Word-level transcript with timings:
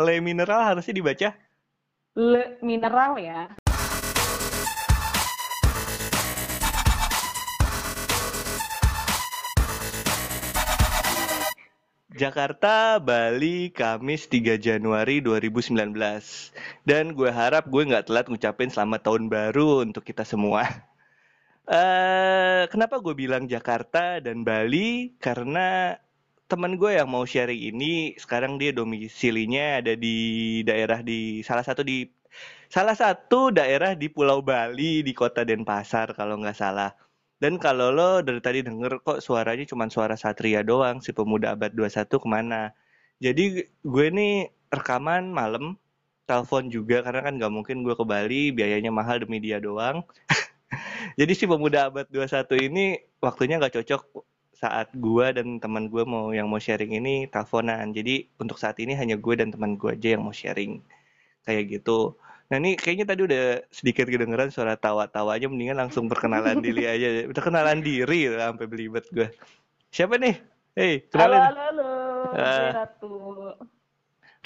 Le 0.00 0.24
mineral 0.24 0.72
harusnya 0.72 0.96
dibaca 0.96 1.28
Le 2.16 2.56
mineral 2.64 3.16
ya. 3.20 3.48
Jakarta, 12.12 13.00
Bali, 13.00 13.72
Kamis 13.72 14.28
3 14.28 14.60
Januari 14.60 15.24
2019. 15.24 15.72
Dan 16.84 17.16
gue 17.16 17.32
harap 17.32 17.66
gue 17.72 17.82
nggak 17.88 18.12
telat 18.12 18.28
ngucapin 18.28 18.68
selamat 18.68 19.00
tahun 19.08 19.32
baru 19.32 19.84
untuk 19.88 20.04
kita 20.04 20.24
semua. 20.24 20.68
Eh, 21.62 22.68
kenapa 22.68 23.00
gue 23.00 23.14
bilang 23.16 23.48
Jakarta 23.48 24.20
dan 24.20 24.44
Bali? 24.44 25.16
Karena 25.16 25.96
teman 26.52 26.76
gue 26.76 27.00
yang 27.00 27.08
mau 27.08 27.24
sharing 27.24 27.72
ini 27.72 28.12
sekarang 28.20 28.60
dia 28.60 28.76
domisilinya 28.76 29.80
ada 29.80 29.96
di 29.96 30.60
daerah 30.68 31.00
di 31.00 31.40
salah 31.40 31.64
satu 31.64 31.80
di 31.80 32.04
salah 32.68 32.92
satu 32.92 33.48
daerah 33.48 33.96
di 33.96 34.12
Pulau 34.12 34.44
Bali 34.44 35.00
di 35.00 35.16
kota 35.16 35.48
Denpasar 35.48 36.12
kalau 36.12 36.36
nggak 36.36 36.52
salah. 36.52 36.92
Dan 37.40 37.56
kalau 37.56 37.88
lo 37.90 38.20
dari 38.20 38.38
tadi 38.44 38.60
denger 38.60 39.00
kok 39.02 39.18
suaranya 39.24 39.64
cuma 39.66 39.88
suara 39.88 40.14
Satria 40.14 40.60
doang, 40.62 41.00
si 41.00 41.10
pemuda 41.16 41.56
abad 41.56 41.72
21 41.72 42.06
ke 42.22 42.28
mana. 42.28 42.70
Jadi 43.18 43.66
gue 43.82 44.06
nih 44.12 44.52
rekaman 44.70 45.32
malam, 45.32 45.74
telepon 46.28 46.68
juga 46.70 47.02
karena 47.02 47.20
kan 47.26 47.34
nggak 47.40 47.52
mungkin 47.52 47.76
gue 47.82 47.96
ke 47.98 48.04
Bali, 48.06 48.42
biayanya 48.54 48.92
mahal 48.94 49.24
demi 49.24 49.40
dia 49.42 49.58
doang. 49.58 50.04
Jadi 51.18 51.32
si 51.34 51.44
pemuda 51.50 51.90
abad 51.90 52.06
21 52.12 52.68
ini 52.68 52.84
waktunya 53.18 53.58
nggak 53.58 53.74
cocok 53.82 54.31
saat 54.62 54.94
gue 54.94 55.26
dan 55.34 55.58
teman 55.58 55.90
gue 55.90 56.06
mau 56.06 56.30
yang 56.30 56.46
mau 56.46 56.62
sharing 56.62 56.94
ini 56.94 57.26
teleponan. 57.26 57.90
Jadi 57.90 58.30
untuk 58.38 58.62
saat 58.62 58.78
ini 58.78 58.94
hanya 58.94 59.18
gue 59.18 59.34
dan 59.34 59.50
teman 59.50 59.74
gue 59.74 59.90
aja 59.90 60.14
yang 60.14 60.22
mau 60.22 60.30
sharing 60.30 60.78
kayak 61.42 61.66
gitu. 61.66 62.14
Nah 62.46 62.62
ini 62.62 62.78
kayaknya 62.78 63.10
tadi 63.10 63.26
udah 63.26 63.44
sedikit 63.74 64.06
kedengeran 64.06 64.54
suara 64.54 64.78
tawa-tawanya, 64.78 65.50
mendingan 65.50 65.82
langsung 65.82 66.06
perkenalan 66.06 66.62
diri 66.66 66.86
aja. 66.86 67.26
Perkenalan 67.26 67.82
diri 67.82 68.30
lah, 68.30 68.54
sampai 68.54 68.70
belibet 68.70 69.10
gue. 69.10 69.26
Siapa 69.90 70.14
nih? 70.14 70.38
Halo, 70.72 71.10
kenalin. 71.10 71.40
halo, 71.42 71.60
halo. 71.66 71.90
Gue 72.30 72.68
Ratu. 72.70 73.12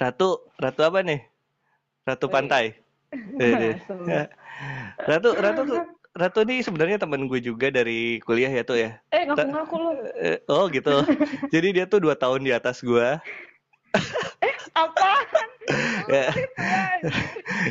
Ratu, 0.00 0.28
Ratu 0.56 0.80
apa 0.80 0.98
nih? 1.04 1.20
Ratu 2.08 2.26
pantai. 2.32 2.72
Eh. 3.16 3.78
Langsung. 3.78 4.02
Ratu, 4.98 5.30
Ratu, 5.38 5.62
Ratu 6.16 6.48
nih 6.48 6.64
sebenarnya 6.64 6.96
temen 6.96 7.28
gue 7.28 7.40
juga 7.44 7.68
dari 7.68 8.24
kuliah 8.24 8.48
ya 8.48 8.64
tuh 8.64 8.80
ya. 8.80 8.96
Eh, 9.12 9.28
ngaku-ngaku 9.28 9.74
lu. 9.76 9.90
Eh, 10.16 10.40
Oh 10.48 10.64
gitu. 10.72 11.04
Jadi 11.54 11.76
dia 11.76 11.84
tuh 11.84 12.00
dua 12.00 12.16
tahun 12.16 12.40
di 12.40 12.56
atas 12.56 12.80
gue. 12.80 13.20
Apaan? 14.76 15.48
Ya. 16.06 16.30
Bullshit, 16.30 16.54
guys. 16.54 17.02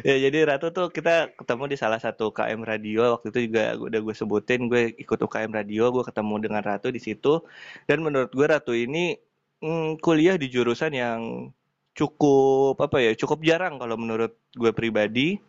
ya 0.03 0.15
jadi 0.27 0.43
Ratu 0.43 0.67
tuh 0.75 0.91
kita 0.91 1.31
ketemu 1.39 1.71
di 1.71 1.77
salah 1.79 1.95
satu 1.95 2.27
KM 2.35 2.67
radio 2.67 3.15
waktu 3.15 3.31
itu 3.31 3.39
juga 3.47 3.79
udah 3.79 3.99
gue 4.03 4.11
sebutin 4.11 4.67
gue 4.67 4.91
ikut 4.99 5.15
UKM 5.23 5.55
radio 5.55 5.87
gue 5.95 6.03
ketemu 6.03 6.43
dengan 6.43 6.59
Ratu 6.59 6.91
di 6.91 6.99
situ 6.99 7.39
dan 7.87 8.03
menurut 8.03 8.35
gue 8.35 8.43
Ratu 8.43 8.75
ini 8.75 9.15
mm, 9.63 10.03
kuliah 10.03 10.35
di 10.35 10.51
jurusan 10.51 10.91
yang 10.91 11.47
cukup 11.95 12.75
apa 12.83 12.99
ya 12.99 13.11
cukup 13.15 13.39
jarang 13.47 13.79
kalau 13.79 13.95
menurut 13.95 14.35
gue 14.51 14.75
pribadi 14.75 15.39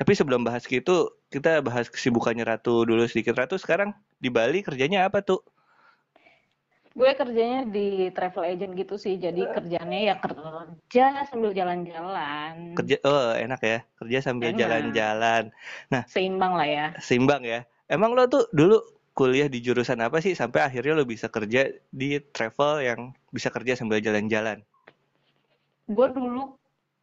tapi 0.00 0.16
sebelum 0.16 0.48
bahas 0.48 0.64
gitu 0.64 1.12
kita 1.28 1.60
bahas 1.60 1.92
kesibukannya 1.92 2.48
Ratu 2.48 2.88
dulu 2.88 3.04
sedikit 3.04 3.36
Ratu 3.36 3.60
sekarang 3.60 3.92
di 4.16 4.32
Bali 4.32 4.64
kerjanya 4.64 5.04
apa 5.04 5.20
tuh 5.20 5.44
Gue 6.90 7.14
kerjanya 7.14 7.70
di 7.70 8.10
travel 8.10 8.50
agent 8.50 8.74
gitu 8.74 8.98
sih. 8.98 9.14
Jadi 9.14 9.46
kerjanya 9.46 10.10
ya 10.10 10.14
kerja 10.18 11.22
sambil 11.30 11.54
jalan-jalan. 11.54 12.74
kerja 12.74 12.98
oh 13.06 13.30
enak 13.30 13.62
ya 13.62 13.78
kerja 14.02 14.18
sambil 14.18 14.50
jalan-jalan 14.58 15.54
Seimbang 16.10 16.58
lah 16.58 16.66
ya. 16.66 16.86
seimbang 16.98 17.46
ya. 17.46 17.62
Emang 17.86 18.18
lo 18.18 18.26
tuh 18.26 18.50
dulu 18.50 18.82
kuliah 19.14 19.46
di 19.46 19.62
jurusan 19.62 20.02
apa 20.02 20.18
sih 20.18 20.34
sampai 20.34 20.66
akhirnya 20.66 20.98
lo 20.98 21.06
bisa 21.06 21.30
kerja 21.30 21.70
di 21.94 22.18
travel 22.34 22.82
yang 22.82 23.00
bisa 23.30 23.54
kerja 23.54 23.78
sambil 23.78 24.02
jalan-jalan? 24.02 24.66
Gue 25.86 26.10
dulu 26.10 26.58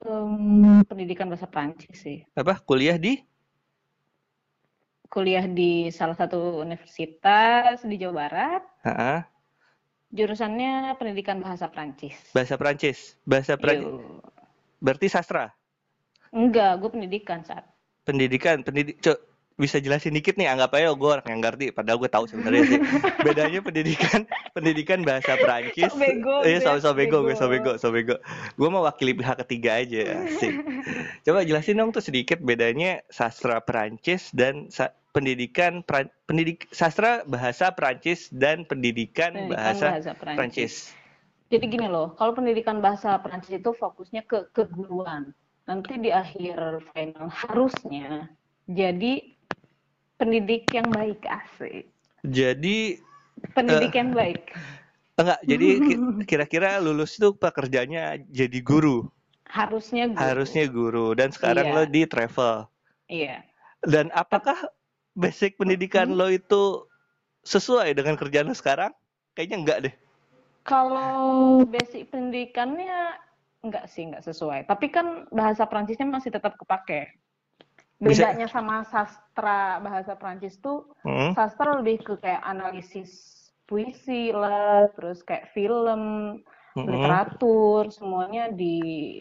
em, 0.06 0.84
pendidikan 0.86 1.32
bahasa 1.32 1.50
Prancis 1.50 1.98
sih. 1.98 2.22
Apa? 2.38 2.60
Kuliah 2.62 3.00
di? 3.00 3.24
Kuliah 5.08 5.48
di 5.48 5.88
salah 5.90 6.14
satu 6.20 6.60
universitas 6.62 7.82
di 7.82 7.96
Jawa 7.96 8.28
Barat. 8.28 8.64
Ha-ha. 8.84 9.16
Jurusannya 10.12 10.96
pendidikan 11.00 11.40
bahasa 11.40 11.68
Prancis. 11.72 12.16
Bahasa 12.36 12.56
Prancis. 12.60 13.16
Bahasa 13.24 13.56
Prancis. 13.56 13.88
Yo. 13.88 14.22
Berarti 14.84 15.08
sastra. 15.10 15.52
Enggak, 16.32 16.84
gue 16.84 16.90
pendidikan 16.92 17.42
saat. 17.44 17.66
Pendidikan, 18.04 18.64
pendidik. 18.64 19.00
Bisa 19.58 19.82
jelasin 19.82 20.14
dikit 20.14 20.38
nih 20.38 20.54
anggap 20.54 20.70
aja 20.78 20.94
gue 20.94 21.10
orang 21.10 21.26
yang 21.26 21.42
ngerti 21.42 21.74
padahal 21.74 21.98
gue 21.98 22.06
tahu 22.08 22.30
sebenarnya 22.30 22.64
sih 22.64 22.80
bedanya 23.26 23.60
pendidikan 23.60 24.22
pendidikan 24.54 25.02
bahasa 25.02 25.34
Perancis 25.34 25.90
So 25.90 25.98
bego, 25.98 26.46
iya 26.46 26.62
so, 26.62 26.78
Beb, 26.78 26.82
so 26.86 26.90
bego 26.94 27.18
gue 27.26 27.34
so 27.34 27.50
bego. 27.50 27.74
bego 27.74 27.82
so 27.82 27.88
bego 27.90 28.16
gue 28.54 28.70
mewakili 28.70 29.18
pihak 29.18 29.42
ketiga 29.42 29.82
aja 29.82 30.30
sih 30.38 30.62
coba 31.26 31.42
jelasin 31.42 31.82
dong 31.82 31.90
tuh 31.90 32.06
sedikit 32.06 32.38
bedanya 32.38 33.02
sastra 33.10 33.58
Perancis 33.58 34.30
dan 34.30 34.70
sa- 34.70 34.94
pendidikan 35.10 35.82
Pra- 35.82 36.14
pendidik 36.30 36.70
sastra 36.70 37.26
bahasa 37.26 37.74
Perancis 37.74 38.30
dan 38.30 38.62
pendidikan, 38.62 39.34
Pendidikan 39.34 39.58
bahasa, 39.58 39.86
bahasa 39.98 40.12
Perancis. 40.14 40.38
Perancis 40.38 40.74
Jadi 41.48 41.66
gini 41.66 41.88
loh, 41.88 42.14
kalau 42.14 42.36
pendidikan 42.36 42.78
bahasa 42.78 43.18
Perancis 43.18 43.58
itu 43.58 43.72
fokusnya 43.72 44.22
ke 44.22 44.52
keguruan. 44.54 45.34
Nanti 45.64 45.96
di 45.96 46.12
akhir 46.12 46.84
final 46.92 47.32
harusnya 47.32 48.30
jadi 48.68 49.37
pendidik 50.18 50.70
yang 50.70 50.88
baik 50.90 51.22
asik. 51.24 51.86
jadi 52.22 53.00
Pendidik 53.54 53.94
Eh. 53.94 53.98
yang 53.98 54.12
baik. 54.12 54.42
enggak 55.18 55.40
jadi 55.44 55.68
ki- 55.80 56.00
kira-kira 56.30 56.78
lulus 56.78 57.16
tuh 57.16 57.34
pekerjaannya 57.34 58.26
jadi 58.28 58.60
guru 58.62 59.10
Harusnya 59.48 60.10
guru. 60.10 60.20
harusnya 60.20 60.66
guru 60.68 61.08
dan 61.14 61.30
sekarang 61.30 61.66
Iya. 61.66 61.74
lo 61.74 61.84
di 61.86 62.02
travel 62.04 62.56
Iya. 63.08 63.42
dan 63.82 64.10
apakah 64.12 64.58
basic 65.14 65.58
pendidikan 65.58 66.12
Hmm. 66.12 66.18
lo 66.18 66.28
itu 66.28 66.86
sesuai 67.42 67.94
dengan 67.94 68.14
kerjaan 68.14 68.46
lo 68.46 68.54
sekarang 68.54 68.94
kayaknya 69.34 69.58
enggak 69.58 69.80
deh 69.86 69.96
Kalau 70.62 71.64
basic 71.64 72.12
pendidikannya 72.12 73.16
enggak 73.64 73.88
sih, 73.88 74.04
enggak 74.04 74.22
sesuai. 74.22 74.68
Tapi 74.68 74.92
kan 74.92 75.24
bahasa 75.32 75.64
Prancisnya 75.64 76.04
masih 76.04 76.28
tetap 76.28 76.60
kepake. 76.60 77.16
Bisa- 77.98 78.30
Bedanya 78.30 78.46
sama 78.46 78.86
sastra 78.86 79.82
bahasa 79.82 80.14
Prancis 80.14 80.62
tuh 80.62 80.86
Hmm? 81.02 81.34
sastra 81.34 81.82
lebih 81.82 82.06
ke 82.06 82.14
kayak 82.22 82.46
analisis 82.46 83.34
puisi 83.66 84.30
lah, 84.30 84.86
terus 84.94 85.26
kayak 85.26 85.50
film, 85.52 86.02
Mm-mm. 86.78 86.86
literatur, 86.88 87.90
semuanya 87.90 88.54
di 88.54 89.18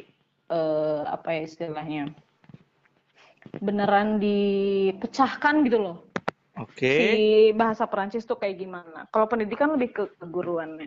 eh, 0.47 1.03
apa 1.03 1.34
ya 1.34 1.41
istilahnya? 1.42 2.04
Beneran 3.59 4.20
dipecahkan 4.20 5.65
gitu 5.65 5.78
loh. 5.81 5.97
oke 6.54 6.84
Si 6.84 7.09
bahasa 7.56 7.88
Prancis 7.88 8.28
tuh 8.28 8.36
kayak 8.36 8.60
gimana? 8.60 9.09
Kalau 9.09 9.26
pendidikan 9.26 9.72
lebih 9.75 9.91
ke 9.97 10.04
keguruannya. 10.20 10.86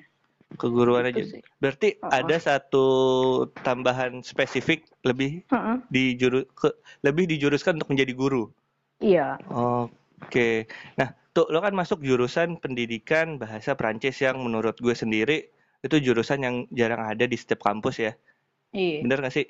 Keguruan 0.57 1.05
Gitu 1.05 1.13
aja 1.13 1.23
sih. 1.37 1.41
berarti 1.61 1.89
Oh. 2.01 2.09
ada 2.09 2.35
satu 2.39 2.85
tambahan 3.61 4.25
spesifik 4.25 4.87
lebih 5.05 5.45
Heeh. 5.45 5.77
di 5.87 6.17
juru 6.17 6.41
ke, 6.49 6.73
lebih 7.05 7.29
dijuruskan 7.29 7.77
untuk 7.77 7.91
menjadi 7.93 8.13
guru 8.17 8.49
Iya. 8.99 9.39
Oke. 9.47 10.67
Nah, 10.99 11.15
tuh 11.31 11.47
lo 11.47 11.63
kan 11.63 11.71
masuk 11.71 12.03
jurusan 12.03 12.59
pendidikan 12.59 13.39
bahasa 13.39 13.71
Prancis 13.71 14.19
yang 14.19 14.35
menurut 14.43 14.75
gue 14.75 14.91
sendiri 14.91 15.47
itu 15.79 15.95
jurusan 16.03 16.43
yang 16.43 16.55
jarang 16.75 16.99
ada 16.99 17.23
di 17.23 17.37
setiap 17.39 17.63
kampus 17.63 18.03
ya. 18.03 18.11
Iya, 18.75 19.07
Bener 19.07 19.23
gak 19.23 19.31
sih? 19.31 19.47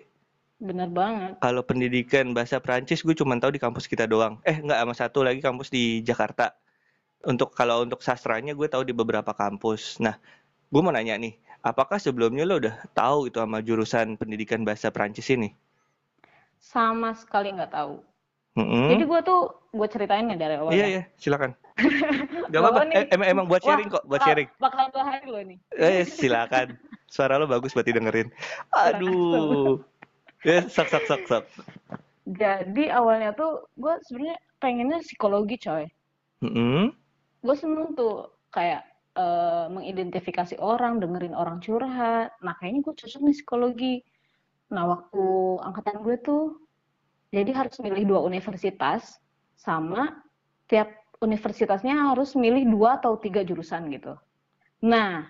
bener 0.60 0.92
banget. 0.92 1.40
Kalau 1.40 1.64
pendidikan 1.64 2.36
bahasa 2.36 2.60
Prancis 2.60 3.02
gue 3.02 3.16
cuma 3.16 3.40
tahu 3.40 3.56
di 3.56 3.62
kampus 3.64 3.88
kita 3.88 4.06
doang. 4.06 4.38
Eh, 4.46 4.60
nggak 4.60 4.78
sama 4.78 4.94
satu 4.94 5.24
lagi 5.24 5.40
kampus 5.42 5.72
di 5.72 6.04
Jakarta. 6.04 6.52
Untuk 7.26 7.56
kalau 7.56 7.82
untuk 7.82 8.04
sastranya 8.04 8.54
gue 8.54 8.68
tahu 8.70 8.84
di 8.86 8.94
beberapa 8.94 9.32
kampus. 9.34 9.98
Nah, 9.98 10.20
gue 10.70 10.82
mau 10.82 10.94
nanya 10.94 11.18
nih, 11.18 11.34
apakah 11.66 11.98
sebelumnya 11.98 12.46
lo 12.46 12.62
udah 12.62 12.76
tahu 12.94 13.28
itu 13.28 13.42
sama 13.42 13.60
jurusan 13.66 14.16
pendidikan 14.16 14.62
bahasa 14.62 14.94
Prancis 14.94 15.30
ini? 15.34 15.52
Sama 16.62 17.18
sekali 17.18 17.50
nggak 17.54 17.74
tahu. 17.74 18.06
Mm-mm. 18.58 18.92
Jadi 18.92 19.04
gue 19.06 19.20
tuh, 19.24 19.42
gue 19.72 19.88
ceritain 19.88 20.26
ya 20.26 20.36
dari 20.36 20.56
awal 20.58 20.74
Iya, 20.74 20.84
ya. 20.84 20.88
iya, 20.90 21.02
silakan. 21.16 21.54
Gak 22.50 22.66
apa-apa, 22.66 22.82
apa 22.82 22.98
eh, 22.98 23.06
emang, 23.14 23.28
emang 23.30 23.46
buat 23.46 23.62
Wah, 23.62 23.78
sharing 23.78 23.88
kok, 23.94 24.04
buat 24.10 24.22
sharing. 24.26 24.50
Bakal 24.58 24.90
bahaya 24.90 25.22
loh 25.30 25.44
nih. 25.46 25.58
Eh, 25.78 26.02
silakan. 26.02 26.76
Suara 27.06 27.38
lo 27.38 27.46
bagus 27.46 27.78
buat 27.78 27.86
didengerin. 27.86 28.34
Aduh. 28.74 29.78
Eh, 30.42 30.66
sok 30.66 30.90
sok 30.90 31.06
sok 31.06 31.22
sok. 31.30 31.44
Jadi 32.26 32.90
awalnya 32.90 33.38
tuh 33.38 33.70
gue 33.78 33.94
sebenarnya 34.10 34.42
pengennya 34.58 35.00
psikologi 35.06 35.62
coy. 35.62 35.86
Mm-mm. 36.42 36.90
Gue 37.46 37.56
seneng 37.56 37.94
tuh 37.94 38.34
kayak 38.50 38.89
eh, 39.16 39.68
mengidentifikasi 39.72 40.60
orang, 40.62 41.02
dengerin 41.02 41.34
orang 41.34 41.64
curhat. 41.64 42.36
Nah 42.44 42.54
kayaknya 42.58 42.86
gue 42.86 42.94
cocok 42.94 43.22
nih 43.26 43.36
psikologi. 43.36 43.96
Nah, 44.70 44.86
waktu 44.86 45.24
angkatan 45.66 46.06
gue 46.06 46.16
tuh, 46.22 46.62
jadi 47.34 47.50
harus 47.54 47.78
milih 47.82 48.06
dua 48.06 48.20
universitas, 48.22 49.18
sama 49.58 50.22
tiap 50.70 50.94
universitasnya 51.20 52.14
harus 52.14 52.38
milih 52.38 52.70
dua 52.70 53.02
atau 53.02 53.18
tiga 53.18 53.42
jurusan 53.42 53.90
gitu. 53.90 54.14
Nah, 54.86 55.26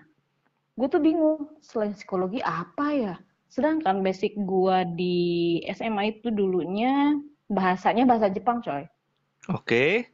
gue 0.76 0.88
tuh 0.92 1.00
bingung, 1.02 1.56
selain 1.64 1.96
psikologi 1.96 2.44
apa 2.44 2.86
ya? 2.92 3.14
Sedangkan 3.50 4.04
basic 4.04 4.36
gue 4.38 4.76
di 4.94 5.18
SMA 5.72 6.20
itu 6.20 6.30
dulunya 6.30 7.16
bahasanya 7.50 8.06
bahasa 8.06 8.30
Jepang, 8.30 8.62
coy. 8.62 8.86
Oke. 9.50 10.06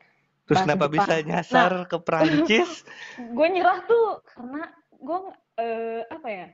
Terus 0.46 0.62
kenapa 0.62 0.86
Jepang. 0.86 0.94
bisa 0.94 1.14
nyasar 1.26 1.72
ke 1.90 1.96
Perancis? 1.98 2.86
Gue 3.36 3.48
nyerah 3.50 3.82
tuh 3.82 4.22
karena 4.30 4.62
gue 4.94 5.18
eh, 5.58 6.02
apa 6.06 6.28
ya? 6.30 6.46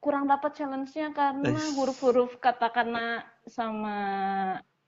Kurang 0.00 0.30
dapat 0.30 0.56
challenge-nya 0.56 1.12
karena 1.12 1.60
huruf-huruf 1.76 2.40
katakana 2.40 3.26
sama 3.44 3.96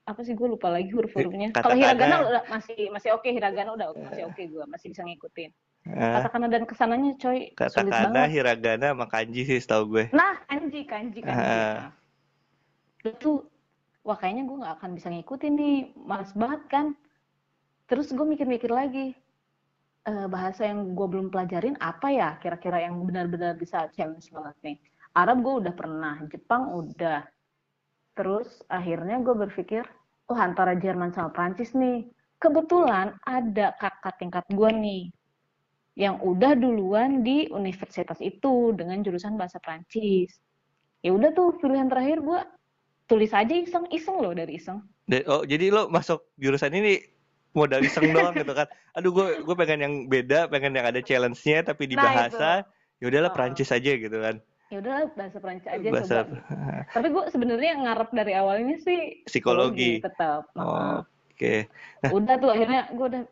apa 0.03 0.19
sih 0.25 0.33
gue 0.33 0.47
lupa 0.49 0.73
lagi 0.73 0.89
huruf-hurufnya. 0.89 1.53
Kalau 1.53 1.77
hiragana 1.77 2.25
udah 2.25 2.43
masih 2.49 2.89
masih 2.89 3.13
oke, 3.13 3.29
hiragana 3.29 3.77
udah 3.77 3.87
masih 3.93 4.25
oke 4.25 4.41
gue 4.41 4.65
masih 4.65 4.89
bisa 4.89 5.05
ngikutin. 5.05 5.51
Eh, 5.83 5.99
Katakana 5.99 6.47
dan 6.47 6.63
ke 6.63 6.75
sananya 6.79 7.11
coy 7.19 7.51
sulit 7.51 7.59
katakana, 7.59 8.23
banget. 8.23 8.39
hiragana, 8.39 8.87
sama 8.95 9.05
kanji 9.11 9.41
sih 9.43 9.59
setahu 9.59 9.83
gue. 9.99 10.05
Nah, 10.15 10.39
kanji, 10.47 10.87
kanji, 10.87 11.19
kanji. 11.19 11.43
Ah. 11.43 11.91
Nah, 13.03 13.11
itu, 13.11 13.43
wah 14.07 14.15
kayaknya 14.15 14.47
gue 14.47 14.57
nggak 14.63 14.75
akan 14.79 14.89
bisa 14.95 15.11
ngikutin 15.11 15.53
nih, 15.59 15.75
males 16.07 16.31
banget 16.33 16.61
kan. 16.71 16.85
Terus 17.93 18.09
gue 18.09 18.25
mikir-mikir 18.25 18.73
lagi, 18.73 19.13
eh, 20.09 20.25
bahasa 20.25 20.65
yang 20.65 20.97
gue 20.97 21.07
belum 21.13 21.29
pelajarin 21.29 21.77
apa 21.77 22.09
ya 22.09 22.41
kira-kira 22.41 22.81
yang 22.89 22.97
benar-benar 23.05 23.53
bisa 23.53 23.85
challenge 23.93 24.33
banget 24.33 24.57
nih. 24.65 24.77
Arab 25.13 25.45
gue 25.45 25.53
udah 25.61 25.73
pernah, 25.77 26.17
Jepang 26.25 26.73
udah. 26.73 27.21
Terus 28.17 28.65
akhirnya 28.65 29.21
gue 29.21 29.37
berpikir, 29.37 29.85
oh 30.25 30.33
antara 30.33 30.73
Jerman 30.73 31.13
sama 31.13 31.29
Prancis 31.29 31.77
nih. 31.77 32.09
Kebetulan 32.41 33.13
ada 33.29 33.77
kakak 33.77 34.17
tingkat 34.17 34.41
gue 34.49 34.69
nih, 34.73 35.13
yang 35.93 36.17
udah 36.17 36.57
duluan 36.57 37.21
di 37.21 37.45
universitas 37.53 38.17
itu 38.25 38.73
dengan 38.73 39.05
jurusan 39.05 39.37
bahasa 39.37 39.61
Prancis. 39.61 40.33
Ya 41.05 41.13
udah 41.13 41.29
tuh 41.37 41.61
pilihan 41.61 41.93
terakhir 41.93 42.25
gue 42.25 42.41
tulis 43.05 43.29
aja 43.37 43.53
iseng-iseng 43.53 44.17
loh 44.17 44.33
dari 44.33 44.57
iseng. 44.57 44.81
Oh, 45.29 45.45
jadi 45.45 45.69
lo 45.69 45.93
masuk 45.93 46.25
jurusan 46.41 46.73
ini 46.73 47.12
modal 47.53 47.81
iseng 47.85 48.11
doang 48.11 48.33
gitu 48.33 48.53
kan? 48.53 48.67
Aduh, 48.97 49.13
gue 49.13 49.27
gue 49.45 49.55
pengen 49.55 49.79
yang 49.81 49.93
beda, 50.09 50.49
pengen 50.49 50.73
yang 50.73 50.85
ada 50.89 50.99
challenge-nya 50.99 51.65
tapi 51.65 51.85
di 51.89 51.95
Nah, 51.95 52.05
bahasa. 52.05 52.67
Ya 53.01 53.05
udahlah. 53.09 53.31
Prancis 53.33 53.69
aja 53.73 53.91
gitu 53.95 54.17
kan. 54.19 54.41
Ya 54.73 54.81
udahlah 54.81 55.05
bahasa 55.13 55.37
Prancis 55.37 55.69
aja 55.69 55.87
Bahasa 55.93 56.15
coba. 56.25 56.37
Tapi 56.97 57.07
gue 57.13 57.23
sebenarnya 57.29 57.71
ngarep 57.77 58.09
dari 58.09 58.33
awalnya 58.33 58.81
sih 58.81 59.21
Psikologi. 59.29 60.01
tetap. 60.01 60.49
Oh. 60.57 61.05
Oke. 61.29 61.69
Udah 62.17 62.35
tuh 62.41 62.49
akhirnya 62.49 62.89
gue 62.93 63.05
udah 63.05 63.23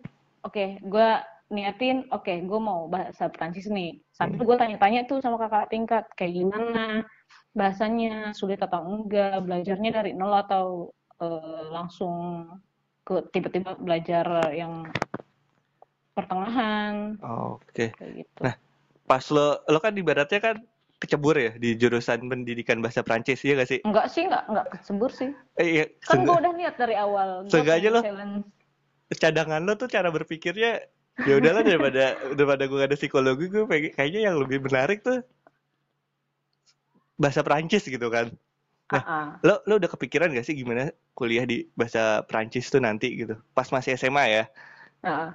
oke, 0.45 0.65
gue 0.85 1.09
niatin 1.51 2.05
oke 2.13 2.33
gue 2.45 2.59
mau 2.61 2.85
bahasa 2.91 3.25
Prancis 3.33 3.65
nih. 3.71 3.97
Sambil 4.13 4.45
gue 4.45 4.57
tanya-tanya 4.57 5.09
tuh 5.09 5.17
sama 5.17 5.41
kakak 5.41 5.73
tingkat 5.73 6.05
kayak 6.13 6.33
gimana 6.37 7.05
bahasanya 7.57 8.31
sulit 8.37 8.61
atau 8.61 8.85
enggak, 8.85 9.41
belajarnya 9.43 9.91
dari 9.91 10.11
nol 10.13 10.31
atau 10.35 10.93
eh, 11.19 11.63
langsung 11.73 12.47
tiba-tiba 13.05 13.75
belajar 13.81 14.53
yang 14.53 14.87
pertengahan 16.13 17.17
Oke. 17.23 17.95
kayak 17.97 18.13
gitu. 18.25 18.41
Nah, 18.45 18.55
Pas 19.09 19.25
lo 19.27 19.59
lo 19.67 19.79
kan 19.83 19.91
ibaratnya 19.91 20.39
kan 20.39 20.55
kecebur 21.01 21.35
ya 21.35 21.51
di 21.57 21.75
jurusan 21.75 22.29
pendidikan 22.29 22.79
bahasa 22.79 23.01
Prancis, 23.01 23.41
iya 23.41 23.57
gak 23.57 23.69
sih? 23.73 23.79
Enggak 23.81 24.07
sih, 24.13 24.23
enggak 24.29 24.45
enggak 24.47 24.67
kecebur 24.77 25.09
sih. 25.11 25.33
Eh, 25.57 25.67
iya, 25.81 25.85
Kan 26.05 26.23
gue 26.23 26.31
udah 26.31 26.53
niat 26.53 26.75
dari 26.77 26.95
awal. 26.95 27.49
Pengen 27.49 27.89
lo- 27.89 28.05
challenge. 28.05 28.45
cadangan 29.11 29.61
lo 29.67 29.75
tuh 29.75 29.91
cara 29.91 30.07
berpikirnya 30.07 30.79
ya 31.27 31.33
udahlah 31.35 31.67
daripada 31.67 32.15
daripada 32.37 32.63
gue 32.69 32.77
gak 32.79 32.89
ada 32.93 32.97
psikologi 32.99 33.51
gue 33.51 33.65
pengen 33.67 33.91
kayaknya 33.91 34.31
yang 34.31 34.37
lebih 34.39 34.63
menarik 34.63 35.03
tuh 35.03 35.19
bahasa 37.19 37.41
Prancis 37.43 37.83
gitu 37.83 38.07
kan. 38.07 38.31
Nah, 38.91 39.03
Ah, 39.03 39.07
ah. 39.07 39.27
Lo 39.47 39.53
lo 39.67 39.73
udah 39.79 39.89
kepikiran 39.89 40.35
gak 40.35 40.45
sih 40.47 40.55
gimana 40.61 40.91
kuliah 41.17 41.45
di 41.47 41.65
bahasa 41.79 42.21
Prancis 42.29 42.67
tuh 42.73 42.81
nanti 42.83 43.07
gitu? 43.21 43.33
Pas 43.55 43.67
masih 43.71 43.95
SMA 43.95 44.23
ya? 44.27 44.43
Ah. 45.03 45.33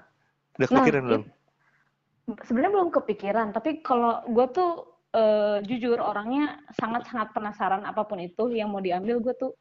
Udah 0.56 0.68
Nah, 0.70 0.80
kepikiran 0.80 1.02
belum? 1.08 1.22
sebenarnya 2.26 2.72
belum 2.74 2.90
kepikiran 2.90 3.48
tapi 3.54 3.86
kalau 3.86 4.18
gue 4.26 4.46
tuh 4.50 4.70
eh, 5.14 5.62
jujur 5.62 5.98
orangnya 6.02 6.58
sangat-sangat 6.74 7.30
penasaran 7.30 7.86
apa 7.86 8.02
pun 8.02 8.18
itu 8.18 8.50
yang 8.50 8.68
mau 8.74 8.82
diambil 8.82 9.22
gue 9.22 9.34
tuh 9.38 9.52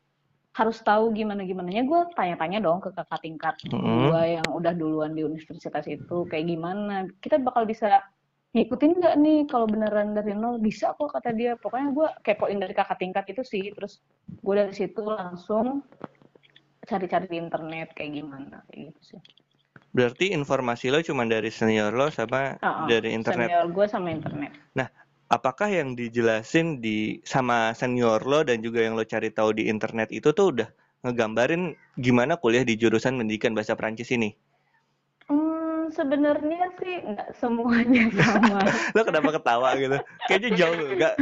harus 0.55 0.77
tahu 0.81 1.13
gimana 1.13 1.43
gimananya 1.45 1.83
gue 1.85 2.01
tanya-tanya 2.17 2.57
dong 2.65 2.79
ke 2.81 2.89
kakak 2.95 3.21
tingkat 3.21 3.55
Mm-mm. 3.69 4.09
gue 4.09 4.21
yang 4.39 4.47
udah 4.49 4.73
duluan 4.73 5.11
di 5.13 5.21
universitas 5.21 5.85
itu 5.85 6.25
kayak 6.31 6.45
gimana 6.47 7.05
kita 7.21 7.37
bakal 7.37 7.67
bisa 7.69 8.01
ngikutin 8.55 8.91
nggak 9.03 9.15
nih 9.19 9.39
kalau 9.51 9.67
beneran 9.67 10.15
dari 10.15 10.31
nol 10.31 10.63
bisa 10.63 10.95
kok 10.95 11.11
kata 11.11 11.35
dia 11.35 11.59
pokoknya 11.59 11.89
gue 11.91 12.07
kepoin 12.23 12.55
dari 12.55 12.71
kakak 12.71 13.03
tingkat 13.03 13.27
itu 13.27 13.43
sih 13.43 13.67
terus 13.75 13.99
gue 14.31 14.55
dari 14.55 14.71
situ 14.71 15.03
langsung 15.03 15.83
cari-cari 16.87 17.27
di 17.27 17.35
internet 17.35 17.91
kayak 17.91 18.11
gimana 18.15 18.63
kayak 18.71 18.95
gitu 18.95 19.01
sih 19.15 19.21
Berarti 19.95 20.35
informasi 20.35 20.91
lo 20.91 20.99
cuma 20.99 21.23
dari 21.23 21.47
senior 21.47 21.95
lo 21.95 22.11
sama 22.11 22.59
ah. 22.59 22.83
dari 22.83 23.15
internet. 23.15 23.47
senior 23.47 23.67
gue 23.71 23.85
sama 23.87 24.11
internet 24.11 24.51
Apakah 25.25 25.73
yang 25.73 25.97
dijelasin 25.97 26.85
di 26.85 27.17
sama 27.25 27.73
senior 27.73 28.21
lo 28.29 28.45
dan 28.45 28.61
juga 28.61 28.85
yang 28.85 28.93
lo 28.93 29.01
cari 29.01 29.33
tahu 29.33 29.57
di 29.57 29.65
internet 29.73 30.13
itu 30.13 30.29
tuh 30.29 30.53
udah 30.53 30.69
ngegambarin 31.01 31.73
gimana 31.97 32.37
kuliah 32.37 32.61
di 32.61 32.77
jurusan 32.77 33.17
pendidikan 33.17 33.57
bahasa 33.57 33.73
Prancis 33.73 34.13
ini? 34.13 34.37
Hmm, 35.25 35.54
sebenarnya 35.91 36.71
sih 36.79 36.95
nggak 37.03 37.29
semuanya 37.37 38.03
sama. 38.21 38.61
Lo 38.93 39.01
kenapa 39.03 39.29
ketawa 39.35 39.69
gitu? 39.77 39.97
Kayaknya 40.25 40.49
jauh 40.57 40.75
nggak? 40.95 41.15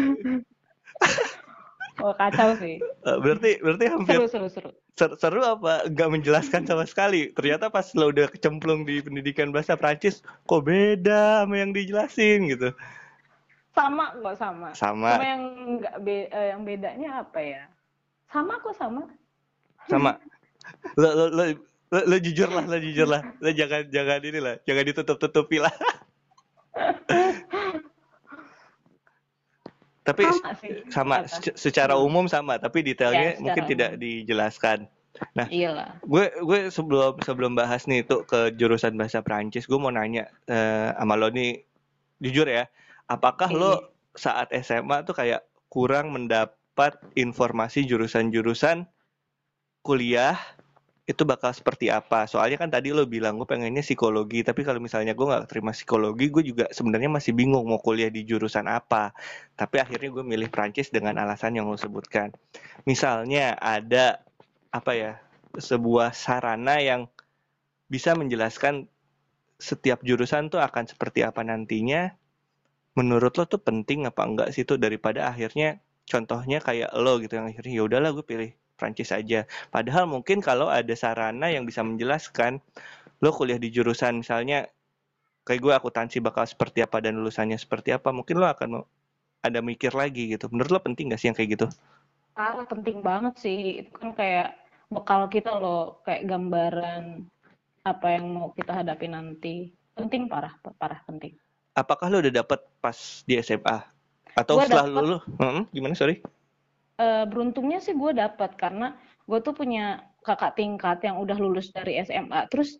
Oh, 2.01 2.11
kacau 2.17 2.57
sih. 2.57 2.81
eh, 2.81 3.17
Berarti 3.21 3.61
berarti 3.61 3.85
hampir 3.85 4.17
Seru, 4.17 4.25
seru, 4.27 4.47
seru. 4.49 4.69
ser- 4.97 5.15
seru 5.15 5.41
apa 5.45 5.87
nggak 5.87 6.09
menjelaskan 6.09 6.65
sama 6.65 6.83
sekali? 6.89 7.29
Ternyata 7.31 7.69
pas 7.69 7.85
lo 7.93 8.09
udah 8.09 8.27
kecemplung 8.27 8.83
di 8.83 8.99
pendidikan 8.99 9.53
bahasa 9.53 9.77
Prancis, 9.77 10.25
kok 10.49 10.65
beda 10.65 11.45
sama 11.45 11.55
yang 11.61 11.71
dijelasin 11.71 12.49
gitu? 12.49 12.73
Sama 13.73 14.13
kok 14.19 14.35
sama. 14.37 14.69
Sama, 14.73 15.09
Cuma 15.17 15.25
yang 15.25 15.43
nggak 15.81 15.95
be- 16.01 16.29
eh, 16.29 16.47
yang 16.53 16.61
bedanya 16.65 17.09
apa 17.25 17.39
ya? 17.41 17.63
Sama 18.29 18.57
kok 18.61 18.75
sama. 18.77 19.01
sama. 19.85 20.17
Lo 20.97 21.09
lo 21.13 21.25
lo 21.29 21.43
lo, 21.93 21.99
lo 22.09 22.17
jujur 22.17 22.49
lah, 22.49 22.65
lo 22.65 22.77
jujur 22.81 23.05
lah. 23.05 23.21
Lo 23.37 23.53
jangan 23.53 23.85
jangan 23.93 24.19
ini 24.25 24.39
lah, 24.41 24.57
jangan 24.65 24.83
ditutup 24.89 25.17
tutupi 25.21 25.61
lah. 25.61 25.73
Tapi 30.03 30.27
Sama 30.91 31.23
sama 31.23 31.55
secara 31.55 31.95
umum 31.95 32.27
sama 32.27 32.59
tapi 32.59 32.83
detailnya 32.83 33.39
Ya, 33.39 33.39
mungkin 33.39 33.63
tidak 33.71 33.95
dijelaskan 34.03 34.91
nah 35.37 35.45
Iyalah. 35.47 36.01
gue 36.03 36.25
gue 36.41 36.59
sebelum 36.73 37.21
sebelum 37.21 37.53
bahas 37.53 37.85
nih 37.85 38.01
tuh 38.03 38.25
ke 38.25 38.51
jurusan 38.57 38.97
bahasa 38.97 39.21
Prancis 39.21 39.69
gue 39.69 39.77
mau 39.77 39.93
nanya 39.93 40.27
eh, 40.49 40.89
sama 40.97 41.15
lo 41.15 41.29
nih 41.29 41.61
jujur 42.19 42.49
ya 42.49 42.65
apakah 43.07 43.53
lo 43.53 43.93
saat 44.17 44.49
SMA 44.51 45.05
tuh 45.05 45.13
kayak 45.13 45.45
kurang 45.69 46.11
mendapat 46.11 46.97
informasi 47.13 47.85
jurusan-jurusan 47.85 48.89
kuliah 49.85 50.35
itu 51.03 51.27
bakal 51.27 51.51
seperti 51.51 51.91
apa. 51.91 52.23
Soalnya 52.31 52.55
kan 52.55 52.71
tadi 52.71 52.95
lo 52.95 53.03
bilang 53.03 53.35
gue 53.35 53.43
pengennya 53.43 53.83
psikologi 53.83 54.39
tapi 54.39 54.63
kalau 54.63 54.79
misalnya 54.79 55.11
gue 55.11 55.25
nggak 55.27 55.51
terima 55.51 55.75
psikologi 55.75 56.31
gue 56.31 56.43
juga 56.47 56.65
sebenarnya 56.71 57.11
masih 57.11 57.35
bingung 57.35 57.67
mau 57.67 57.79
kuliah 57.83 58.07
di 58.07 58.23
jurusan 58.23 58.71
apa. 58.71 59.11
Tapi 59.59 59.83
akhirnya 59.83 60.09
gue 60.15 60.23
milih 60.23 60.47
Prancis 60.47 60.87
dengan 60.95 61.19
alasan 61.19 61.59
yang 61.59 61.67
lo 61.67 61.75
sebutkan. 61.75 62.31
Misalnya 62.87 63.59
ada 63.59 64.23
apa 64.71 64.95
ya 64.95 65.11
sebuah 65.59 66.15
sarana 66.15 66.79
yang 66.79 67.11
bisa 67.91 68.15
menjelaskan 68.15 68.87
setiap 69.59 70.01
jurusan 70.07 70.47
tuh 70.47 70.63
akan 70.63 70.87
seperti 70.87 71.27
apa 71.27 71.43
nantinya. 71.43 72.15
Menurut 72.95 73.35
lo 73.35 73.43
tuh 73.43 73.59
penting 73.59 74.07
apa 74.07 74.23
enggak 74.23 74.55
sih 74.55 74.63
tuh 74.63 74.79
daripada 74.79 75.27
akhirnya 75.27 75.83
contohnya 76.07 76.63
kayak 76.63 76.95
lo 76.95 77.19
gitu 77.19 77.35
yang 77.35 77.51
akhirnya 77.51 77.73
ya 77.75 77.83
udahlah 77.83 78.11
gue 78.15 78.23
pilih 78.23 78.51
Prancis 78.75 79.13
aja 79.13 79.45
padahal 79.69 80.09
mungkin 80.09 80.41
kalau 80.43 80.67
ada 80.67 80.93
sarana 80.97 81.49
yang 81.49 81.63
bisa 81.63 81.81
menjelaskan 81.85 82.59
lo 83.23 83.29
kuliah 83.31 83.57
di 83.61 83.69
jurusan 83.71 84.19
misalnya 84.25 84.67
kayak 85.47 85.59
gue 85.61 85.73
akuntansi 85.75 86.19
bakal 86.23 86.43
seperti 86.43 86.83
apa 86.83 87.03
dan 87.03 87.19
lulusannya 87.19 87.55
seperti 87.59 87.95
apa 87.95 88.11
mungkin 88.11 88.39
lo 88.39 88.47
akan 88.47 88.83
ada 89.43 89.59
mikir 89.59 89.91
lagi 89.93 90.35
gitu 90.35 90.47
menurut 90.51 90.71
lo 90.71 90.79
penting 90.79 91.11
gak 91.11 91.19
sih 91.19 91.27
yang 91.31 91.37
kayak 91.37 91.59
gitu 91.59 91.67
Parah 92.33 92.65
penting 92.65 93.05
banget 93.05 93.37
sih. 93.37 93.85
Itu 93.85 93.93
kan 93.93 94.17
kayak 94.17 94.57
bekal 94.89 95.29
kita 95.29 95.53
loh, 95.53 96.01
kayak 96.01 96.25
gambaran 96.25 97.29
apa 97.85 98.07
yang 98.09 98.25
mau 98.33 98.49
kita 98.57 98.81
hadapi 98.81 99.05
nanti. 99.05 99.69
Penting 99.93 100.25
parah, 100.25 100.57
parah 100.81 100.97
penting. 101.05 101.37
apakah 101.73 102.09
lo 102.09 102.21
udah 102.21 102.33
dapet 102.33 102.59
pas 102.79 102.97
di 103.25 103.37
SMA 103.41 103.77
atau 104.33 104.57
Gua 104.57 104.65
setelah 104.65 104.85
dapet. 104.89 105.03
lulus 105.05 105.21
Hmm, 105.41 105.63
gimana 105.73 105.93
sorry 105.97 106.21
uh, 106.99 107.25
beruntungnya 107.29 107.79
sih 107.79 107.95
gue 107.95 108.11
dapat 108.13 108.53
karena 108.59 108.97
gue 109.23 109.39
tuh 109.39 109.55
punya 109.55 110.03
kakak 110.23 110.55
tingkat 110.59 111.03
yang 111.03 111.19
udah 111.19 111.37
lulus 111.39 111.71
dari 111.71 111.99
SMA 112.03 112.47
terus 112.51 112.79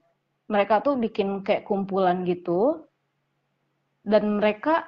mereka 0.51 0.83
tuh 0.83 0.99
bikin 0.99 1.41
kayak 1.41 1.63
kumpulan 1.63 2.27
gitu 2.27 2.83
dan 4.03 4.43
mereka 4.43 4.83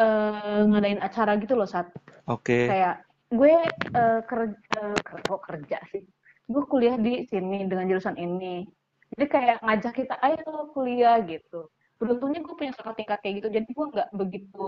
uh, 0.00 0.64
ngadain 0.64 1.00
acara 1.04 1.36
gitu 1.36 1.52
loh 1.52 1.68
saat 1.68 1.92
okay. 2.24 2.68
kayak 2.68 2.96
gue 3.28 3.52
uh, 3.92 4.20
kerja 4.24 4.80
uh, 5.04 5.40
kerja 5.44 5.78
sih? 5.92 6.04
Gue 6.48 6.64
kuliah 6.64 6.96
di 6.96 7.28
sini 7.28 7.68
dengan 7.68 7.84
jurusan 7.84 8.16
ini. 8.16 8.64
Jadi 9.12 9.24
kayak 9.28 9.60
ngajak 9.60 9.92
kita 9.92 10.16
ayo 10.24 10.72
kuliah 10.72 11.20
gitu. 11.28 11.68
Beruntungnya 12.00 12.40
gue 12.40 12.54
punya 12.56 12.72
kakak 12.72 12.96
tingkat 13.04 13.18
kayak 13.20 13.34
gitu. 13.44 13.48
Jadi 13.52 13.68
gue 13.68 13.86
nggak 13.92 14.08
begitu 14.16 14.64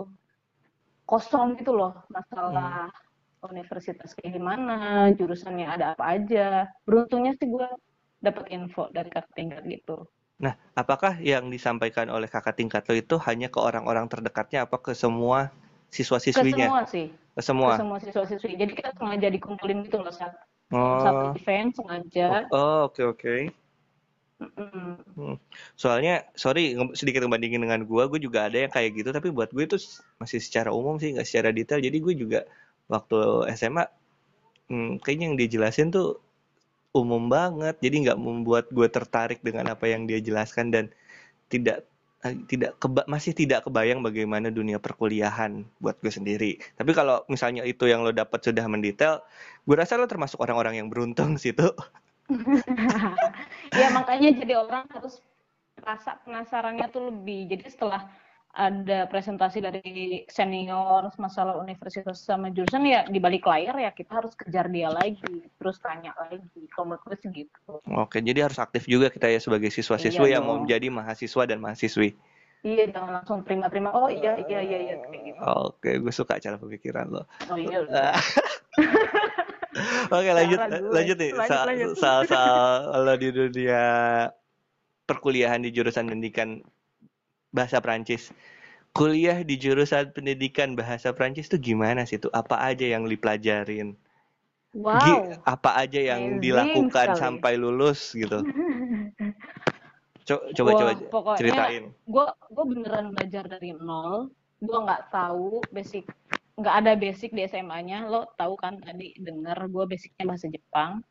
kosong 1.09 1.59
gitu 1.59 1.75
loh 1.75 2.06
masalah 2.06 2.87
hmm. 2.87 3.09
Universitas 3.49 4.12
kayak 4.12 4.37
gimana 4.37 5.09
jurusannya 5.16 5.64
ada 5.64 5.97
apa 5.97 6.04
aja 6.20 6.68
beruntungnya 6.85 7.32
sih 7.40 7.49
gue 7.49 7.68
dapat 8.20 8.52
info 8.52 8.92
dari 8.92 9.09
kakak 9.09 9.32
tingkat 9.32 9.64
gitu 9.64 10.04
Nah, 10.40 10.56
apakah 10.73 11.20
yang 11.20 11.52
disampaikan 11.52 12.09
oleh 12.09 12.25
kakak 12.25 12.56
tingkat 12.56 12.88
lo 12.88 12.97
itu 12.97 13.20
hanya 13.28 13.52
ke 13.52 13.61
orang-orang 13.61 14.09
terdekatnya 14.09 14.64
apa 14.64 14.80
ke 14.80 14.97
semua 14.97 15.52
siswa-siswinya? 15.92 16.64
Ke 16.64 16.73
semua 16.73 16.82
sih. 16.88 17.06
Ke 17.37 17.42
semua. 17.44 17.73
Ke 17.76 17.80
semua 17.85 17.99
siswa-siswi. 18.00 18.52
Jadi 18.56 18.73
kita 18.73 18.90
sengaja 18.97 19.28
dikumpulin 19.28 19.85
gitu 19.85 20.00
loh 20.00 20.09
saat 20.09 20.32
oh. 20.73 21.04
satu 21.04 21.25
event 21.37 21.76
sengaja. 21.76 22.49
Oh, 22.56 22.88
oke 22.88 23.04
oh, 23.04 23.12
oke. 23.12 23.20
Okay, 23.20 23.37
okay. 23.37 23.40
Hmm. 24.40 25.37
Soalnya, 25.76 26.25
sorry 26.32 26.73
sedikit 26.97 27.20
ngebandingin 27.20 27.61
dengan 27.61 27.85
gue, 27.85 28.02
gue 28.09 28.20
juga 28.25 28.49
ada 28.49 28.64
yang 28.64 28.73
kayak 28.73 28.97
gitu. 28.97 29.12
Tapi 29.12 29.28
buat 29.28 29.52
gue 29.52 29.68
itu 29.68 29.76
masih 30.16 30.40
secara 30.40 30.73
umum 30.73 30.97
sih, 30.97 31.12
nggak 31.12 31.28
secara 31.28 31.52
detail. 31.52 31.85
Jadi 31.85 32.00
gue 32.00 32.14
juga 32.16 32.40
waktu 32.90 33.47
SMA, 33.54 33.87
hmm, 34.68 35.00
kayaknya 35.02 35.25
yang 35.32 35.38
dijelasin 35.38 35.88
tuh 35.94 36.18
umum 36.90 37.30
banget 37.30 37.78
jadi 37.78 38.11
nggak 38.11 38.18
membuat 38.18 38.66
gue 38.75 38.88
tertarik 38.90 39.38
dengan 39.47 39.70
apa 39.70 39.87
yang 39.87 40.11
dia 40.11 40.18
jelaskan 40.18 40.75
dan 40.75 40.85
tidak 41.47 41.87
eh, 42.26 42.35
tidak 42.50 42.78
keba 42.82 43.06
masih 43.06 43.30
tidak 43.30 43.62
kebayang 43.66 44.02
bagaimana 44.02 44.50
dunia 44.50 44.82
perkuliahan 44.82 45.66
buat 45.78 45.99
gue 46.02 46.12
sendiri. 46.12 46.59
Tapi 46.78 46.90
kalau 46.94 47.23
misalnya 47.30 47.62
itu 47.62 47.87
yang 47.87 48.02
lo 48.02 48.11
dapat 48.11 48.42
sudah 48.42 48.66
mendetail, 48.66 49.23
gue 49.66 49.76
rasa 49.78 49.99
lo 49.99 50.06
termasuk 50.11 50.38
orang-orang 50.42 50.82
yang 50.82 50.88
beruntung 50.90 51.38
sih 51.38 51.54
tuh. 51.54 51.75
ya 53.80 53.90
makanya 53.90 54.30
jadi 54.35 54.54
orang 54.62 54.87
harus 54.94 55.18
rasa 55.82 56.18
penasarannya 56.23 56.87
tuh 56.92 57.11
lebih. 57.11 57.50
Jadi 57.50 57.64
setelah 57.70 58.06
ada 58.50 59.07
presentasi 59.07 59.62
dari 59.62 60.26
senior 60.26 61.07
masalah 61.23 61.54
universitas 61.62 62.19
sama 62.19 62.50
jurusan 62.50 62.83
ya 62.83 63.07
di 63.07 63.23
balik 63.23 63.47
layar 63.47 63.78
ya 63.78 63.95
kita 63.95 64.19
harus 64.19 64.35
kejar 64.35 64.66
dia 64.75 64.90
lagi 64.90 65.47
terus 65.62 65.78
tanya 65.78 66.11
lagi 66.19 66.66
kalau 66.75 66.90
menurut 66.90 67.02
gue 67.07 67.16
segitu 67.23 67.78
oke 67.87 68.19
jadi 68.19 68.50
harus 68.50 68.59
aktif 68.59 68.90
juga 68.90 69.07
kita 69.07 69.30
ya 69.30 69.38
sebagai 69.38 69.71
siswa-siswi 69.71 70.35
iya 70.35 70.42
yang 70.42 70.45
dong. 70.45 70.50
mau 70.50 70.59
menjadi 70.66 70.87
mahasiswa 70.90 71.42
dan 71.47 71.59
mahasiswi. 71.62 72.14
Iya 72.61 72.92
jangan 72.92 73.25
langsung 73.25 73.40
terima-terima. 73.40 73.88
Oh 73.97 74.12
iya 74.12 74.37
iya 74.45 74.61
iya 74.61 74.78
iya 74.85 74.95
gitu. 75.00 75.40
oke 75.40 75.90
gue 75.97 76.12
suka 76.12 76.37
cara 76.37 76.61
pemikiran 76.61 77.09
lo. 77.09 77.25
Oh 77.49 77.57
iya 77.57 77.80
oke 80.12 80.30
lanjut 80.35 80.59
lanjut 80.92 81.16
nih 81.16 81.30
soal 81.47 81.66
soal 81.97 82.23
soal 82.26 83.00
lo 83.00 83.14
di 83.16 83.30
dunia 83.33 83.85
perkuliahan 85.09 85.62
di 85.62 85.71
jurusan 85.73 86.11
pendidikan 86.11 86.61
bahasa 87.50 87.83
Prancis. 87.83 88.30
Kuliah 88.90 89.47
di 89.47 89.54
jurusan 89.54 90.11
pendidikan 90.11 90.75
bahasa 90.75 91.14
Prancis 91.14 91.47
itu 91.47 91.75
gimana 91.75 92.02
sih 92.02 92.19
tuh? 92.19 92.30
Apa 92.35 92.59
aja 92.59 92.83
yang 92.83 93.07
dipelajarin? 93.07 93.95
Wow. 94.71 95.02
G 95.02 95.07
apa 95.50 95.83
aja 95.83 95.99
yang 96.14 96.38
Amazing 96.38 96.42
dilakukan 96.42 97.09
sekali. 97.14 97.23
sampai 97.23 97.52
lulus 97.59 98.14
gitu? 98.14 98.38
Co 100.26 100.35
coba 100.54 100.71
Wah, 100.71 100.78
coba 100.78 100.92
pokoknya 101.11 101.38
ceritain. 101.42 101.85
Gue 102.07 102.26
gue 102.30 102.64
beneran 102.71 103.07
belajar 103.11 103.50
dari 103.50 103.75
nol. 103.75 104.30
Gue 104.62 104.78
nggak 104.78 105.11
tahu 105.11 105.59
basic 105.75 106.07
nggak 106.54 106.75
ada 106.87 106.92
basic 106.95 107.35
di 107.35 107.42
SMA-nya. 107.50 108.07
Lo 108.07 108.30
tahu 108.38 108.54
kan 108.54 108.78
tadi 108.78 109.19
denger 109.19 109.59
gue 109.66 109.85
basicnya 109.90 110.25
bahasa 110.30 110.47
Jepang. 110.47 111.02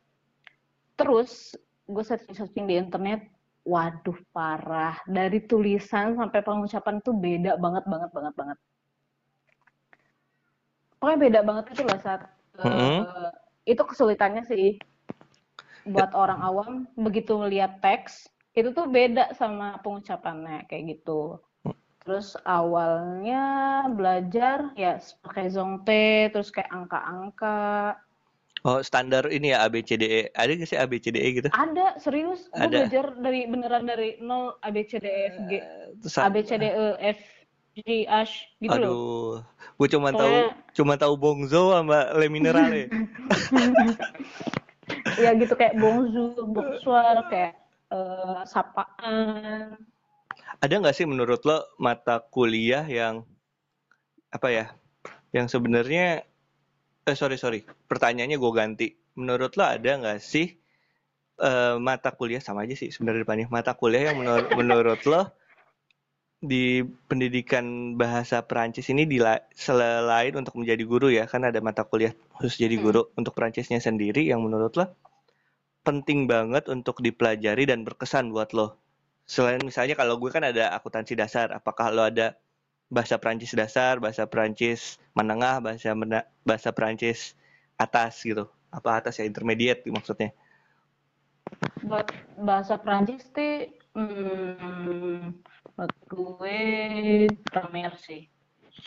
Terus 0.96 1.52
gue 1.84 2.04
searching-searching 2.04 2.64
di 2.64 2.80
internet 2.80 3.28
waduh 3.64 4.18
parah. 4.32 4.96
Dari 5.04 5.44
tulisan 5.44 6.16
sampai 6.16 6.40
pengucapan 6.40 7.00
tuh 7.04 7.14
beda 7.16 7.56
banget 7.60 7.84
banget 7.86 8.10
banget 8.12 8.34
banget. 8.36 8.58
Pokoknya 11.00 11.18
beda 11.18 11.40
banget 11.40 11.64
itu 11.72 11.82
lah 11.88 11.98
saat 12.00 12.22
mm 12.60 12.68
-hmm. 12.68 12.98
uh, 13.08 13.32
itu 13.64 13.82
kesulitannya 13.82 14.44
sih. 14.44 14.76
Buat 15.88 16.12
orang 16.12 16.40
awam 16.44 16.70
begitu 16.92 17.40
melihat 17.40 17.80
teks 17.80 18.28
itu 18.52 18.74
tuh 18.74 18.90
beda 18.90 19.32
sama 19.32 19.80
pengucapannya 19.80 20.68
kayak 20.68 20.98
gitu. 20.98 21.40
Terus 22.04 22.36
awalnya 22.44 23.86
belajar 23.92 24.72
ya 24.76 25.00
pakai 25.24 25.52
zongte 25.52 26.32
terus 26.32 26.52
kayak 26.52 26.72
angka-angka 26.72 27.96
Oh, 28.60 28.84
standar 28.84 29.24
ini 29.32 29.56
ya 29.56 29.64
ABCDE. 29.64 30.36
Ada 30.36 30.52
nggak 30.52 30.68
sih 30.68 30.76
ABCDE 30.76 31.28
gitu? 31.40 31.48
Ada, 31.48 31.96
serius. 31.96 32.52
Gue 32.52 32.68
belajar 32.68 33.16
dari 33.16 33.48
beneran 33.48 33.88
dari 33.88 34.20
nol 34.20 34.60
ABCDE 34.60 35.20
F 35.32 35.36
G. 35.48 35.52
Uh, 36.04 36.24
ABCDE 36.28 36.68
F 37.00 37.20
G 37.72 38.04
H 38.04 38.32
gitu 38.60 38.76
Aduh, 38.76 38.84
loh. 38.84 39.34
gue 39.80 39.88
cuma 39.88 40.12
tahu 40.12 40.36
cuma 40.76 40.94
tahu 41.00 41.14
Bongzo 41.16 41.72
sama 41.72 42.12
Le 42.18 42.28
Minerale. 42.28 42.90
ya 45.16 45.30
gitu 45.40 45.54
kayak 45.56 45.80
Bongzo, 45.80 46.44
Bonsoir, 46.44 47.16
kayak 47.32 47.56
uh, 47.88 48.44
sapaan. 48.44 49.80
Ada 50.60 50.74
nggak 50.84 50.96
sih 51.00 51.08
menurut 51.08 51.40
lo 51.48 51.64
mata 51.80 52.20
kuliah 52.28 52.84
yang 52.84 53.24
apa 54.28 54.52
ya? 54.52 54.66
Yang 55.32 55.56
sebenarnya 55.56 56.28
eh 57.08 57.16
sorry 57.16 57.40
sorry 57.40 57.64
pertanyaannya 57.64 58.36
gue 58.36 58.52
ganti 58.52 58.88
menurut 59.16 59.56
lo 59.56 59.64
ada 59.64 59.90
nggak 59.96 60.20
sih 60.20 60.60
uh, 61.40 61.80
mata 61.80 62.12
kuliah 62.12 62.40
sama 62.40 62.68
aja 62.68 62.76
sih 62.76 62.92
sebenarnya 62.92 63.24
depannya 63.24 63.46
mata 63.48 63.72
kuliah 63.72 64.12
yang 64.12 64.20
menur 64.20 64.44
menurut 64.60 65.00
lo 65.08 65.32
di 66.40 66.80
pendidikan 67.04 67.96
bahasa 68.00 68.40
Perancis 68.40 68.88
ini 68.88 69.04
di 69.04 69.20
selain 69.52 70.32
untuk 70.32 70.56
menjadi 70.56 70.82
guru 70.88 71.12
ya 71.12 71.28
kan 71.28 71.44
ada 71.44 71.60
mata 71.60 71.84
kuliah 71.84 72.16
khusus 72.40 72.64
jadi 72.64 72.80
hmm. 72.80 72.84
guru 72.84 73.02
hmm. 73.04 73.20
untuk 73.20 73.36
Perancisnya 73.36 73.76
sendiri 73.76 74.24
yang 74.24 74.40
menurut 74.40 74.72
lo 74.80 74.88
penting 75.84 76.24
banget 76.24 76.68
untuk 76.72 77.00
dipelajari 77.04 77.68
dan 77.68 77.84
berkesan 77.84 78.32
buat 78.32 78.56
lo 78.56 78.80
selain 79.28 79.60
misalnya 79.60 79.96
kalau 79.96 80.16
gue 80.16 80.32
kan 80.32 80.44
ada 80.44 80.72
akuntansi 80.72 81.12
dasar 81.12 81.52
apakah 81.52 81.92
lo 81.92 82.08
ada 82.08 82.40
bahasa 82.90 83.16
Prancis 83.16 83.54
dasar, 83.54 84.02
bahasa 84.02 84.26
Prancis 84.26 84.98
menengah, 85.14 85.62
bahasa 85.62 85.94
mena 85.94 86.26
bahasa 86.42 86.74
Prancis 86.74 87.38
atas 87.78 88.20
gitu. 88.26 88.50
Apa 88.74 88.98
atas 89.00 89.22
ya 89.22 89.24
intermediate 89.24 89.86
maksudnya? 89.88 90.34
Buat 91.86 92.10
bahasa 92.36 92.76
Prancis 92.76 93.30
tuh 93.30 93.70
hmm, 93.94 95.38
buat 95.78 95.92
gue 96.10 96.60
grammar 97.46 97.94
sih. 98.02 98.26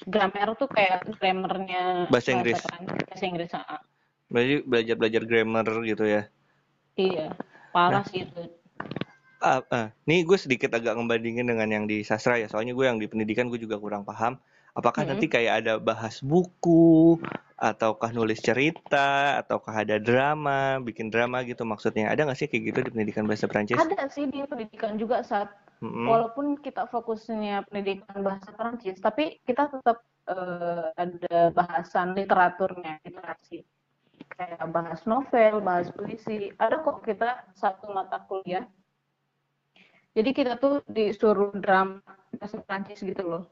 Grammar 0.08 0.56
tuh 0.60 0.68
kayak 0.68 1.08
grammarnya 1.20 2.12
bahasa 2.12 2.36
Inggris. 2.36 2.60
Bahasa, 2.60 3.24
Inggris, 3.24 3.52
ah. 3.56 3.82
Berarti 4.28 4.66
belajar-belajar 4.66 5.22
grammar 5.28 5.68
gitu 5.86 6.04
ya? 6.08 6.24
Iya, 6.98 7.34
parah 7.74 8.02
nah, 8.02 8.06
sih 8.08 8.26
itu 8.26 8.42
uh, 9.44 9.62
uh, 9.68 9.88
nih 10.08 10.24
gue 10.24 10.40
sedikit 10.40 10.72
agak 10.74 10.96
ngebandingin 10.96 11.52
dengan 11.52 11.68
yang 11.68 11.86
di 11.86 12.02
sastra 12.02 12.40
ya. 12.40 12.48
Soalnya 12.48 12.74
gue 12.74 12.86
yang 12.88 12.98
di 12.98 13.12
pendidikan 13.12 13.52
gue 13.52 13.60
juga 13.60 13.78
kurang 13.78 14.08
paham. 14.08 14.40
Apakah 14.74 15.06
mm 15.06 15.14
-hmm. 15.14 15.20
nanti 15.22 15.28
kayak 15.30 15.54
ada 15.64 15.74
bahas 15.78 16.24
buku 16.24 17.22
ataukah 17.62 18.10
nulis 18.10 18.42
cerita 18.42 19.38
ataukah 19.38 19.86
ada 19.86 20.02
drama 20.02 20.82
bikin 20.82 21.14
drama 21.14 21.46
gitu 21.46 21.62
maksudnya? 21.68 22.10
Ada 22.10 22.26
nggak 22.26 22.40
sih 22.40 22.48
kayak 22.50 22.64
gitu 22.74 22.80
di 22.88 22.90
pendidikan 22.90 23.30
bahasa 23.30 23.46
Prancis 23.46 23.78
ada 23.78 24.10
sih 24.10 24.26
di 24.26 24.42
pendidikan 24.48 24.98
juga 24.98 25.22
saat 25.22 25.54
mm 25.78 25.86
-hmm. 25.86 26.06
walaupun 26.10 26.58
kita 26.58 26.90
fokusnya 26.90 27.70
pendidikan 27.70 28.26
bahasa 28.26 28.50
Prancis 28.58 28.98
tapi 28.98 29.38
kita 29.46 29.70
tetap 29.70 30.02
uh, 30.26 30.90
ada 30.98 31.54
bahasan 31.54 32.18
literaturnya 32.18 32.98
literasi. 33.06 33.62
Kayak 34.34 34.66
bahas 34.74 35.06
novel 35.06 35.62
bahas 35.62 35.94
puisi. 35.94 36.50
Ada 36.58 36.82
kok 36.82 37.06
kita 37.06 37.46
satu 37.54 37.94
mata 37.94 38.26
kuliah 38.26 38.66
jadi 40.14 40.30
kita 40.30 40.54
tuh 40.62 40.86
disuruh 40.86 41.50
drama 41.58 42.02
bahasa 42.38 42.62
Prancis 42.62 43.02
gitu 43.02 43.24
loh. 43.26 43.44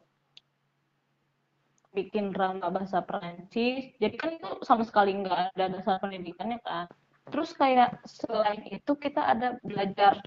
Bikin 1.92 2.32
drama 2.32 2.72
bahasa 2.72 3.04
Prancis. 3.04 3.92
Jadi 4.00 4.16
kan 4.16 4.38
itu 4.38 4.50
sama 4.64 4.86
sekali 4.86 5.12
nggak 5.18 5.58
ada 5.58 5.66
dasar 5.74 5.98
pendidikannya 6.00 6.62
kan. 6.64 6.88
Terus 7.28 7.52
kayak 7.58 8.00
selain 8.08 8.62
itu 8.70 8.92
kita 8.96 9.26
ada 9.26 9.58
belajar 9.66 10.22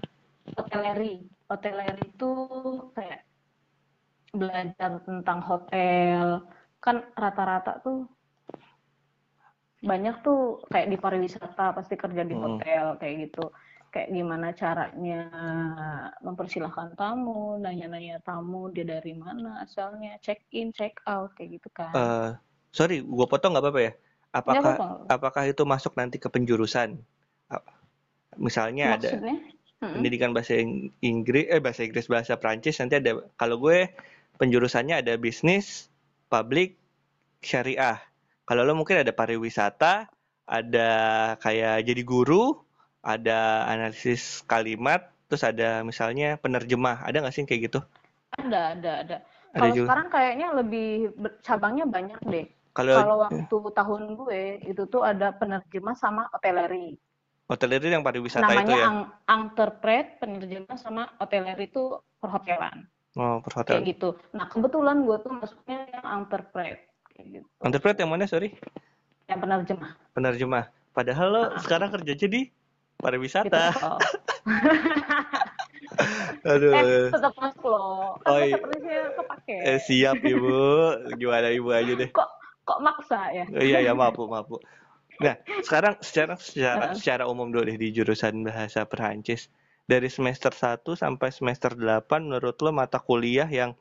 hoteleri. 0.59 1.25
Hoteleri 1.49 2.03
itu 2.05 2.31
kayak 2.93 3.25
belajar 4.35 5.01
tentang 5.07 5.39
hotel. 5.41 6.43
Kan 6.83 7.01
rata-rata 7.15 7.81
tuh 7.81 8.05
banyak 9.85 10.15
tuh 10.25 10.65
kayak 10.69 10.89
di 10.91 10.97
pariwisata 10.97 11.71
pasti 11.77 11.93
kerja 11.93 12.25
di 12.25 12.33
Hmm. 12.33 12.57
hotel 12.57 12.97
kayak 12.97 13.29
gitu 13.29 13.53
kayak 13.95 14.09
gimana 14.11 14.47
caranya 14.61 15.19
mempersilahkan 16.27 16.89
tamu 16.99 17.55
nanya-nanya 17.63 18.19
tamu 18.27 18.67
dia 18.75 18.83
dari 18.83 19.13
mana 19.15 19.63
asalnya 19.63 20.11
check 20.25 20.43
in 20.59 20.75
check 20.75 20.99
out 21.07 21.31
kayak 21.39 21.49
gitu 21.57 21.69
kan 21.79 21.95
Eh, 21.95 22.29
sorry, 22.77 22.97
gua 23.15 23.25
potong 23.31 23.51
nggak 23.55 23.63
apa-apa 23.65 23.81
ya? 23.87 23.91
Apakah 24.39 24.73
apa-apa 24.75 25.15
apakah 25.15 25.43
itu 25.51 25.63
masuk 25.63 25.93
nanti 25.99 26.17
ke 26.23 26.27
penjurusan? 26.33 26.89
Misalnya 28.35 28.99
ada 28.99 29.11
maksudnya 29.15 29.35
Mm-mm. 29.83 29.93
pendidikan 29.95 30.31
bahasa 30.35 30.53
Ing- 30.59 30.91
Inggris, 31.03 31.45
eh 31.47 31.61
bahasa 31.63 31.81
Inggris, 31.87 32.07
bahasa 32.11 32.33
Prancis 32.41 32.79
nanti 32.81 32.95
ada. 32.99 33.11
Kalau 33.39 33.57
gue 33.61 33.91
penjurusannya 34.41 34.95
ada 35.03 35.13
bisnis, 35.15 35.87
public, 36.27 36.75
syariah. 37.43 37.99
Kalau 38.49 38.63
lo 38.67 38.73
mungkin 38.75 39.03
ada 39.03 39.13
pariwisata, 39.15 40.09
ada 40.47 40.89
kayak 41.39 41.85
jadi 41.87 42.03
guru, 42.03 42.64
ada 43.05 43.69
analisis 43.69 44.41
kalimat, 44.43 45.05
terus 45.29 45.45
ada 45.45 45.85
misalnya 45.85 46.35
penerjemah. 46.35 47.05
Ada 47.05 47.21
nggak 47.21 47.33
sih 47.33 47.45
kayak 47.45 47.69
gitu? 47.69 47.79
ada 48.35 48.75
ada 48.75 48.91
ada 48.99 49.17
Ada 49.55 49.55
kalau 49.55 49.71
juga. 49.71 49.87
sekarang 49.87 50.07
kayaknya 50.11 50.47
lebih 50.51 50.87
cabangnya 51.39 51.85
banyak 51.87 52.19
deh 52.27 52.45
Kalau 52.75 52.93
kalau 52.99 53.15
waktu 53.23 53.57
tahun 53.71 54.01
gue 54.19 54.41
itu 54.67 54.83
tuh 54.91 55.07
ada 55.07 55.31
penerjemah 55.31 55.95
sama 55.95 56.27
hoteleri 56.35 56.99
hotelir 57.47 57.79
yang 57.79 58.03
pariwisata 58.03 58.43
itu 58.43 58.51
namanya 58.51 58.75
ya? 58.75 58.85
ang 58.89 58.97
interpret 59.31 60.19
penerjemah 60.19 60.75
sama 60.75 61.07
hoteleri 61.15 61.71
itu 61.71 61.95
perhotelan 62.19 62.83
Oh, 63.15 63.39
per 63.39 63.55
hotel. 63.55 63.79
kayak 63.79 63.95
gitu 63.95 64.09
nah 64.35 64.51
kebetulan 64.51 65.07
gue 65.07 65.17
tuh 65.23 65.31
masuknya 65.31 65.77
yang 65.87 66.05
interpret 66.19 66.79
kayak 67.15 67.27
gitu 67.39 67.47
Interpret 67.63 67.95
yang 67.95 68.11
mana, 68.11 68.27
sorry? 68.27 68.51
yang 69.31 69.39
penerjemah 69.39 69.91
Penerjemah. 70.11 70.65
Padahal 70.91 71.27
lo 71.31 71.41
Ah. 71.47 71.59
sekarang 71.63 71.95
kerjanya 71.95 72.27
gitu 73.05 73.21
pariwisata. 73.21 73.63
loh. 73.71 73.99
Aduh. 76.45 76.71
eh 76.71 77.07
tetap 77.09 77.33
masuk 77.35 77.65
loh 77.65 78.19
Oh, 78.19 78.35
kan 78.35 78.43
iya. 78.43 78.55
bahasa 78.55 78.75
Indonesia 78.75 78.99
kepake 79.15 79.55
Eh, 79.63 79.79
siap 79.79 80.17
ibu. 80.19 80.53
Gimana 81.15 81.47
ibu 81.49 81.69
aja 81.71 81.93
deh. 81.93 82.09
kok 82.09 82.29
kok 82.61 82.79
maksa 82.81 83.31
ya 83.31 83.45
Oh, 83.47 83.61
iya 83.61 83.79
ya 83.81 83.93
maaf 83.93 84.13
Bu, 84.13 84.25
maaf 84.25 84.45
Bu. 84.45 84.57
Nah 85.17 85.37
sekarang 85.65 85.95
secara 86.01 86.35
secara 86.35 86.93
secara 86.93 87.23
umum 87.25 87.49
dulu 87.49 87.63
deh 87.63 87.77
di 87.77 87.89
jurusan 87.89 88.43
bahasa 88.43 88.83
Perancis 88.83 89.47
dari 89.85 90.09
semester 90.09 90.49
1 90.49 90.81
sampai 90.93 91.29
semester 91.29 91.71
8 91.71 92.03
menurut 92.19 92.57
lo 92.59 92.71
mata 92.71 92.97
kuliah 92.97 93.45
yang 93.45 93.77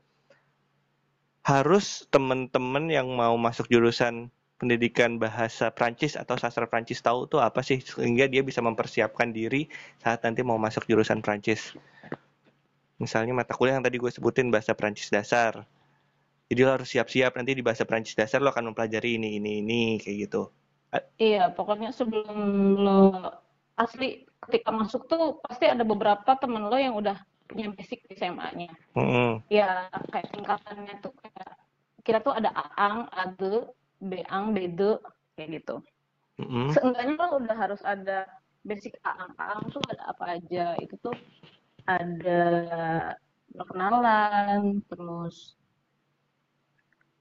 harus 1.42 2.08
temen-temen 2.08 2.88
yang 2.88 3.08
mau 3.10 3.36
masuk 3.36 3.68
jurusan 3.68 4.28
pendidikan 4.64 5.20
bahasa 5.20 5.68
Prancis 5.68 6.16
atau 6.16 6.40
sastra 6.40 6.64
Prancis 6.64 7.04
tahu 7.04 7.28
tuh 7.28 7.44
apa 7.44 7.60
sih 7.60 7.84
sehingga 7.84 8.24
dia 8.24 8.40
bisa 8.40 8.64
mempersiapkan 8.64 9.28
diri 9.28 9.68
saat 10.00 10.24
nanti 10.24 10.40
mau 10.40 10.56
masuk 10.56 10.88
jurusan 10.88 11.20
Prancis. 11.20 11.76
Misalnya 12.96 13.36
mata 13.36 13.52
kuliah 13.52 13.76
yang 13.76 13.84
tadi 13.84 14.00
gue 14.00 14.08
sebutin 14.08 14.48
bahasa 14.48 14.72
Prancis 14.72 15.12
dasar. 15.12 15.68
Jadi 16.48 16.60
lo 16.64 16.80
harus 16.80 16.88
siap-siap 16.88 17.36
nanti 17.36 17.52
di 17.52 17.60
bahasa 17.60 17.84
Prancis 17.84 18.16
dasar 18.16 18.40
lo 18.40 18.48
akan 18.48 18.72
mempelajari 18.72 19.20
ini 19.20 19.36
ini 19.36 19.60
ini 19.60 19.80
kayak 20.00 20.16
gitu. 20.24 20.48
Iya, 21.20 21.52
pokoknya 21.52 21.92
sebelum 21.92 22.38
lo 22.80 23.20
asli 23.76 24.24
ketika 24.48 24.70
masuk 24.72 25.10
tuh 25.10 25.42
pasti 25.44 25.68
ada 25.68 25.84
beberapa 25.84 26.38
temen 26.40 26.72
lo 26.72 26.78
yang 26.80 26.96
udah 26.96 27.20
punya 27.44 27.68
basic 27.76 28.06
di 28.08 28.16
SMA-nya. 28.16 28.72
Mm-mm. 28.96 29.44
Ya 29.52 29.92
kayak 30.08 30.32
tingkatannya 30.32 30.94
tuh 31.04 31.12
kayak 31.20 31.60
kira 32.04 32.20
tuh 32.20 32.36
ada 32.36 32.52
Aang, 32.52 33.08
Ade, 33.10 33.68
Beang, 34.04 34.52
Bede 34.52 35.00
kayak 35.34 35.48
gitu. 35.60 35.76
Mm-mm. 36.40 36.70
Seenggaknya 36.74 37.14
lo 37.16 37.40
udah 37.40 37.56
harus 37.56 37.80
ada 37.82 38.26
basic 38.66 38.98
Aang. 39.06 39.32
Aang 39.38 39.64
tuh 39.72 39.82
ada 39.88 40.12
apa 40.12 40.38
aja? 40.38 40.76
Itu 40.78 40.94
tuh 41.00 41.16
ada 41.88 42.42
perkenalan, 43.54 44.82
terus 44.90 45.54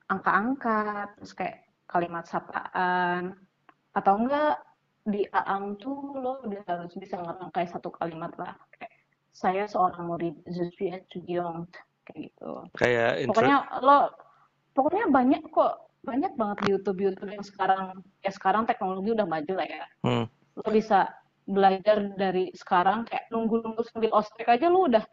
angka-angka, 0.09 1.13
terus 1.17 1.31
kayak 1.33 1.65
kalimat 1.87 2.25
sapaan, 2.25 3.37
atau 3.93 4.13
enggak 4.17 4.57
di 5.03 5.27
Aang 5.35 5.75
tuh 5.77 6.15
lo 6.15 6.41
udah 6.47 6.63
harus 6.65 6.95
bisa 6.95 7.19
ngerangkai 7.19 7.67
satu 7.67 7.91
kalimat 7.91 8.31
lah 8.39 8.55
kayak 8.79 8.93
saya 9.35 9.67
seorang 9.67 10.07
murid 10.07 10.35
suis 10.47 10.79
étudiant 10.79 11.67
kayak 12.07 12.31
gitu 12.31 12.51
Kayak 12.79 13.19
intro. 13.19 13.35
pokoknya 13.35 13.57
lo 13.83 13.97
pokoknya 14.71 15.05
banyak 15.11 15.43
kok 15.51 15.91
banyak 16.03 16.31
banget 16.35 16.57
di 16.61 16.67
YouTube 16.75 16.99
YouTube 17.01 17.31
yang 17.31 17.43
sekarang 17.43 17.83
ya 18.19 18.31
sekarang 18.31 18.67
teknologi 18.67 19.15
udah 19.15 19.23
maju 19.25 19.53
lah 19.55 19.67
ya 19.67 19.83
Hmm. 20.03 20.25
lo 20.59 20.69
bisa 20.69 21.09
belajar 21.43 22.11
dari 22.15 22.51
sekarang 22.53 23.07
kayak 23.07 23.27
nunggu-nunggu 23.27 23.83
sambil 23.87 24.11
ospek 24.13 24.47
aja 24.47 24.67
lo 24.67 24.85
udah 24.85 25.03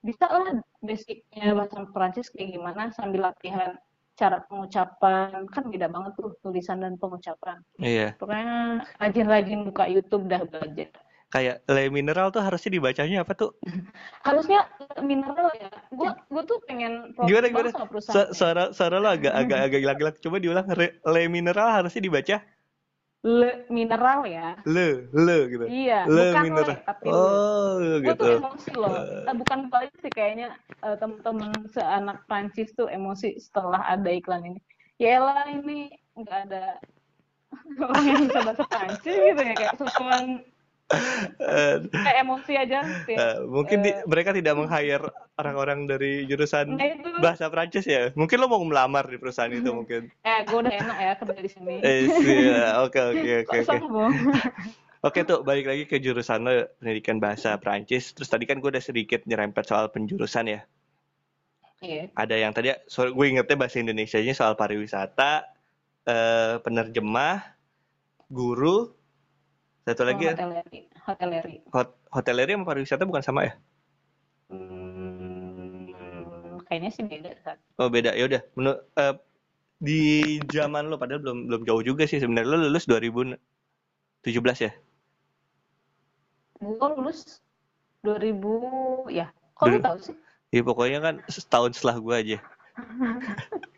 bisa 0.00 0.24
lah 0.24 0.56
basicnya 0.80 1.52
bahasa 1.52 1.84
Perancis 1.90 2.32
kayak 2.32 2.56
gimana 2.56 2.88
sambil 2.92 3.28
latihan 3.28 3.76
cara 4.18 4.42
pengucapan 4.50 5.46
kan 5.46 5.62
beda 5.68 5.86
banget 5.86 6.12
tuh 6.18 6.34
tulisan 6.42 6.82
dan 6.82 6.96
pengucapan 6.96 7.62
Iya. 7.78 8.16
pokoknya 8.18 8.82
rajin-rajin 8.98 9.60
buka 9.68 9.84
YouTube 9.86 10.26
dah 10.26 10.42
belajar 10.42 10.90
Kayak 11.28 11.60
le 11.68 11.92
mineral 11.92 12.32
tuh 12.32 12.40
harusnya 12.40 12.70
dibacanya 12.72 13.20
apa 13.20 13.32
tuh? 13.36 13.50
harusnya 14.26 14.64
mineral 15.04 15.52
ya 15.56 15.68
gua 15.92 16.16
gua 16.32 16.42
tuh 16.48 16.58
pengen 16.64 17.12
Gimana 17.20 17.46
gimana? 17.52 17.70
Su- 18.00 18.32
Suara 18.32 18.72
suara 18.72 18.96
lo 18.96 19.08
agak 19.12 19.32
agak 19.44 19.58
agak 19.68 19.78
hilang-hilang. 19.84 20.16
Coba 20.24 20.36
diulang. 20.40 20.66
Le 21.04 21.22
mineral 21.28 21.68
harusnya 21.68 22.00
dibaca 22.00 22.36
le 23.18 23.66
mineral 23.68 24.22
ya 24.30 24.54
le 24.62 25.10
le 25.10 25.38
gitu. 25.50 25.64
iya 25.66 26.06
Le 26.06 26.38
bukan 26.38 26.42
mineral. 26.46 26.70
le 26.78 26.86
tapi 26.86 27.06
le 27.10 27.18
Oh 27.18 27.74
gue 27.82 28.14
gitu. 28.14 28.24
tuh 28.24 28.30
emosi 28.38 28.70
loh 28.78 28.94
Eh, 29.26 29.34
bukan 29.34 29.58
paling 29.68 29.92
sih 29.98 30.12
kayaknya 30.14 30.48
eh, 30.86 30.96
temen-temen 30.96 31.50
seanak 31.66 32.24
Prancis 32.30 32.70
tuh 32.78 32.86
emosi 32.86 33.36
setelah 33.42 33.82
ada 33.84 34.06
iklan 34.08 34.54
ini 34.54 34.60
ya 35.02 35.18
elah 35.18 35.50
ini 35.50 35.90
nggak 36.14 36.38
ada 36.48 36.78
orang 37.90 38.06
yang 38.06 38.20
bisa 38.22 38.38
bahasa 38.46 38.64
Prancis 38.70 39.14
gitu 39.18 39.40
ya 39.42 39.54
kayak 39.58 39.74
sesuatu 39.76 40.38
Eh, 40.38 40.57
kayak 40.88 42.16
emosi 42.24 42.52
aja 42.56 42.80
sih 43.04 43.12
eh, 43.12 43.36
mungkin 43.44 43.84
di- 43.84 43.92
Eh. 43.92 44.04
mereka 44.04 44.32
tidak 44.32 44.56
meng-hire 44.56 45.04
orang-orang 45.36 45.84
dari 45.84 46.24
jurusan 46.24 46.74
nah 46.74 46.86
itu 46.86 47.08
bahasa 47.20 47.46
Prancis 47.46 47.84
ya. 47.84 48.08
Mungkin 48.12 48.36
lo 48.38 48.46
mau 48.46 48.62
melamar 48.62 49.04
di 49.04 49.16
perusahaan 49.16 49.50
itu 49.50 49.68
mungkin. 49.68 50.08
eh 50.26 50.40
gue 50.42 50.58
udah 50.58 50.72
enak 50.72 50.96
ya 50.98 51.12
kerja 51.14 51.40
di 51.40 51.50
sini 51.50 51.74
Eh, 51.80 52.00
iya. 52.24 52.80
Oke 52.80 52.98
oke 52.98 53.30
oke 53.44 53.56
oke. 53.60 53.76
Oke 54.98 55.22
tuh 55.22 55.46
balik 55.46 55.68
lagi 55.68 55.84
ke 55.84 55.96
jurusan 55.98 56.42
lo 56.42 56.50
pendidikan 56.74 57.18
bahasa 57.18 57.54
Prancis. 57.54 58.10
Terus 58.10 58.26
tadi 58.26 58.48
kan 58.48 58.58
gue 58.58 58.66
udah 58.66 58.82
sedikit 58.82 59.22
nyerempet 59.24 59.62
soal 59.62 59.88
penjurusan 59.88 60.48
ya. 60.48 60.60
iya 61.78 62.10
Ada 62.12 62.34
yang 62.34 62.50
tadi 62.50 62.74
so, 62.84 63.06
gue 63.06 63.26
ingetnya 63.28 63.54
bahasa 63.54 63.78
Indonesianya 63.78 64.34
soal 64.34 64.54
pariwisata, 64.54 65.46
eh, 66.02 66.58
penerjemah, 66.58 67.54
guru, 68.26 68.90
satu 69.88 70.04
lagi 70.04 70.28
ya, 70.28 70.34
hoteleri 70.36 70.80
hoteleri 71.00 71.56
hot, 71.72 71.88
hoteleri 72.12 72.52
sama 72.52 72.64
pariwisata 72.68 73.08
bukan 73.08 73.24
sama 73.24 73.40
ya? 73.48 73.52
Hmm, 74.52 75.88
kayaknya 76.64 76.90
sih 76.92 77.04
beda 77.04 77.32
kan 77.40 77.56
Oh 77.76 77.88
beda 77.88 78.12
ya 78.12 78.28
udah. 78.28 78.42
Menurut 78.52 78.80
eh, 78.94 79.14
di 79.78 80.00
zaman 80.50 80.90
lo 80.90 80.98
padahal 80.98 81.22
belum 81.22 81.38
belum 81.48 81.62
jauh 81.64 81.80
juga 81.80 82.04
sih 82.04 82.18
sebenarnya 82.18 82.50
lo 82.50 82.68
lulus 82.68 82.84
2017 82.84 83.38
ya? 84.60 84.72
gue 86.58 86.74
lulus 86.74 87.38
2000 88.02 89.06
ya 89.14 89.30
kok 89.54 89.64
lu 89.64 89.78
Dulu- 89.78 89.84
tahu 89.84 89.98
sih 90.02 90.16
Ya 90.48 90.64
pokoknya 90.64 90.98
kan 90.98 91.14
setahun 91.28 91.76
setelah 91.76 92.00
gue 92.00 92.14
aja. 92.16 92.38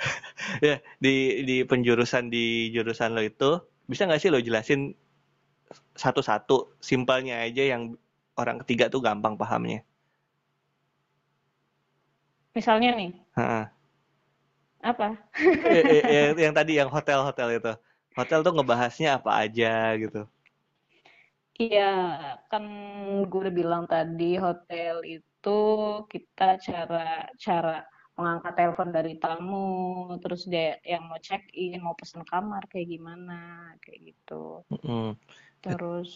ya 0.66 0.80
di 0.98 1.44
di 1.44 1.56
penjurusan 1.62 2.32
di 2.32 2.72
jurusan 2.72 3.12
lo 3.12 3.22
itu 3.22 3.60
bisa 3.90 4.06
nggak 4.06 4.22
sih 4.22 4.30
lo 4.30 4.38
jelasin 4.38 4.94
satu-satu 5.98 6.78
simpelnya 6.78 7.42
aja 7.42 7.74
yang 7.74 7.82
orang 8.38 8.62
ketiga 8.62 8.86
tuh 8.86 9.02
gampang 9.02 9.34
pahamnya. 9.34 9.82
misalnya 12.54 12.90
nih 12.98 13.10
Heeh. 13.38 13.64
apa 14.80 15.08
Eh, 15.60 15.84
eh, 15.84 16.02
eh, 16.08 16.26
yang 16.40 16.54
tadi 16.56 16.72
yang 16.80 16.88
hotel-hotel 16.88 17.60
itu. 17.60 17.72
Hotel 18.16 18.40
tuh 18.42 18.52
ngebahasnya 18.56 19.20
apa 19.20 19.44
aja 19.44 19.94
gitu. 20.00 20.26
Iya, 21.60 21.92
kan 22.48 22.64
gue 23.28 23.40
udah 23.44 23.54
bilang 23.54 23.84
tadi 23.84 24.40
hotel 24.40 25.04
itu 25.04 25.60
kita 26.08 26.56
cara 26.56 27.28
cara 27.36 27.84
mengangkat 28.20 28.52
telepon 28.52 28.92
dari 28.92 29.16
tamu, 29.16 30.12
terus 30.20 30.44
dia 30.44 30.76
yang 30.84 31.08
mau 31.08 31.16
check 31.16 31.48
in, 31.56 31.80
mau 31.80 31.96
pesen 31.96 32.20
kamar 32.28 32.68
kayak 32.68 32.92
gimana, 32.92 33.72
kayak 33.80 34.12
gitu. 34.12 34.60
Mm-mm. 34.68 35.16
Terus 35.64 36.12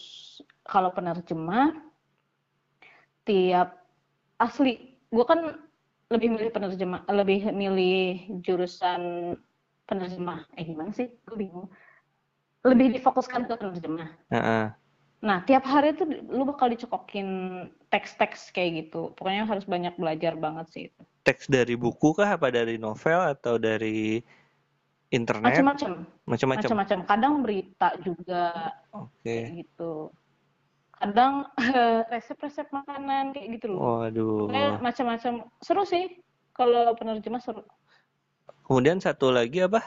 kalau 0.61 0.93
penerjemah, 0.93 1.73
tiap 3.25 3.81
asli, 4.37 5.01
gue 5.09 5.25
kan 5.25 5.57
lebih 6.13 6.37
milih 6.37 6.53
penerjemah, 6.53 7.09
lebih 7.09 7.49
milih 7.49 8.29
jurusan 8.45 9.33
penerjemah. 9.89 10.45
Eh 10.53 10.65
gimana 10.69 10.93
sih? 10.93 11.09
Gue 11.25 11.37
bingung. 11.41 11.73
lebih 12.65 12.97
difokuskan 12.97 13.45
ke 13.45 13.53
penerjemah. 13.61 14.09
Heeh. 14.33 14.65
Nah, 15.25 15.41
tiap 15.41 15.65
hari 15.65 15.97
tuh 15.97 16.05
lu 16.29 16.45
bakal 16.45 16.69
dicekokin 16.69 17.27
teks-teks 17.89 18.53
kayak 18.53 18.85
gitu. 18.85 19.09
Pokoknya 19.17 19.49
harus 19.49 19.65
banyak 19.65 19.97
belajar 19.97 20.37
banget 20.37 20.65
sih 20.69 20.83
itu. 20.93 21.01
Teks 21.25 21.49
dari 21.49 21.73
buku 21.73 22.13
kah 22.13 22.37
apa 22.37 22.53
dari 22.53 22.77
novel 22.77 23.33
atau 23.33 23.57
dari 23.57 24.21
internet? 25.09 25.49
Macam-macam. 25.49 26.05
Macam-macam. 26.29 26.61
Macam-macam. 26.69 26.99
Kadang 27.09 27.33
berita 27.41 27.97
juga 28.05 28.69
Oke. 28.93 29.25
kayak 29.25 29.65
gitu. 29.65 30.13
Kadang 30.93 31.49
resep-resep 32.13 32.69
makanan 32.69 33.33
kayak 33.33 33.57
gitu 33.57 33.73
loh. 33.73 34.05
Pokoknya 34.45 34.77
Waduh. 34.77 34.85
macam-macam. 34.85 35.33
Seru 35.65 35.89
sih. 35.89 36.21
Kalau 36.53 36.93
penerjemah 36.93 37.41
seru. 37.41 37.65
Kemudian 38.69 39.01
satu 39.01 39.33
lagi 39.33 39.65
apa? 39.65 39.81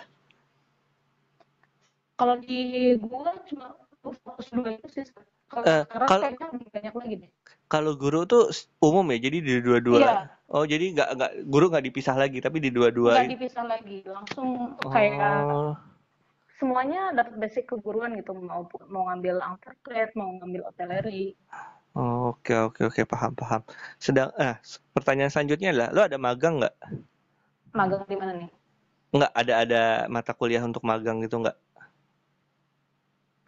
Kalau 2.18 2.35
di 2.42 2.98
gua 2.98 3.38
cuma 3.46 3.79
fokus 4.03 4.47
dua 4.51 4.75
itu 4.75 4.87
sih. 4.91 5.05
Kalau 5.49 5.65
sekarang 5.65 6.09
kalau- 6.09 6.25
kayaknya 6.29 6.47
lebih 6.55 6.69
banyak 6.71 6.95
lagi 6.95 7.15
deh. 7.25 7.31
Kalau 7.69 7.93
guru 8.01 8.25
tuh 8.25 8.49
umum 8.81 9.05
ya, 9.13 9.19
jadi 9.21 9.39
di 9.45 9.55
dua-dua. 9.61 9.99
Iya. 10.01 10.17
Oh, 10.49 10.65
jadi 10.65 10.97
nggak 10.97 11.09
nggak 11.21 11.33
guru 11.45 11.69
nggak 11.69 11.85
dipisah 11.85 12.17
lagi, 12.17 12.41
tapi 12.41 12.65
di 12.65 12.73
dua-dua. 12.73 13.21
Nggak 13.21 13.33
dipisah 13.37 13.65
lagi. 13.69 14.01
Langsung 14.09 14.49
kayak 14.89 15.45
Oh, 15.45 15.73
semuanya 16.57 17.13
dapat 17.13 17.37
basic 17.37 17.69
keguruan 17.69 18.17
gitu. 18.17 18.33
Mau 18.33 18.65
mau 18.89 19.13
ngambil 19.13 19.41
interpret, 19.45 20.11
mau 20.17 20.33
ngambil 20.41 20.65
hoteleri. 20.73 21.37
oh, 21.93 22.33
oke 22.33 22.55
oke 22.73 22.81
oke 22.89 23.03
paham 23.05 23.33
paham. 23.37 23.61
Sedang, 24.01 24.33
eh 24.41 24.57
pertanyaan 24.97 25.29
selanjutnya 25.29 25.73
adalah, 25.77 25.89
lo 25.93 26.01
ada 26.09 26.17
magang 26.17 26.65
nggak? 26.65 26.75
Magang 27.77 28.03
di 28.09 28.17
mana 28.17 28.33
nih? 28.37 28.51
Nggak 29.13 29.33
ada 29.33 29.55
ada 29.65 29.83
mata 30.09 30.33
kuliah 30.33 30.61
untuk 30.61 30.85
magang 30.85 31.21
gitu 31.21 31.41
nggak? 31.41 31.57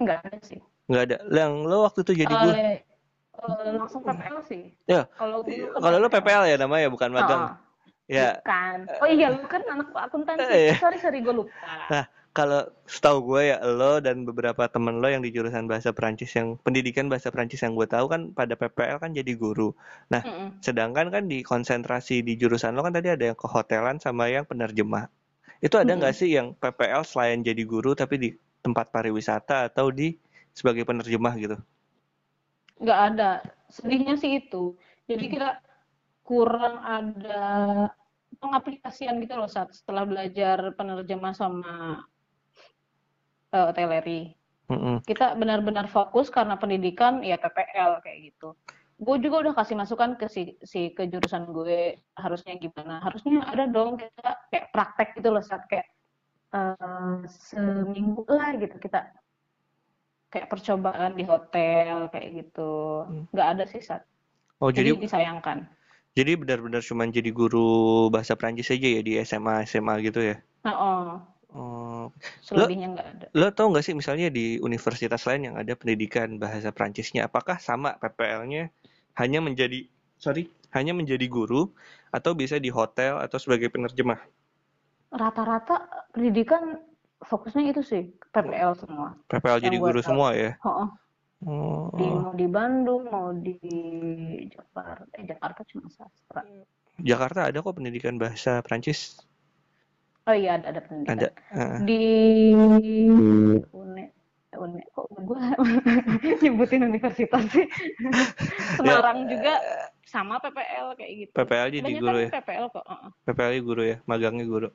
Nggak 0.01 0.19
ada 0.25 0.39
sih. 0.43 0.61
Nggak 0.89 1.03
ada. 1.07 1.17
Yang 1.29 1.53
lo 1.69 1.77
waktu 1.87 2.01
itu 2.03 2.13
jadi 2.25 2.35
guru. 2.35 2.53
Eh, 2.57 2.61
eh, 2.81 3.73
langsung 3.77 4.01
PPL 4.03 4.39
sih. 4.49 4.63
Ya, 4.89 5.07
Kalau 5.15 5.45
dulu 5.45 5.65
kan 5.77 5.81
Kalau 5.85 5.97
lo 6.01 6.09
PPL 6.09 6.45
ya 6.51 6.57
namanya 6.57 6.89
bukan 6.89 7.11
magang. 7.13 7.43
Oh, 7.47 7.69
Ya, 8.11 8.43
Bukan. 8.43 8.91
Oh 8.99 9.07
iya, 9.07 9.31
lu 9.31 9.47
kan 9.47 9.63
anak 9.71 9.95
akuntansi. 9.95 10.43
Eh, 10.43 10.75
iya. 10.75 10.77
Sorry, 10.83 10.99
sorry, 10.99 11.23
gue 11.23 11.31
lupa. 11.31 11.55
Nah, 11.87 12.11
kalau 12.35 12.67
setahu 12.91 13.23
gue 13.23 13.55
ya 13.55 13.63
lo 13.63 14.03
dan 14.03 14.27
beberapa 14.27 14.67
temen 14.67 14.99
lo 14.99 15.07
yang 15.07 15.23
di 15.23 15.31
jurusan 15.31 15.71
bahasa 15.71 15.95
Perancis 15.95 16.35
yang 16.35 16.59
pendidikan 16.67 17.07
bahasa 17.07 17.31
Perancis 17.31 17.63
yang 17.63 17.79
gue 17.79 17.87
tahu 17.87 18.11
kan 18.11 18.35
pada 18.35 18.59
PPL 18.59 18.99
kan 18.99 19.15
jadi 19.15 19.31
guru. 19.39 19.79
Nah, 20.11 20.27
Mm-mm. 20.27 20.59
sedangkan 20.59 21.15
kan 21.15 21.31
di 21.31 21.47
konsentrasi 21.47 22.27
di 22.27 22.35
jurusan 22.35 22.75
lo 22.75 22.83
kan 22.83 22.99
tadi 22.99 23.15
ada 23.15 23.31
yang 23.31 23.39
kehotelan 23.39 24.03
sama 24.03 24.27
yang 24.27 24.43
penerjemah. 24.43 25.07
Itu 25.63 25.79
ada 25.79 25.95
nggak 25.95 26.11
Mm-mm. 26.11 26.27
sih 26.27 26.35
yang 26.35 26.59
PPL 26.59 27.07
selain 27.07 27.47
jadi 27.47 27.63
guru 27.63 27.95
tapi 27.95 28.19
di 28.19 28.31
tempat 28.61 28.93
pariwisata 28.93 29.69
atau 29.73 29.89
di 29.89 30.17
sebagai 30.55 30.85
penerjemah 30.85 31.35
gitu? 31.41 31.57
Nggak 32.81 33.01
ada. 33.13 33.31
Sedihnya 33.69 34.17
sih 34.17 34.41
itu. 34.41 34.77
Jadi 35.09 35.27
kita 35.27 35.61
kurang 36.23 36.79
ada 36.81 37.43
pengaplikasian 38.39 39.19
gitu 39.21 39.35
loh 39.35 39.51
saat 39.51 39.75
setelah 39.75 40.07
belajar 40.07 40.73
penerjemah 40.79 41.35
sama 41.35 42.07
eh, 43.51 43.65
hoteleri. 43.67 44.33
Mm-mm. 44.71 45.03
Kita 45.03 45.35
benar-benar 45.35 45.91
fokus 45.91 46.31
karena 46.31 46.55
pendidikan 46.55 47.27
ya 47.27 47.35
PPL 47.35 47.99
kayak 48.07 48.19
gitu. 48.31 48.55
Gue 49.01 49.17
juga 49.19 49.49
udah 49.49 49.55
kasih 49.57 49.75
masukan 49.75 50.15
ke 50.15 50.31
si, 50.31 50.55
si 50.63 50.95
ke 50.95 51.11
jurusan 51.11 51.51
gue 51.51 51.99
harusnya 52.15 52.55
gimana. 52.55 53.03
Harusnya 53.03 53.43
ada 53.51 53.67
dong 53.67 53.99
kita 53.99 54.31
kayak 54.55 54.71
praktek 54.71 55.19
gitu 55.19 55.35
loh 55.35 55.43
saat 55.43 55.67
kayak 55.67 55.91
eh, 56.55 57.17
seminggu 57.51 58.23
lah 58.29 58.51
gitu 58.63 58.77
kita 58.85 58.99
kayak 60.31 60.47
percobaan 60.53 61.13
di 61.19 61.25
hotel 61.27 62.07
kayak 62.13 62.29
gitu. 62.39 62.71
Nggak 63.35 63.49
ada 63.53 63.65
sih 63.67 63.83
saat. 63.83 64.03
Oh, 64.63 64.71
Jadi 64.71 64.93
jadi 64.93 65.01
disayangkan. 65.05 65.59
jadi 66.19 66.33
benar-benar 66.37 66.83
cuma 66.85 67.07
jadi 67.09 67.31
guru 67.31 68.11
bahasa 68.15 68.35
Perancis 68.39 68.71
aja 68.75 68.89
ya 68.99 69.01
di 69.03 69.13
SMA 69.23 69.63
SMA 69.71 69.95
gitu 70.07 70.21
ya? 70.21 70.37
Nah, 70.67 70.75
oh, 70.77 71.07
Oh, 71.51 72.15
selebihnya 72.47 72.95
nggak 72.95 73.09
ada. 73.15 73.27
Lo 73.35 73.51
tau 73.51 73.67
nggak 73.75 73.83
sih 73.83 73.95
misalnya 73.99 74.31
di 74.31 74.63
universitas 74.63 75.27
lain 75.27 75.51
yang 75.51 75.57
ada 75.59 75.75
pendidikan 75.75 76.39
bahasa 76.39 76.71
Prancisnya, 76.71 77.27
apakah 77.27 77.59
sama 77.59 77.99
PPL-nya 77.99 78.71
hanya 79.19 79.39
menjadi 79.43 79.91
sorry 80.15 80.47
hanya 80.71 80.95
menjadi 80.95 81.27
guru 81.27 81.75
atau 82.15 82.39
bisa 82.39 82.63
di 82.63 82.71
hotel 82.71 83.19
atau 83.19 83.39
sebagai 83.43 83.67
penerjemah? 83.75 84.23
Rata-rata 85.11 85.77
pendidikan 86.15 86.79
fokusnya 87.21 87.75
itu 87.75 87.83
sih 87.83 88.03
PPL 88.31 88.79
semua. 88.79 89.19
PPL 89.27 89.59
Yang 89.59 89.65
jadi 89.67 89.77
guru 89.77 90.01
semua 90.01 90.29
ya? 90.33 90.55
Oh, 90.63 90.89
Oh, 91.41 91.89
di 91.97 92.05
mau 92.05 92.37
di 92.37 92.45
Bandung 92.53 93.09
mau 93.09 93.33
di 93.33 93.57
Jakarta 94.53 95.09
eh 95.17 95.25
Jakarta 95.25 95.65
cuma 95.65 95.89
sastra 95.89 96.45
Jakarta 97.01 97.49
ada 97.49 97.65
kok 97.65 97.81
pendidikan 97.81 98.21
bahasa 98.21 98.61
Prancis. 98.61 99.25
oh 100.29 100.37
iya 100.37 100.61
ada 100.61 100.69
ada 100.69 100.85
pendidikan 100.85 101.17
Ada. 101.17 101.29
Heeh. 101.57 101.77
di 101.89 102.03
une 103.73 104.13
une 104.53 104.81
kok 104.93 105.09
gue 105.17 105.41
nyebutin 106.45 106.85
universitas 106.85 107.41
sih 107.49 107.65
Semarang 108.77 109.25
juga 109.25 109.57
sama 110.05 110.37
PPL 110.45 110.93
kayak 110.93 111.13
gitu 111.25 111.33
PPL 111.33 111.69
jadi 111.73 111.89
banyak 111.89 112.01
guru 112.05 112.17
kan 112.21 112.21
ya? 112.21 112.31
PPL 112.37 112.67
kok 112.69 112.85
Heeh. 112.85 113.09
PPL-nya 113.25 113.61
guru 113.65 113.83
ya, 113.83 113.97
magangnya 114.05 114.45
guru. 114.45 114.69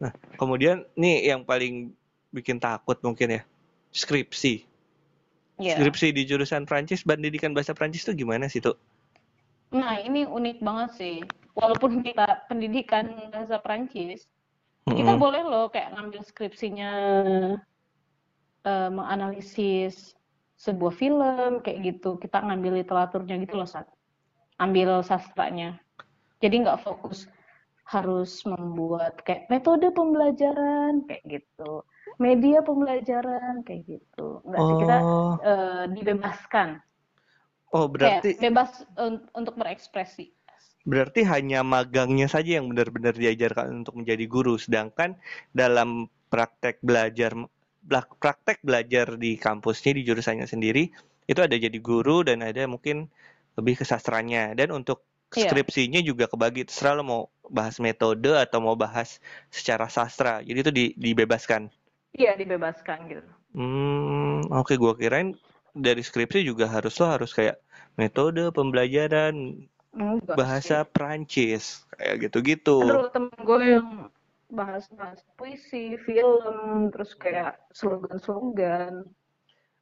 Nah, 0.00 0.12
kemudian 0.40 0.88
nih 0.96 1.28
yang 1.28 1.44
paling 1.44 1.92
bikin 2.32 2.56
takut 2.56 2.96
mungkin 3.04 3.36
ya, 3.36 3.42
skripsi. 3.92 4.64
Iya. 5.60 5.76
Skripsi 5.76 6.16
di 6.16 6.24
jurusan 6.24 6.64
Prancis, 6.64 7.04
pendidikan 7.04 7.52
bahasa 7.52 7.76
Prancis 7.76 8.08
tuh 8.08 8.16
gimana 8.16 8.48
sih 8.48 8.64
tuh? 8.64 8.80
Nah, 9.76 10.00
ini 10.00 10.24
unik 10.24 10.64
banget 10.64 10.90
sih. 10.96 11.16
Walaupun 11.52 12.00
kita 12.00 12.48
pendidikan 12.48 13.12
bahasa 13.28 13.60
Prancis, 13.60 14.24
kita 14.88 15.12
Mm-mm. 15.12 15.20
boleh 15.20 15.44
loh 15.44 15.68
kayak 15.68 15.92
ngambil 15.92 16.24
skripsinya 16.24 16.92
eh, 18.64 18.90
menganalisis 18.90 20.16
sebuah 20.56 20.96
film 20.96 21.60
kayak 21.60 21.78
gitu. 21.84 22.16
Kita 22.16 22.40
ngambil 22.40 22.80
literaturnya 22.80 23.36
gitu 23.44 23.60
loh, 23.60 23.68
Sat. 23.68 23.84
Ambil 24.56 25.04
sastranya. 25.04 25.76
Jadi 26.40 26.64
nggak 26.64 26.80
fokus 26.80 27.28
harus 27.94 28.30
membuat 28.46 29.12
kayak 29.26 29.50
metode 29.52 29.86
pembelajaran 29.98 30.92
kayak 31.08 31.24
gitu. 31.34 31.72
Media 32.24 32.58
pembelajaran 32.68 33.54
kayak 33.66 33.82
gitu. 33.92 34.26
Nggak 34.46 34.62
sih 34.68 34.76
kita 34.82 34.96
Oh, 35.02 35.38
eh, 35.50 35.84
dibebaskan. 35.96 36.68
oh 37.72 37.86
berarti 37.88 38.30
Kayak 38.30 38.42
bebas 38.42 38.70
un- 38.98 39.26
untuk 39.34 39.54
berekspresi. 39.60 40.26
Berarti 40.90 41.20
hanya 41.32 41.60
magangnya 41.74 42.26
saja 42.34 42.50
yang 42.58 42.66
benar-benar 42.72 43.14
diajarkan 43.22 43.66
untuk 43.84 43.94
menjadi 44.00 44.24
guru, 44.34 44.54
sedangkan 44.64 45.10
dalam 45.52 46.08
praktek 46.32 46.80
belajar 46.88 47.32
praktek 48.20 48.58
belajar 48.68 49.06
di 49.16 49.30
kampusnya 49.40 49.92
di 49.98 50.02
jurusannya 50.08 50.44
sendiri 50.44 50.84
itu 51.30 51.40
ada 51.46 51.56
jadi 51.56 51.78
guru 51.80 52.16
dan 52.28 52.38
ada 52.44 52.62
mungkin 52.68 53.08
lebih 53.56 53.74
ke 53.80 53.84
sastranya 53.88 54.52
dan 54.58 54.68
untuk 54.78 54.98
Iya. 55.36 55.50
skripsinya 55.50 56.00
juga 56.04 56.24
kebagi 56.32 56.68
terserah 56.68 56.94
lo 57.00 57.02
mau 57.06 57.22
bahas 57.50 57.76
metode 57.82 58.30
atau 58.32 58.62
mau 58.62 58.78
bahas 58.78 59.18
secara 59.50 59.90
sastra 59.90 60.40
jadi 60.40 60.58
itu 60.62 60.72
di- 60.72 60.94
dibebaskan 60.96 61.68
Iya, 62.10 62.34
dibebaskan 62.34 62.98
gitu. 63.06 63.30
hmm 63.54 64.50
oke 64.50 64.74
gua 64.78 64.94
kirain 64.94 65.34
dari 65.70 66.02
skripsi 66.02 66.42
juga 66.42 66.66
harus 66.66 66.98
lo 66.98 67.06
harus 67.06 67.30
kayak 67.30 67.58
metode 67.94 68.50
pembelajaran 68.50 69.66
Enggak 69.90 70.38
bahasa 70.38 70.86
sih. 70.86 70.90
Prancis 70.94 71.64
kayak 71.98 72.30
gitu-gitu. 72.30 72.78
Aduh, 72.78 73.10
temen 73.10 73.34
gue 73.42 73.58
yang 73.66 73.88
bahas 74.50 74.86
bahas 74.94 75.18
puisi, 75.34 75.98
film, 76.06 76.90
terus 76.94 77.14
kayak 77.18 77.58
slogan-slogan. 77.74 79.02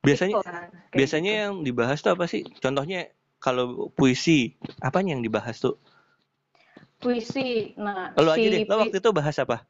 Biasanya 0.00 0.40
iklan, 0.40 0.68
kayak 0.72 0.96
biasanya 0.96 1.32
gitu. 1.32 1.42
yang 1.44 1.54
dibahas 1.60 1.98
tuh 2.00 2.12
apa 2.16 2.24
sih? 2.24 2.42
Contohnya 2.60 3.12
kalau 3.36 3.92
puisi, 3.92 4.56
apanya 4.80 5.12
yang 5.16 5.24
dibahas 5.24 5.60
tuh? 5.60 5.76
Puisi. 6.98 7.72
Nah, 7.78 8.12
Lo 8.18 8.30
aja 8.34 8.38
si 8.38 8.50
deh, 8.50 8.62
lo 8.66 8.74
waktu 8.82 8.98
itu 8.98 9.10
bahas 9.14 9.36
apa? 9.38 9.62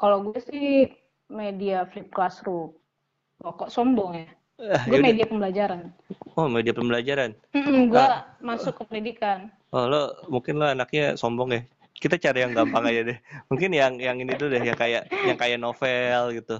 kalau 0.00 0.24
gue 0.24 0.40
sih 0.40 0.88
media 1.28 1.84
flip 1.92 2.08
classroom. 2.08 2.72
Oh, 3.44 3.52
kok 3.52 3.68
sombong 3.68 4.16
ya? 4.16 4.28
Ah, 4.60 4.84
Gue 4.88 5.00
media 5.00 5.28
pembelajaran. 5.28 5.92
Oh, 6.36 6.48
media 6.48 6.72
pembelajaran. 6.72 7.36
gue 7.52 7.96
Ah. 8.00 8.24
masuk 8.40 8.80
ke 8.80 8.82
pendidikan. 8.88 9.52
Oh, 9.72 9.84
lo 9.86 10.16
mungkin 10.32 10.56
lo 10.56 10.68
anaknya 10.68 11.20
sombong 11.20 11.52
ya. 11.52 11.62
Kita 12.00 12.16
cari 12.16 12.40
yang 12.48 12.56
gampang 12.56 12.84
aja 12.88 13.00
deh. 13.12 13.18
Mungkin 13.52 13.76
yang 13.76 14.00
yang 14.00 14.16
ini 14.16 14.32
tuh 14.40 14.48
deh, 14.48 14.60
yang 14.64 14.76
kayak 14.76 15.12
yang 15.12 15.36
kayak 15.36 15.60
novel 15.60 16.32
gitu. 16.32 16.56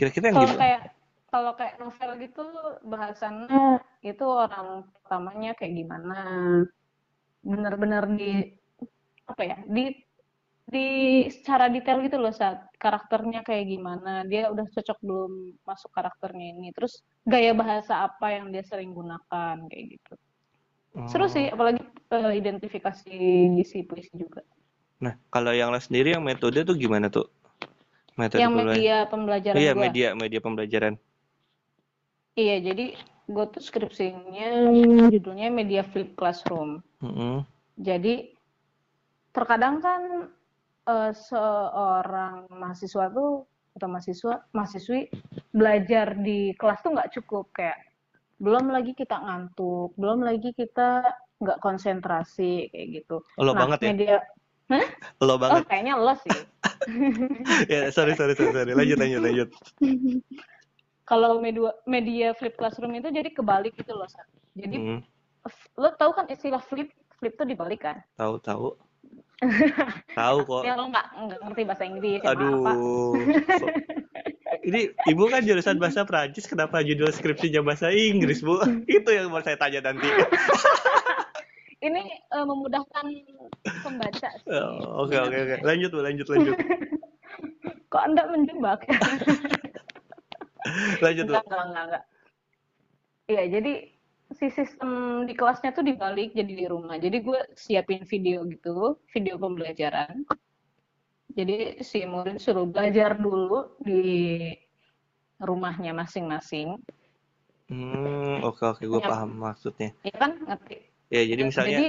Kira-kira 0.00 0.32
yang 0.32 0.36
Kalau 0.40 0.48
gimana? 0.48 0.60
kayak 0.64 0.82
kalau 1.30 1.52
kayak 1.54 1.74
novel 1.76 2.10
gitu 2.16 2.44
bahasannya 2.88 3.60
itu 4.00 4.24
orang 4.24 4.88
pertamanya 4.96 5.52
kayak 5.52 5.74
gimana 5.84 6.18
benar-benar 7.44 8.04
di 8.16 8.56
apa 9.30 9.42
ya 9.46 9.56
di 9.66 9.94
di 10.70 10.86
secara 11.34 11.66
detail 11.66 11.98
gitu 12.06 12.14
loh 12.18 12.30
saat 12.30 12.70
karakternya 12.78 13.42
kayak 13.42 13.66
gimana 13.66 14.22
dia 14.22 14.46
udah 14.54 14.66
cocok 14.70 14.98
belum 15.02 15.32
masuk 15.66 15.90
karakternya 15.90 16.46
ini 16.54 16.70
terus 16.70 17.02
gaya 17.26 17.50
bahasa 17.54 18.06
apa 18.06 18.38
yang 18.38 18.54
dia 18.54 18.62
sering 18.62 18.94
gunakan 18.94 19.56
kayak 19.66 19.98
gitu 19.98 20.14
seru 21.06 21.26
sih 21.26 21.50
Oh. 21.50 21.54
apalagi 21.58 21.82
eh, 22.10 22.32
identifikasi 22.38 23.14
si 23.62 23.78
puisi 23.86 24.14
juga 24.14 24.42
Nah, 25.00 25.16
kalau 25.32 25.56
yang 25.56 25.72
lo 25.72 25.80
sendiri 25.80 26.12
yang 26.12 26.20
metode 26.20 26.60
tuh 26.60 26.76
gimana 26.76 27.08
tuh? 27.08 27.24
Metode 28.20 28.36
yang 28.36 28.52
pembelajaran. 28.52 28.76
media 28.76 28.96
pembelajaran 29.08 29.56
Iya, 29.56 29.72
gua 29.72 29.82
media 29.88 30.08
media 30.12 30.40
pembelajaran. 30.44 30.94
iya 32.36 32.56
jadi 32.60 32.84
gue 33.26 33.44
tuh 33.48 33.62
skripsinya 33.62 34.48
judulnya 35.08 35.48
media 35.48 35.82
flip 35.86 36.12
classroom 36.18 36.82
Mm-mm. 37.00 37.46
jadi 37.78 38.34
terkadang 39.30 39.78
kan 39.82 40.02
eh, 40.90 41.12
seorang 41.14 42.50
mahasiswa 42.50 43.04
tuh 43.12 43.46
atau 43.76 43.86
mahasiswa 43.86 44.34
mahasiswi 44.50 45.06
belajar 45.54 46.18
di 46.18 46.50
kelas 46.58 46.82
tuh 46.82 46.90
nggak 46.94 47.10
cukup 47.20 47.46
kayak 47.54 47.78
belum 48.40 48.72
lagi 48.72 48.92
kita 48.96 49.14
ngantuk 49.20 49.94
belum 49.94 50.26
lagi 50.26 50.50
kita 50.56 51.04
nggak 51.40 51.58
konsentrasi 51.62 52.68
kayak 52.72 52.88
gitu 53.02 53.16
Lo 53.38 53.52
nah 53.54 53.62
banget 53.64 53.78
ya? 53.80 53.88
media 53.94 54.16
Lo 55.20 55.34
oh 55.34 55.38
banget. 55.38 55.62
kayaknya 55.70 55.94
lo 55.98 56.14
sih 56.18 56.34
Ya, 57.70 57.90
sorry 57.94 58.16
sorry 58.18 58.34
sorry, 58.34 58.50
sorry. 58.52 58.72
Lanjut 58.74 58.98
lanjut 58.98 59.20
lanjut. 59.22 59.48
kalau 61.10 61.38
media 61.42 61.70
media 61.86 62.28
flip 62.38 62.54
classroom 62.58 62.94
itu 62.98 63.10
jadi 63.10 63.30
kebalik 63.34 63.74
gitu 63.78 63.94
loh 63.94 64.06
Sat. 64.10 64.26
jadi 64.54 64.76
Mm, 64.78 65.00
f- 65.46 65.70
lo 65.78 65.90
tahu 65.94 66.10
kan 66.14 66.26
istilah 66.30 66.62
flip 66.62 66.90
flip 67.18 67.34
tuh 67.36 67.46
dibalik 67.46 67.82
kan 67.84 68.00
tahu 68.16 68.34
tahu. 68.42 68.68
Tahu 70.18 70.38
kok. 70.44 70.62
ya 70.68 70.76
lo 70.76 70.92
nggak 70.92 71.06
nggak 71.16 71.38
ngerti 71.48 71.62
bahasa 71.64 71.84
Inggris 71.88 72.20
ya 72.20 72.32
Aduh. 72.36 72.60
So- 72.60 73.16
ini 74.60 74.92
ibu 75.08 75.24
kan 75.30 75.42
jurusan 75.42 75.80
bahasa 75.80 76.04
Prancis, 76.04 76.44
kenapa 76.44 76.84
judul 76.84 77.08
skripsinya 77.10 77.64
bahasa 77.64 77.88
Inggris, 77.90 78.44
Bu? 78.44 78.60
Itu 78.90 79.08
yang 79.10 79.32
mau 79.32 79.40
saya 79.40 79.56
tanya 79.56 79.80
nanti. 79.90 80.04
ini 81.86 82.02
eh, 82.12 82.44
memudahkan 82.44 83.04
pembaca. 83.80 84.30
Oh, 84.52 85.06
Oke 85.08 85.16
oke 85.16 85.32
oke. 85.32 85.56
Lanjut 85.64 85.90
Bu, 85.90 86.00
lanjut 86.04 86.26
lanjut. 86.28 86.54
Kok 87.92 88.02
Anda 88.04 88.22
menjebak? 88.30 88.84
Lanjut 91.00 91.24
Bu. 91.26 91.34
enggak, 91.34 91.62
enggak, 91.66 91.84
enggak. 91.88 92.04
Iya, 93.30 93.42
jadi 93.58 93.72
si 94.40 94.46
sistem 94.58 94.90
di 95.28 95.34
kelasnya 95.38 95.70
tuh 95.76 95.84
dibalik 95.84 96.32
jadi 96.38 96.52
di 96.60 96.66
rumah. 96.72 96.96
Jadi 96.96 97.16
gue 97.26 97.40
siapin 97.54 98.02
video 98.08 98.38
gitu, 98.48 98.96
video 99.12 99.34
pembelajaran. 99.36 100.24
Jadi 101.38 101.78
si 101.88 101.98
murid 102.12 102.38
suruh 102.42 102.66
belajar 102.66 103.10
dulu 103.20 103.76
di 103.86 104.00
rumahnya 105.40 105.92
masing-masing. 106.00 106.68
Hmm, 107.70 108.42
oke 108.48 108.62
oke, 108.66 108.82
gue 108.92 109.00
Ya, 109.00 109.08
paham 109.10 109.30
maksudnya. 109.44 109.90
ya 110.02 110.14
kan? 110.20 110.32
Ngerti. 110.46 110.76
Ya, 111.10 111.22
jadi 111.26 111.42
misalnya 111.50 111.78
Jadi, 111.82 111.88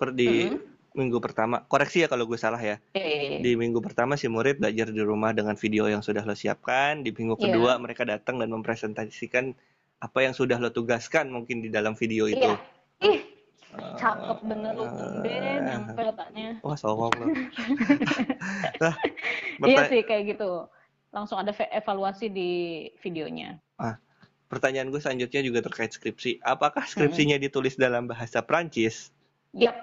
per 0.00 0.08
di 0.12 0.24
mm, 0.50 0.58
minggu 0.98 1.18
pertama, 1.24 1.64
koreksi 1.72 2.04
ya 2.04 2.08
kalau 2.12 2.24
gue 2.28 2.36
salah 2.40 2.60
ya. 2.60 2.76
eh, 2.94 3.40
Di 3.44 3.56
minggu 3.56 3.80
pertama 3.86 4.14
si 4.20 4.26
murid 4.28 4.60
belajar 4.60 4.88
di 4.92 5.02
rumah 5.02 5.32
dengan 5.32 5.56
video 5.56 5.88
yang 5.88 6.02
sudah 6.04 6.22
lo 6.28 6.34
siapkan. 6.36 7.00
Di 7.04 7.10
minggu 7.16 7.36
iya, 7.40 7.44
kedua 7.48 7.72
mereka 7.80 8.04
datang 8.04 8.36
dan 8.40 8.48
mempresentasikan 8.52 9.56
apa 10.02 10.18
yang 10.18 10.34
sudah 10.34 10.58
lo 10.58 10.74
tugaskan 10.74 11.30
mungkin 11.30 11.62
di 11.62 11.70
dalam 11.70 11.94
video 11.94 12.26
itu. 12.26 12.42
iya. 12.42 12.58
Ih, 13.02 13.22
cakep 13.96 14.38
bener 14.42 14.74
lu 14.74 14.86
tumben 14.90 15.30
Eh, 15.30 15.58
nyampe 15.62 16.02
otaknya. 16.04 16.58
wah 16.60 16.74
songong 16.74 17.14
lo. 17.14 17.26
Nah, 18.82 18.94
Iya 19.62 19.86
sih 19.86 20.02
kayak 20.02 20.34
gitu. 20.34 20.66
Langsung 21.14 21.38
ada 21.38 21.54
evaluasi 21.54 22.26
di 22.26 22.50
videonya. 22.98 23.62
ah, 23.78 23.94
pertanyaan 24.50 24.90
gue 24.90 24.98
selanjutnya 24.98 25.38
juga 25.42 25.62
terkait 25.62 25.94
skripsi. 25.94 26.42
Apakah 26.42 26.82
Mm-mm. 26.82 26.90
skripsinya 26.90 27.38
ditulis 27.38 27.78
dalam 27.78 28.10
bahasa 28.10 28.42
Prancis? 28.42 29.14
Yap, 29.54 29.76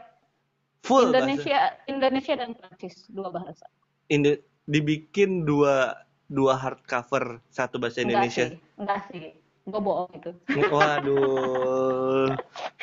Full 0.84 1.12
bahasa 1.12 1.24
Indonesia 1.40 1.60
Indonesia 1.86 2.34
dan 2.36 2.52
Prancis 2.56 3.08
dua 3.08 3.30
bahasa. 3.32 3.68
Indo- 4.08 4.42
dibikin 4.66 5.44
dua 5.44 5.96
dua 6.28 6.56
hardcover, 6.56 7.40
satu 7.48 7.80
bahasa 7.80 8.02
Enggak 8.02 8.10
Indonesia. 8.10 8.46
sih, 8.52 8.60
enggak 8.76 9.00
sih. 9.12 9.26
Gue 9.70 9.82
bohong 9.82 10.12
itu. 10.18 10.32
Waduh, 10.74 12.34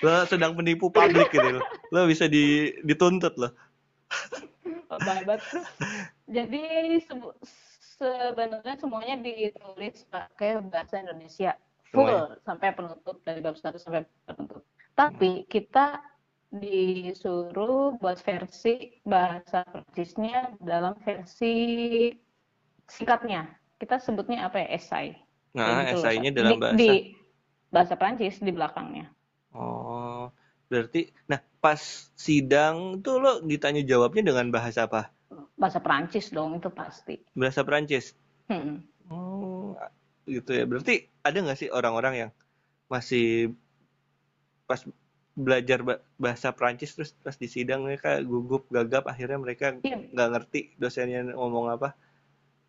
lo 0.03 0.13
sedang 0.31 0.55
menipu 0.55 0.89
publik 0.89 1.35
ini 1.35 1.59
lo. 1.59 1.63
Lo 1.91 2.07
bisa 2.07 2.31
di, 2.31 2.75
dituntut 2.87 3.35
lo. 3.37 3.51
Babat. 4.87 5.43
Jadi 6.31 6.63
sebu- 7.03 7.35
sebenarnya 7.99 8.79
semuanya 8.79 9.19
ditulis 9.19 10.07
pakai 10.07 10.63
bahasa 10.63 11.03
Indonesia 11.03 11.59
full 11.91 12.07
Semuanya. 12.07 12.39
sampai 12.47 12.69
penutup 12.75 13.17
dari 13.27 13.41
bab 13.43 13.57
satu 13.59 13.79
sampai 13.83 14.07
penutup. 14.27 14.63
Tapi 14.95 15.45
kita 15.51 16.01
disuruh 16.55 17.99
buat 17.99 18.17
versi 18.23 19.03
bahasa 19.03 19.67
Prancisnya 19.67 20.55
dalam 20.63 20.95
versi 21.03 21.55
singkatnya. 22.87 23.51
Kita 23.77 24.01
sebutnya 24.01 24.47
apa 24.49 24.63
ya? 24.65 24.79
Esai. 24.79 25.26
Nah, 25.57 25.89
gitu 25.89 26.05
esainya 26.05 26.31
Sat. 26.31 26.37
dalam 26.37 26.53
Di, 26.53 26.61
bahasa. 26.61 26.77
di 26.79 26.91
bahasa 27.73 27.95
Prancis 27.97 28.37
di 28.45 28.53
belakangnya. 28.53 29.07
Oh, 29.57 30.29
berarti, 30.69 31.09
nah 31.27 31.41
pas 31.65 31.81
sidang 32.13 33.01
tuh 33.01 33.17
lo 33.19 33.33
ditanya 33.41 33.81
jawabnya 33.81 34.23
dengan 34.29 34.53
bahasa 34.53 34.85
apa? 34.85 35.09
Bahasa 35.57 35.81
Prancis 35.81 36.29
dong 36.29 36.61
itu 36.61 36.69
pasti. 36.69 37.17
Bahasa 37.33 37.65
Prancis. 37.65 38.13
Hmm. 38.53 38.85
Oh, 39.09 39.73
gitu 40.29 40.53
ya. 40.53 40.69
Berarti 40.69 41.09
ada 41.25 41.39
nggak 41.41 41.59
sih 41.59 41.69
orang-orang 41.73 42.15
yang 42.29 42.31
masih 42.87 43.57
pas 44.67 44.83
belajar 45.37 45.79
ba- 45.85 46.03
bahasa 46.17 46.49
Prancis 46.51 46.97
terus 46.97 47.11
pas 47.21 47.37
di 47.37 47.47
sidang 47.47 47.85
mereka 47.85 48.19
gugup 48.25 48.67
gagap 48.73 49.05
akhirnya 49.05 49.37
mereka 49.37 49.77
Iya, 49.85 50.01
nggak 50.13 50.29
ngerti 50.33 50.61
dosennya 50.81 51.33
ngomong 51.37 51.71
apa? 51.71 51.93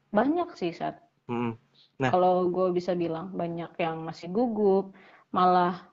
banyak 0.08 0.48
sih 0.56 0.72
saat 0.72 1.04
Hmm. 1.28 1.60
Nah, 1.98 2.14
kalau 2.14 2.46
gue 2.54 2.78
bisa 2.78 2.94
bilang 2.94 3.34
banyak 3.34 3.74
yang 3.82 4.06
masih 4.06 4.30
gugup, 4.30 4.94
malah 5.34 5.90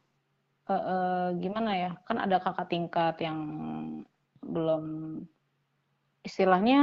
eh, 0.69 0.77
eh, 0.77 1.29
gimana 1.41 1.71
ya? 1.77 1.91
Kan 2.05 2.21
ada 2.21 2.37
kakak 2.41 2.69
tingkat 2.69 3.17
yang 3.25 3.39
belum 4.45 4.85
istilahnya 6.25 6.81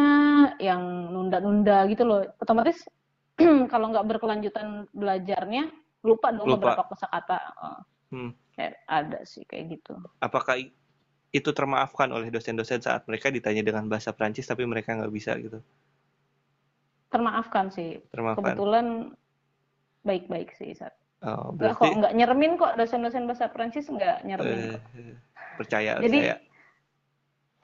yang 0.61 1.13
nunda-nunda 1.13 1.85
gitu 1.89 2.05
loh. 2.05 2.21
Otomatis 2.41 2.85
kalau 3.73 3.93
nggak 3.93 4.05
berkelanjutan 4.09 4.89
belajarnya 4.93 5.69
lupa 6.01 6.33
dong 6.33 6.49
lupa. 6.49 6.73
beberapa 6.73 6.93
kosakata. 6.93 7.39
Eh, 7.41 7.81
Hmm. 8.11 8.35
kayak 8.59 8.75
ada 8.91 9.23
sih 9.23 9.47
kayak 9.47 9.79
gitu. 9.79 9.95
Apakah 10.19 10.59
itu 11.31 11.49
termaafkan 11.55 12.11
oleh 12.11 12.27
dosen-dosen 12.27 12.83
saat 12.83 13.07
mereka 13.07 13.31
ditanya 13.31 13.63
dengan 13.63 13.87
bahasa 13.87 14.11
Prancis 14.11 14.43
tapi 14.43 14.67
mereka 14.67 14.99
nggak 14.99 15.13
bisa 15.15 15.31
gitu? 15.39 15.63
Termaafkan 17.11 17.69
sih. 17.69 17.99
Termaafkan. 18.09 18.55
Kebetulan 18.55 18.85
baik-baik 20.07 20.55
sih 20.57 20.73
saat. 20.73 20.95
Oh, 21.21 21.53
Nggak 21.53 21.77
kok 21.77 21.85
berarti 21.85 21.97
nggak 22.01 22.13
nyeremin 22.17 22.53
kok 22.57 22.73
dosen-dosen 22.81 23.29
bahasa 23.29 23.45
Prancis 23.53 23.85
nggak 23.85 24.25
nyeremin 24.25 24.57
eh, 24.57 24.69
kok. 24.73 24.81
percaya 25.61 26.01
Jadi 26.01 26.17
saya 26.17 26.35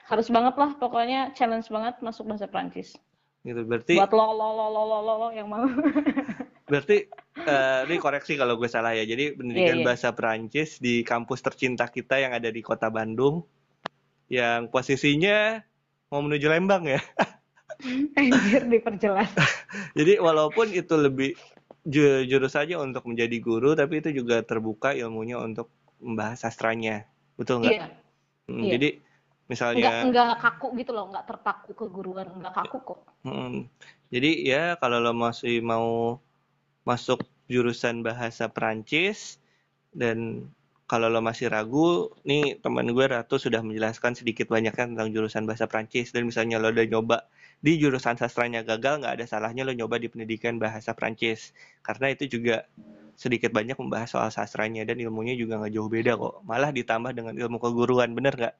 harus 0.06 0.30
banget 0.30 0.54
lah 0.54 0.70
pokoknya 0.78 1.34
challenge 1.34 1.66
banget 1.66 1.98
masuk 1.98 2.30
bahasa 2.30 2.46
Prancis 2.46 2.94
gitu. 3.42 3.66
Berarti 3.66 3.98
buat 3.98 4.14
lo 4.14 4.30
lo 4.30 4.48
lo 4.54 4.66
lo 4.70 4.82
lo 4.86 4.98
lo, 5.02 5.14
lo 5.26 5.28
yang 5.34 5.50
mau 5.50 5.66
berarti 6.70 7.10
eh, 7.34 7.80
ini 7.90 7.96
koreksi 7.98 8.38
kalau 8.38 8.54
gue 8.54 8.70
salah 8.70 8.94
ya. 8.94 9.02
Jadi 9.02 9.34
pendidikan 9.34 9.82
iya. 9.82 9.86
bahasa 9.90 10.14
Prancis 10.14 10.78
di 10.78 11.02
kampus 11.02 11.42
tercinta 11.42 11.90
kita 11.90 12.14
yang 12.14 12.30
ada 12.38 12.54
di 12.54 12.62
Kota 12.62 12.94
Bandung 12.94 13.42
yang 14.30 14.70
posisinya 14.70 15.58
mau 16.14 16.22
menuju 16.22 16.46
Lembang 16.46 16.86
ya. 16.86 17.00
anjir 18.18 18.62
diperjelas. 18.66 19.30
Jadi 19.98 20.18
walaupun 20.18 20.72
itu 20.74 20.94
lebih 20.98 21.30
ju- 21.86 22.24
jurusannya 22.26 22.76
untuk 22.78 23.06
menjadi 23.06 23.36
guru, 23.40 23.74
tapi 23.78 24.00
itu 24.02 24.10
juga 24.22 24.42
terbuka 24.42 24.94
ilmunya 24.94 25.38
untuk 25.38 25.70
membahas 25.98 26.46
sastranya, 26.46 27.06
betul 27.38 27.62
nggak? 27.64 27.74
iya. 27.74 27.86
Hmm, 28.48 28.62
iya. 28.64 28.72
Jadi 28.74 28.88
nggak 28.98 29.50
misalnya, 29.50 29.90
nggak 30.08 30.38
kaku 30.40 30.66
gitu 30.80 30.90
loh 30.96 31.04
nggak 31.12 31.24
terpaku 31.28 31.70
keguruan 31.76 32.28
nggak 32.40 32.54
kaku 32.54 32.78
kok. 32.82 32.98
Hmm, 33.26 33.66
jadi 34.14 34.30
ya 34.46 34.62
kalau 34.80 34.98
lo 35.02 35.12
masih 35.12 35.60
mau 35.60 36.18
masuk 36.88 37.20
jurusan 37.52 38.00
bahasa 38.00 38.48
Perancis 38.48 39.36
dan 39.92 40.48
kalau 40.88 41.12
lo 41.12 41.20
masih 41.20 41.52
ragu, 41.52 42.08
nih 42.24 42.64
teman 42.64 42.88
gue 42.88 43.04
Ratu 43.04 43.36
sudah 43.36 43.60
menjelaskan 43.60 44.16
sedikit 44.16 44.48
banyaknya 44.48 44.88
tentang 44.88 45.12
jurusan 45.12 45.44
bahasa 45.44 45.68
Perancis. 45.68 46.16
Dan 46.16 46.24
misalnya 46.24 46.56
lo 46.56 46.72
udah 46.72 46.88
nyoba 46.88 47.28
di 47.60 47.76
jurusan 47.76 48.16
sastranya 48.16 48.64
gagal, 48.64 49.04
nggak 49.04 49.20
ada 49.20 49.24
salahnya 49.28 49.68
lo 49.68 49.76
nyoba 49.76 50.00
di 50.00 50.08
pendidikan 50.08 50.56
bahasa 50.56 50.96
Perancis. 50.96 51.52
Karena 51.84 52.08
itu 52.16 52.40
juga 52.40 52.64
sedikit 53.20 53.52
banyak 53.52 53.76
membahas 53.76 54.16
soal 54.16 54.32
sastranya 54.32 54.88
dan 54.88 54.96
ilmunya 54.96 55.36
juga 55.36 55.60
nggak 55.60 55.72
jauh 55.76 55.90
beda 55.92 56.16
kok, 56.16 56.34
malah 56.48 56.72
ditambah 56.72 57.12
dengan 57.12 57.36
ilmu 57.36 57.60
keguruan, 57.60 58.16
bener 58.16 58.32
nggak? 58.32 58.56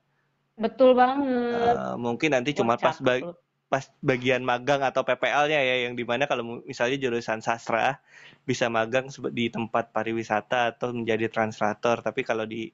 betul 0.58 0.90
banget. 0.98 1.74
Eh, 1.78 1.96
mungkin 1.96 2.34
nanti 2.34 2.50
cuma 2.52 2.74
pas 2.74 2.98
lo 2.98 3.38
pas 3.68 3.84
bagian 4.00 4.40
magang 4.40 4.80
atau 4.80 5.04
PPL-nya 5.04 5.60
ya 5.60 5.76
yang 5.84 5.92
di 5.92 6.04
mana 6.08 6.24
kalau 6.24 6.64
misalnya 6.64 6.96
jurusan 6.96 7.44
sastra 7.44 8.00
bisa 8.48 8.72
magang 8.72 9.12
di 9.28 9.52
tempat 9.52 9.92
pariwisata 9.92 10.72
atau 10.72 10.96
menjadi 10.96 11.28
translator 11.28 12.00
tapi 12.00 12.24
kalau 12.24 12.48
di 12.48 12.72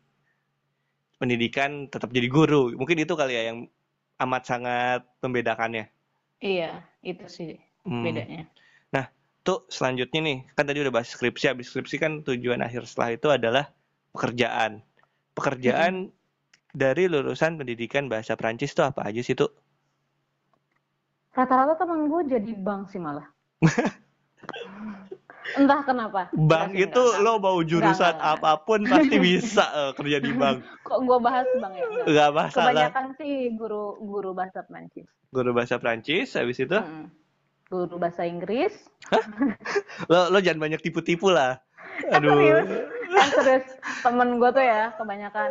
pendidikan 1.18 1.90
tetap 1.90 2.14
jadi 2.14 2.30
guru. 2.30 2.74
Mungkin 2.78 3.02
itu 3.02 3.14
kali 3.18 3.34
ya 3.34 3.42
yang 3.50 3.66
amat 4.22 4.42
sangat 4.46 5.00
membedakannya. 5.18 5.90
Iya 6.38 6.86
itu 7.02 7.26
sih 7.26 7.58
hmm. 7.86 8.04
bedanya. 8.06 8.42
Nah 8.94 9.10
tuh 9.42 9.66
selanjutnya 9.66 10.20
nih 10.22 10.38
kan 10.54 10.68
tadi 10.68 10.78
udah 10.78 10.92
bahas 10.94 11.10
skripsi 11.10 11.50
habis 11.50 11.74
skripsi 11.74 11.96
kan 11.98 12.12
tujuan 12.22 12.62
akhir 12.62 12.86
setelah 12.86 13.10
itu 13.18 13.28
adalah 13.34 13.64
pekerjaan. 14.14 14.84
Pekerjaan 15.34 16.10
hmm. 16.10 16.14
dari 16.70 17.10
lulusan 17.10 17.58
pendidikan 17.58 18.06
bahasa 18.06 18.38
Prancis 18.38 18.74
tuh 18.78 18.86
apa 18.86 19.02
aja 19.08 19.18
sih 19.24 19.34
tuh 19.34 19.50
Rata-rata 21.34 21.74
temen 21.74 22.06
gue 22.06 22.22
jadi 22.30 22.52
bank 22.54 22.94
sih 22.94 23.02
malah. 23.02 23.26
Entah 25.54 25.84
kenapa. 25.84 26.32
Bank 26.32 26.72
itu 26.72 26.98
enggak, 26.98 27.22
lo 27.22 27.36
mau 27.36 27.58
jurusan 27.60 28.16
enggak, 28.16 28.38
apa 28.38 28.50
pun 28.64 28.80
pasti 28.88 29.16
bisa 29.28 29.64
uh, 29.76 29.92
kerja 29.92 30.18
di 30.22 30.32
bank. 30.32 30.64
Kok 30.86 30.98
gue 31.04 31.18
bahas 31.20 31.46
bang 31.60 31.74
ya? 31.74 31.84
Enggak, 32.06 32.30
masalah. 32.32 32.72
Kebanyakan 32.72 33.06
sih 33.20 33.34
guru 33.54 33.98
guru 34.00 34.30
bahasa 34.32 34.64
Prancis. 34.64 35.06
Guru 35.30 35.50
bahasa 35.52 35.76
Prancis, 35.76 36.32
habis 36.34 36.58
itu? 36.58 36.78
Hmm. 36.78 37.12
Guru 37.68 37.98
bahasa 37.98 38.24
Inggris. 38.24 38.72
lo 40.10 40.32
lo 40.32 40.38
jangan 40.40 40.70
banyak 40.70 40.80
tipu-tipu 40.80 41.28
lah. 41.28 41.60
Aduh. 42.10 42.34
Serius, 42.34 42.68
kan 43.14 43.28
serius 43.38 43.66
temen 44.02 44.28
gue 44.40 44.50
tuh 44.50 44.64
ya 44.64 44.90
kebanyakan 44.98 45.50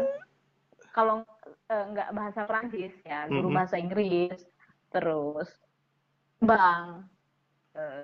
kalau 0.91 1.23
uh, 1.71 1.85
nggak 1.91 2.09
bahasa 2.11 2.43
Prancis 2.43 2.93
ya 3.07 3.29
guru 3.29 3.47
mm 3.47 3.49
-hmm. 3.49 3.57
bahasa 3.57 3.75
Inggris 3.79 4.39
terus 4.93 5.49
bank. 6.43 7.13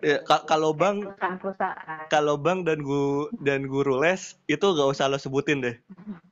Ya, 0.01 0.25
kalau 0.25 0.73
bang 0.73 1.05
kalau 2.09 2.41
bang 2.41 2.65
dan 2.65 2.81
guru 2.81 3.29
dan 3.45 3.69
guru 3.69 4.01
les 4.01 4.33
itu 4.49 4.65
gak 4.65 4.97
usah 4.97 5.05
lo 5.05 5.21
sebutin 5.21 5.61
deh. 5.61 5.77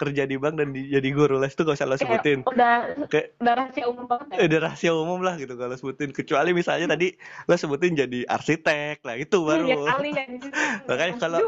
Kerja 0.02 0.26
di 0.26 0.42
bank 0.42 0.58
dan 0.58 0.74
di, 0.74 0.90
jadi 0.90 1.06
guru 1.14 1.38
les 1.38 1.54
itu 1.54 1.62
gak 1.62 1.78
usah 1.78 1.86
lo 1.86 2.02
sebutin. 2.02 2.42
Kayak 2.42 2.58
udah 2.58 2.74
Kayak, 3.14 3.28
udah 3.38 3.54
rahasia 3.54 3.86
umum 3.86 4.06
banget 4.10 4.26
ya? 4.34 4.38
udah 4.50 4.60
rahasia 4.66 4.92
umum 4.98 5.20
lah 5.22 5.38
gitu 5.38 5.54
kalau 5.54 5.78
sebutin. 5.78 6.10
Kecuali 6.18 6.50
misalnya 6.58 6.98
tadi 6.98 7.14
lo 7.46 7.54
sebutin 7.54 7.94
jadi 7.94 8.20
arsitek 8.26 9.06
lah 9.06 9.16
itu 9.22 9.38
baru. 9.46 9.70
ya, 9.70 9.78
kali 9.86 10.10
ya, 10.18 10.26
makanya 10.90 11.14
kalau 11.22 11.40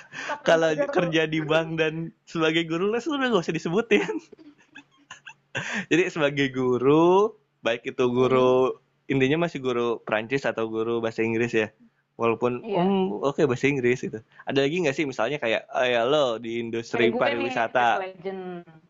kalau 0.48 0.68
kerja 0.76 1.24
di 1.24 1.40
bank 1.40 1.80
dan 1.80 2.12
sebagai 2.28 2.68
guru 2.68 2.92
les 2.92 3.08
udah 3.08 3.24
gak 3.32 3.44
usah 3.48 3.56
disebutin. 3.56 4.04
Jadi 5.88 6.12
sebagai 6.12 6.52
guru 6.52 7.32
baik 7.64 7.88
itu 7.88 8.04
guru 8.12 8.76
hmm 8.76 8.87
intinya 9.08 9.48
masih 9.48 9.58
guru 9.64 9.98
Prancis 10.04 10.44
atau 10.44 10.68
guru 10.68 11.00
bahasa 11.00 11.24
Inggris 11.24 11.52
ya. 11.56 11.72
Walaupun 12.18 12.66
iya. 12.66 12.82
um 12.82 13.22
oke 13.22 13.38
okay, 13.38 13.44
bahasa 13.46 13.70
Inggris 13.70 14.02
itu 14.02 14.18
ada 14.42 14.58
lagi 14.58 14.82
nggak 14.82 14.96
sih 14.96 15.06
misalnya 15.06 15.38
kayak 15.38 15.70
oh 15.70 15.86
ya 15.86 16.02
lo 16.02 16.36
di 16.36 16.58
industri 16.58 17.14
pariwisata. 17.14 18.02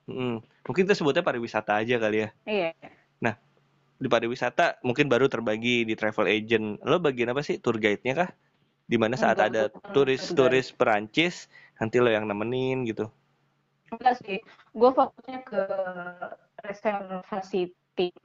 Hmm, 0.08 0.40
mungkin 0.40 0.82
itu 0.88 0.94
sebutnya 0.96 1.20
pariwisata 1.20 1.76
aja 1.76 2.00
kali 2.00 2.24
ya. 2.24 2.28
Iya. 2.48 2.70
Nah 3.20 3.36
di 4.00 4.08
pariwisata 4.08 4.80
mungkin 4.80 5.12
baru 5.12 5.28
terbagi 5.28 5.84
di 5.84 5.94
travel 5.94 6.24
agent. 6.24 6.80
Lo 6.82 6.98
bagian 6.98 7.30
apa 7.30 7.44
sih? 7.44 7.60
Tour 7.60 7.76
guide-nya 7.76 8.14
kah? 8.16 8.30
Di 8.88 8.96
mana 8.96 9.20
saat 9.20 9.36
Enggak, 9.36 9.76
ada 9.76 9.92
turis-turis 9.92 10.72
Perancis 10.72 11.52
nanti 11.76 12.00
lo 12.00 12.08
yang 12.08 12.24
nemenin 12.24 12.88
gitu. 12.88 13.12
Enggak 13.92 14.24
sih. 14.24 14.40
Gue 14.72 14.88
fokusnya 14.88 15.44
ke 15.44 15.62
reservasi 16.64 17.76
tim 17.92 18.16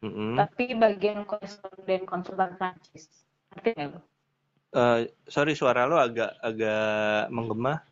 Mm-hmm. 0.00 0.32
Tapi 0.40 0.64
bagian 0.80 1.28
koresponden 1.28 2.08
konsultan 2.08 2.56
Prancis. 2.56 3.28
Ngerti 3.52 3.68
nggak 3.76 3.88
lo? 3.92 4.00
Uh, 4.70 5.04
sorry 5.26 5.52
suara 5.52 5.84
lo 5.84 6.00
agak 6.00 6.30
agak 6.40 7.28
menggema. 7.28 7.84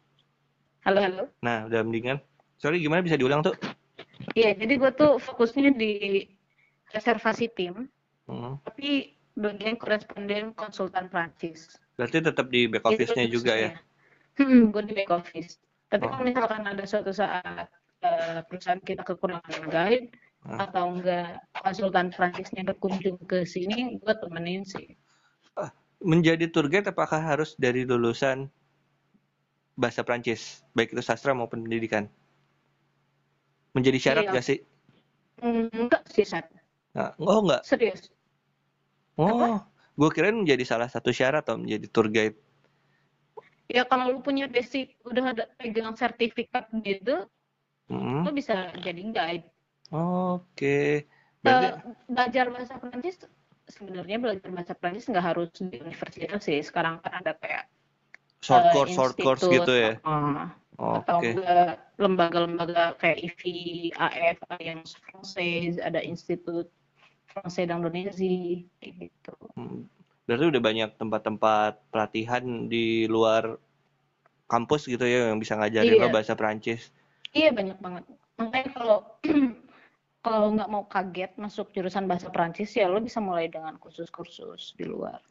Halo 0.87 0.99
halo. 1.05 1.25
Nah 1.45 1.69
udah 1.69 1.81
mendingan. 1.85 2.19
Sorry 2.57 2.81
gimana 2.81 3.05
bisa 3.05 3.21
diulang 3.21 3.45
tuh? 3.45 3.53
Iya 4.33 4.57
jadi 4.57 4.81
gue 4.81 4.91
tuh 4.97 5.21
fokusnya 5.21 5.77
di 5.77 6.25
reservasi 6.97 7.53
tim. 7.53 7.91
Mm-hmm. 8.25 8.53
Tapi 8.65 9.19
bagian 9.39 9.77
koresponden 9.77 10.57
konsultan 10.57 11.13
Prancis. 11.13 11.77
Berarti 12.01 12.25
tetap 12.25 12.47
di 12.49 12.71
back 12.71 12.85
office-nya 12.89 13.27
juga 13.27 13.53
ya? 13.59 13.71
Hmm, 14.39 14.71
gue 14.71 14.83
di 14.87 14.95
back 14.95 15.11
office. 15.11 15.59
Tapi 15.91 16.05
oh. 16.07 16.11
kalau 16.15 16.25
misalkan 16.25 16.63
ada 16.63 16.85
suatu 16.87 17.11
saat 17.11 17.67
uh, 18.07 18.41
perusahaan 18.47 18.79
kita 18.79 19.03
kekurangan 19.03 19.67
guide, 19.67 20.15
atau 20.47 20.95
enggak 20.95 21.43
konsultan 21.53 22.15
Prancisnya 22.15 22.63
berkunjung 22.63 23.19
ke 23.27 23.43
sini 23.43 23.99
gue 23.99 24.15
temenin 24.23 24.63
sih. 24.63 24.95
Ah, 25.59 25.75
menjadi 26.01 26.47
tour 26.49 26.71
guide 26.71 26.89
apakah 26.89 27.19
harus 27.19 27.59
dari 27.59 27.83
lulusan 27.83 28.47
bahasa 29.75 30.07
Prancis? 30.07 30.63
Baik 30.73 30.95
itu 30.95 31.03
sastra 31.03 31.35
maupun 31.35 31.67
pendidikan? 31.67 32.07
Menjadi 33.75 33.99
syarat 33.99 34.25
iya. 34.31 34.35
gak 34.39 34.47
sih? 34.47 34.59
Enggak 35.43 36.03
sih 36.11 36.27
Sat. 36.27 36.51
Nah, 36.95 37.15
oh 37.19 37.43
enggak. 37.45 37.63
Serius. 37.67 38.11
Oh 39.19 39.59
gue 39.99 40.11
kirain 40.15 40.39
menjadi 40.39 40.63
salah 40.63 40.87
satu 40.87 41.11
syarat 41.11 41.43
atau 41.43 41.59
menjadi 41.59 41.87
tour 41.91 42.07
guide. 42.07 42.39
Ya 43.67 43.83
kalau 43.85 44.15
lu 44.15 44.19
punya 44.23 44.47
basic 44.47 44.95
udah 45.03 45.35
ada 45.35 45.45
pegang 45.59 45.93
sertifikat 45.93 46.71
gitu 46.87 47.29
hmm. 47.93 48.25
lu 48.25 48.31
bisa 48.33 48.73
jadi 48.81 49.03
guide 49.13 49.47
Oke. 49.93 51.09
Berarti... 51.41 51.67
Uh, 51.73 51.95
belajar 52.09 52.47
bahasa 52.53 52.75
Prancis 52.77 53.17
sebenarnya 53.69 54.17
belajar 54.17 54.49
bahasa 54.49 54.73
Prancis 54.73 55.09
nggak 55.09 55.27
harus 55.35 55.49
di 55.61 55.79
universitas 55.81 56.41
sih. 56.45 56.61
Sekarang 56.65 57.01
kan 57.05 57.21
ada 57.21 57.37
kayak 57.37 57.69
short 58.41 58.65
uh, 58.69 58.73
course, 58.73 58.93
short 58.93 59.15
course 59.21 59.45
gitu 59.45 59.73
ya. 59.73 59.93
Uh, 60.03 60.49
oh, 60.81 61.01
atau 61.05 61.21
okay. 61.21 61.37
lembaga-lembaga 62.01 62.97
kayak 63.01 63.21
IFI, 63.25 63.93
AF, 63.97 64.39
Alliance 64.53 64.97
Française, 65.09 65.77
ada 65.81 66.01
Institut 66.01 66.69
Français 67.29 67.69
d'Indonésie 67.69 68.67
gitu. 68.81 69.35
Hmm. 69.55 69.85
Berarti 70.29 70.45
udah 70.53 70.63
banyak 70.63 70.91
tempat-tempat 71.01 71.73
pelatihan 71.89 72.69
di 72.69 73.09
luar 73.09 73.57
kampus 74.49 74.89
gitu 74.89 75.05
ya 75.05 75.29
yang 75.29 75.41
bisa 75.41 75.57
ngajarin 75.57 75.97
iya. 75.97 76.03
lo 76.05 76.09
bahasa 76.09 76.33
Prancis. 76.37 76.89
Iya 77.37 77.53
banyak 77.53 77.79
banget. 77.81 78.05
Makanya 78.41 78.69
kalau 78.73 78.99
kalau 80.23 80.51
nggak 80.51 80.71
mau 80.71 80.85
kaget 80.91 81.33
masuk 81.39 81.71
jurusan 81.71 82.11
bahasa 82.11 82.29
Prancis 82.29 82.75
ya 82.75 82.91
lo 82.91 82.99
bisa 82.99 83.23
mulai 83.23 83.47
dengan 83.47 83.79
kursus-kursus 83.79 84.75
di 84.75 84.85
luar. 84.85 85.23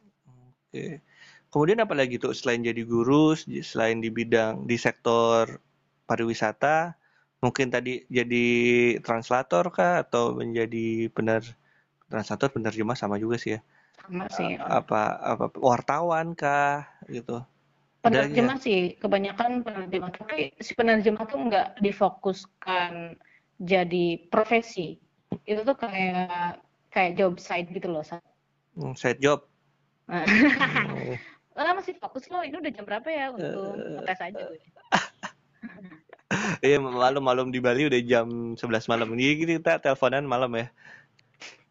Oke. 0.68 1.04
Kemudian 1.48 1.80
apa 1.80 1.96
lagi 1.96 2.20
tuh 2.20 2.36
selain 2.36 2.60
jadi 2.60 2.84
guru, 2.84 3.32
selain 3.64 4.04
di 4.04 4.12
bidang 4.12 4.68
di 4.68 4.76
sektor 4.76 5.60
pariwisata, 6.04 6.92
mungkin 7.40 7.72
tadi 7.72 8.04
jadi 8.12 8.46
translator 9.00 9.72
kah 9.72 10.04
atau 10.04 10.36
menjadi 10.36 11.08
benar 11.08 11.40
translator 12.12 12.52
penerjemah 12.52 12.96
sama 12.96 13.16
juga 13.16 13.40
sih 13.40 13.56
ya? 13.56 13.60
Sama 14.04 14.28
sih. 14.28 14.60
Apa 14.60 15.16
apa 15.24 15.44
wartawan 15.56 16.36
kah 16.36 16.84
gitu? 17.08 17.40
Penerjemah 18.04 18.60
sih 18.60 18.96
kebanyakan 19.00 19.64
penerjemah 19.64 20.12
tapi 20.16 20.52
si 20.60 20.72
penerjemah 20.76 21.24
tuh 21.28 21.40
nggak 21.48 21.80
difokuskan 21.80 23.16
jadi 23.58 24.30
profesi 24.30 24.98
itu 25.44 25.60
tuh 25.66 25.76
kayak 25.76 26.62
kayak 26.94 27.18
job 27.18 27.36
side 27.36 27.68
gitu 27.74 27.90
loh 27.90 28.06
hmm, 28.78 28.94
side 28.94 29.20
job 29.20 29.44
oh. 30.08 30.24
masih 31.78 31.94
fokus 31.98 32.26
lo 32.30 32.42
ini 32.42 32.58
udah 32.58 32.72
jam 32.74 32.86
berapa 32.86 33.08
ya 33.10 33.30
untuk 33.34 33.74
uh, 33.74 34.02
ngetes 34.02 34.20
aja 34.22 34.42
Iya 36.60 36.76
malam-malam 36.76 37.48
di 37.48 37.56
Bali 37.56 37.88
udah 37.88 38.00
jam 38.04 38.52
11 38.52 38.60
malam. 38.92 39.08
Ini 39.16 39.48
kita 39.48 39.80
teleponan 39.80 40.28
malam 40.28 40.52
ya. 40.60 40.68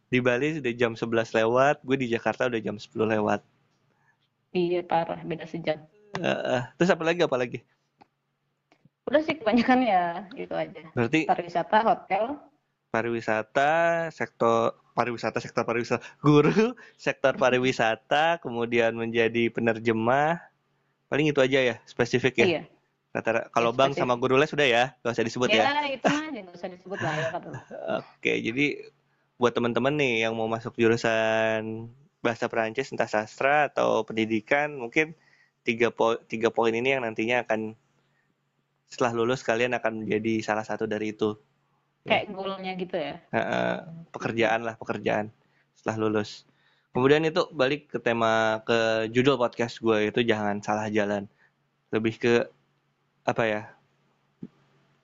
Di 0.09 0.17
Bali 0.17 0.57
udah 0.57 0.73
jam 0.73 0.97
11 0.97 1.37
lewat, 1.37 1.85
gue 1.85 1.97
di 1.99 2.07
Jakarta 2.09 2.49
udah 2.49 2.57
jam 2.57 2.81
10 2.81 2.89
lewat. 2.89 3.45
Iya 4.57 4.81
parah, 4.81 5.21
beda 5.21 5.45
sejam. 5.45 5.77
Uh, 6.17 6.65
terus 6.81 6.89
apa 6.89 7.03
lagi 7.05 7.21
apa 7.21 7.37
lagi? 7.37 7.61
Udah 9.07 9.21
sih 9.23 9.39
kebanyakan 9.39 9.79
ya 9.87 10.27
itu 10.35 10.51
aja. 10.51 10.81
Berarti 10.91 11.23
pariwisata, 11.23 11.77
hotel. 11.79 12.23
Pariwisata, 12.91 13.71
sektor 14.11 14.75
pariwisata, 14.91 15.39
sektor 15.39 15.63
pariwisata, 15.63 16.03
guru, 16.19 16.75
sektor 16.99 17.33
pariwisata, 17.39 18.43
kemudian 18.43 18.95
menjadi 18.99 19.47
penerjemah. 19.47 20.43
Paling 21.07 21.31
itu 21.31 21.39
aja 21.39 21.59
ya, 21.63 21.75
spesifik 21.87 22.43
ya. 22.43 22.47
Iya. 22.47 22.61
Kata 23.15 23.47
kalau 23.55 23.71
ya, 23.71 23.77
bang 23.79 23.91
sama 23.95 24.19
guru 24.19 24.35
les 24.35 24.51
sudah 24.51 24.67
ya, 24.67 24.91
gak 24.99 25.15
usah 25.15 25.25
disebut 25.25 25.49
ya. 25.55 25.63
Ya 25.71 25.87
itu 25.87 26.05
mah 26.05 26.27
gak 26.27 26.55
usah 26.59 26.69
disebut 26.69 26.99
lah 26.99 27.13
ya 27.15 27.25
kata. 27.31 27.49
Oke, 28.03 28.33
jadi 28.43 28.65
buat 29.39 29.55
teman-teman 29.55 29.95
nih 29.95 30.27
yang 30.27 30.35
mau 30.35 30.51
masuk 30.51 30.75
jurusan 30.75 31.87
bahasa 32.19 32.51
Perancis 32.51 32.91
entah 32.91 33.07
sastra 33.07 33.71
atau 33.71 34.03
pendidikan 34.03 34.75
mungkin 34.75 35.15
tiga 35.63 35.93
po 35.93 36.19
tiga 36.27 36.51
poin 36.51 36.75
ini 36.75 36.97
yang 36.97 37.07
nantinya 37.07 37.47
akan 37.47 37.77
setelah 38.87 39.11
lulus 39.13 39.43
kalian 39.43 39.75
akan 39.75 40.03
menjadi 40.03 40.41
salah 40.43 40.63
satu 40.63 40.87
dari 40.87 41.11
itu 41.11 41.35
kayak 42.07 42.31
goalnya 42.31 42.71
gitu 42.79 42.95
ya 42.95 43.19
pekerjaan 44.15 44.63
lah 44.63 44.79
pekerjaan 44.79 45.27
setelah 45.77 46.07
lulus. 46.07 46.47
Kemudian 46.95 47.21
itu 47.29 47.45
balik 47.53 47.93
ke 47.93 48.01
tema 48.01 48.65
ke 48.65 49.05
judul 49.13 49.37
podcast 49.37 49.77
gue 49.77 50.09
itu 50.09 50.25
jangan 50.25 50.57
salah 50.65 50.89
jalan. 50.89 51.29
Lebih 51.93 52.17
ke 52.17 52.33
apa 53.21 53.43
ya? 53.45 53.61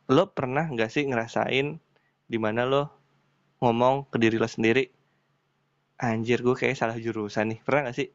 Lo 0.09 0.33
pernah 0.33 0.65
nggak 0.65 0.89
sih 0.89 1.05
ngerasain 1.05 1.77
di 2.25 2.37
mana 2.41 2.65
lo 2.65 2.89
ngomong 3.61 4.09
ke 4.09 4.17
diri 4.17 4.41
lo 4.41 4.49
sendiri, 4.49 4.89
anjir 6.01 6.41
gue 6.41 6.57
kayak 6.57 6.81
salah 6.81 6.97
jurusan 6.97 7.53
nih. 7.53 7.59
Pernah 7.61 7.81
nggak 7.85 7.97
sih? 8.01 8.09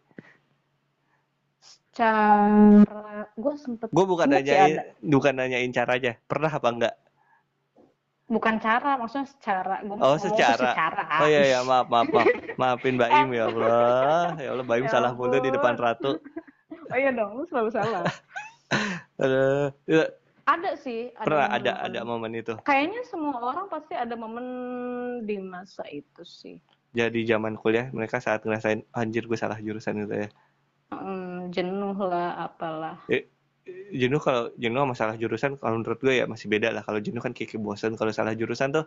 Cara 1.95 2.83
gue 3.39 3.55
sempet 3.55 3.89
Gue 3.95 4.05
bukan 4.05 4.27
nanyain, 4.27 4.83
bukan 4.99 5.35
nanyain 5.39 5.71
caranya. 5.71 6.19
Pernah 6.27 6.51
apa 6.51 6.69
enggak? 6.69 6.95
Bukan 8.29 8.61
cara, 8.61 9.01
maksudnya 9.01 9.25
secara. 9.25 9.81
Gue 9.81 9.97
Oh 9.97 10.19
secara. 10.21 10.75
secara. 10.75 11.05
Oh 11.25 11.29
iya 11.31 11.43
ya 11.49 11.59
maaf 11.65 11.87
maaf 11.89 12.11
maaf. 12.13 12.27
Maafin 12.59 12.99
Mbak 13.01 13.11
Im 13.15 13.29
ya 13.33 13.45
Allah. 13.47 14.25
Ya 14.45 14.49
Allah 14.53 14.65
Mbak 14.67 14.77
Im 14.77 14.87
Ya 14.87 14.93
salah 14.93 15.13
mulu 15.15 15.39
di 15.39 15.49
depan. 15.49 15.79
Ratu. 15.79 16.19
Oh 16.89 16.97
iya 16.97 17.13
dong, 17.13 17.37
lu 17.37 17.45
selalu 17.45 17.69
salah. 17.69 18.01
Aduh. 19.21 19.69
Ya, 19.85 20.09
Ada 20.49 20.73
sih, 20.81 21.13
ada 21.13 21.25
Pernah 21.29 21.45
ada 21.45 21.53
momen-momen. 21.53 21.85
ada 21.85 22.01
momen 22.09 22.31
itu. 22.33 22.55
Kayaknya 22.65 23.03
semua 23.05 23.37
orang 23.45 23.67
pasti 23.69 23.93
ada 23.93 24.15
momen 24.17 24.47
di 25.29 25.37
masa 25.37 25.85
itu 25.93 26.25
sih. 26.25 26.57
Jadi 26.97 27.29
zaman 27.29 27.61
kuliah 27.61 27.93
mereka 27.93 28.25
saat 28.25 28.41
ngerasain 28.41 28.89
anjir 28.97 29.29
gue 29.29 29.37
salah 29.37 29.61
jurusan 29.61 30.01
gitu 30.01 30.25
ya. 30.25 30.29
Jenuh 31.49 31.97
lah, 32.01 32.49
apalah. 32.49 32.97
Eh, 33.13 33.29
jenuh 33.93 34.21
kalau 34.21 34.49
jenuh 34.57 34.81
sama 34.85 34.95
salah 34.97 35.17
jurusan 35.21 35.61
kalau 35.61 35.81
menurut 35.81 36.01
gue 36.01 36.21
ya 36.21 36.25
masih 36.25 36.49
beda 36.49 36.73
lah. 36.73 36.83
Kalau 36.85 37.01
jenuh 37.01 37.21
kan 37.21 37.33
kayak, 37.37 37.53
kayak 37.57 37.63
bosan. 37.65 37.93
Kalau 37.97 38.13
salah 38.13 38.33
jurusan 38.33 38.73
tuh 38.73 38.85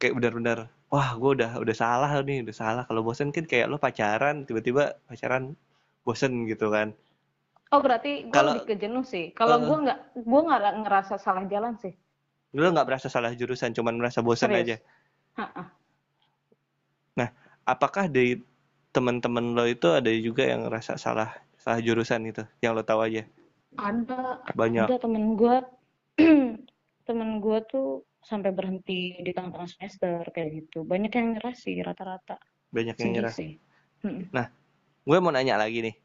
kayak 0.00 0.16
benar-benar 0.16 0.72
wah 0.88 1.12
gue 1.12 1.30
udah 1.38 1.60
udah 1.60 1.76
salah 1.76 2.10
nih 2.22 2.42
udah 2.42 2.56
salah. 2.56 2.82
Kalau 2.86 3.02
bosan 3.06 3.30
kan 3.30 3.46
kayak 3.46 3.70
lo 3.70 3.78
pacaran 3.78 4.42
tiba-tiba 4.46 4.98
pacaran 5.06 5.54
bosen 6.02 6.46
gitu 6.50 6.70
kan. 6.74 6.90
Oh 7.70 7.78
berarti 7.78 8.26
gue 8.26 8.34
Kalau- 8.34 8.58
lebih 8.58 8.66
ke 8.66 8.76
jenuh 8.82 9.06
sih. 9.06 9.30
Kalau 9.30 9.62
Eh. 9.62 9.66
gue 9.66 9.76
nggak, 9.86 9.98
gue 10.26 10.40
nggak 10.42 10.62
ngerasa 10.82 11.14
salah 11.22 11.46
jalan 11.46 11.78
sih. 11.78 11.94
Lo 12.50 12.66
nggak 12.66 12.86
merasa 12.90 13.06
salah 13.06 13.30
jurusan, 13.30 13.70
cuman 13.70 13.94
merasa 13.94 14.18
bosan 14.26 14.50
Serius. 14.50 14.66
aja. 14.66 14.76
Ha-ha. 15.38 15.62
Apakah 17.62 18.10
dari 18.10 18.34
teman-teman 18.90 19.54
lo 19.54 19.64
itu 19.66 19.86
ada 19.90 20.10
juga 20.10 20.46
yang 20.46 20.66
ngerasa 20.66 20.98
salah 20.98 21.30
salah 21.60 21.78
jurusan 21.78 22.26
itu, 22.26 22.42
yang 22.64 22.74
lo 22.74 22.82
tahu 22.82 23.06
aja? 23.06 23.22
Ada, 23.78 24.42
Banyak. 24.56 24.86
ada 24.90 24.96
temen 24.98 25.38
gue, 25.38 25.56
temen 27.08 27.30
gue 27.38 27.58
tuh 27.70 28.02
sampai 28.20 28.52
berhenti 28.52 29.16
di 29.22 29.30
tengah-tengah 29.32 29.70
semester 29.70 30.26
kayak 30.34 30.66
gitu. 30.66 30.84
Banyak 30.84 31.12
yang 31.14 31.38
nyerah 31.38 31.54
sih 31.56 31.78
rata-rata. 31.80 32.36
Banyak 32.74 32.96
yang 32.98 33.12
nyerah. 33.16 33.32
sih. 33.32 33.56
Mm-mm. 34.04 34.28
Gue 35.04 35.18
mau 35.18 35.32
nanya 35.32 35.56
lagi 35.56 35.80
nih. 35.80 35.96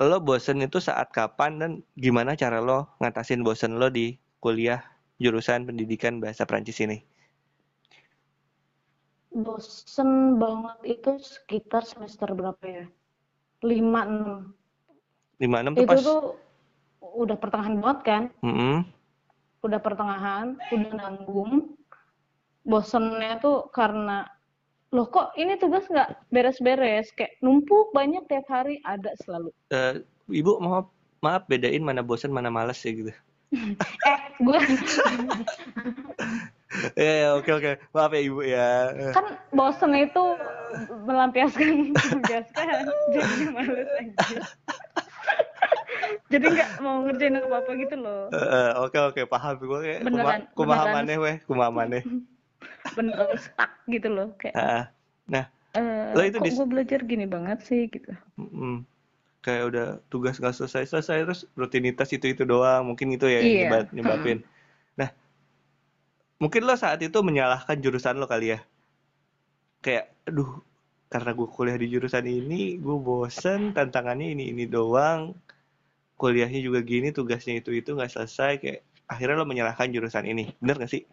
Lo 0.00 0.20
bosen 0.20 0.60
itu 0.60 0.76
saat 0.76 1.08
kapan 1.12 1.56
dan 1.56 1.72
gimana 1.96 2.36
cara 2.36 2.60
lo 2.60 2.92
ngatasin 3.00 3.40
bosen 3.40 3.80
lo 3.80 3.88
di 3.88 4.20
kuliah 4.44 4.84
jurusan 5.16 5.64
pendidikan 5.64 6.20
bahasa 6.20 6.44
Prancis 6.44 6.80
ini? 6.84 7.00
Bosen 9.36 10.40
banget 10.40 10.96
itu 10.96 11.20
sekitar 11.20 11.84
semester 11.84 12.32
berapa 12.32 12.64
ya? 12.64 12.86
5 13.60 13.68
6. 15.36 15.44
56 15.44 15.76
tuh 15.76 15.82
Itu 15.84 15.84
pas 15.84 16.00
tuh 16.00 16.22
udah 17.04 17.36
pertengahan 17.36 17.76
banget 17.84 18.00
kan? 18.08 18.22
Mm-mm. 18.40 18.88
Udah 19.60 19.80
pertengahan, 19.84 20.56
udah 20.72 20.92
nanggung. 20.96 21.76
Bosennya 22.64 23.36
tuh 23.44 23.68
karena 23.76 24.24
loh 24.94 25.06
kok 25.12 25.36
ini 25.36 25.60
tugas 25.60 25.84
nggak 25.92 26.32
beres-beres 26.32 27.12
kayak 27.12 27.36
numpuk 27.44 27.92
banyak 27.92 28.24
tiap 28.32 28.48
hari 28.48 28.80
ada 28.88 29.12
selalu. 29.20 29.52
Eh, 29.68 30.00
Ibu 30.32 30.64
maaf 30.64 30.88
maaf 31.20 31.44
bedain 31.44 31.84
mana 31.84 32.00
bosen 32.00 32.32
mana 32.32 32.48
males 32.48 32.80
ya 32.80 32.92
gitu. 32.96 33.12
Eh, 34.08 34.20
gue 34.42 34.58
Ya, 36.96 37.12
ya, 37.22 37.28
oke 37.36 37.50
oke. 37.52 37.70
Maaf 37.92 38.12
ya 38.12 38.20
Ibu 38.20 38.40
ya. 38.44 38.68
kan 39.16 39.24
bosen 39.50 39.92
itu 39.96 40.22
melampiaskan 41.08 41.94
tugas 42.12 42.46
kan 42.52 42.68
jadi 43.08 43.44
males 43.48 43.88
aja 43.96 44.38
jadi 46.28 46.46
nggak 46.52 46.70
mau 46.82 47.06
ngerjain 47.06 47.38
apa 47.38 47.56
apa 47.64 47.70
gitu 47.80 47.96
loh 47.96 48.28
Eh, 48.28 48.36
eh, 48.36 48.70
Oke 48.82 48.98
oke 48.98 49.22
paham 49.30 49.54
gue 49.56 49.78
kayak 49.80 50.00
kuma, 50.02 50.10
Beneran, 50.10 50.40
kumahamaneh 50.52 51.16
weh 51.16 51.36
kumahamaneh. 51.46 52.02
beneran 52.96 53.36
stuck 53.38 53.72
gitu 53.88 54.08
loh 54.10 54.28
kayak 54.36 54.54
Ah, 54.56 54.84
eh, 55.76 56.12
lo 56.16 56.22
itu 56.24 56.36
kok 56.40 56.48
gue 56.50 56.66
belajar 56.68 57.00
gini 57.04 57.24
banget 57.28 57.60
sih 57.62 57.88
gitu 57.92 58.12
mm, 58.40 58.84
kayak 59.44 59.62
udah 59.70 59.86
tugas 60.08 60.40
nggak 60.40 60.56
selesai 60.56 60.88
selesai 60.88 61.24
terus 61.28 61.42
rutinitas 61.54 62.08
itu 62.10 62.32
itu 62.32 62.42
doang 62.42 62.88
mungkin 62.88 63.14
itu 63.14 63.28
ya 63.28 63.40
yang 63.40 63.46
Iya. 63.46 63.60
nyebab- 63.68 63.92
nyebabin. 63.94 64.38
Nah 64.42 64.55
mungkin 66.36 66.68
lo 66.68 66.76
saat 66.76 67.00
itu 67.00 67.18
menyalahkan 67.24 67.80
jurusan 67.80 68.20
lo 68.20 68.28
kali 68.28 68.56
ya. 68.56 68.60
Kayak 69.80 70.12
aduh 70.28 70.60
karena 71.06 71.30
gue 71.32 71.48
kuliah 71.48 71.78
di 71.78 71.86
jurusan 71.88 72.26
ini 72.26 72.76
gue 72.76 72.96
bosen 72.98 73.72
tantangannya 73.72 74.36
ini 74.36 74.52
ini 74.52 74.64
doang. 74.68 75.32
Kuliahnya 76.16 76.64
juga 76.64 76.80
gini 76.80 77.12
tugasnya 77.12 77.60
itu 77.60 77.72
itu 77.76 77.92
nggak 77.92 78.08
selesai. 78.08 78.52
Kayak 78.60 78.80
akhirnya 79.08 79.36
lo 79.36 79.46
menyalahkan 79.48 79.92
jurusan 79.92 80.24
ini. 80.24 80.48
Bener 80.60 80.80
gak 80.80 80.90
sih? 80.92 81.04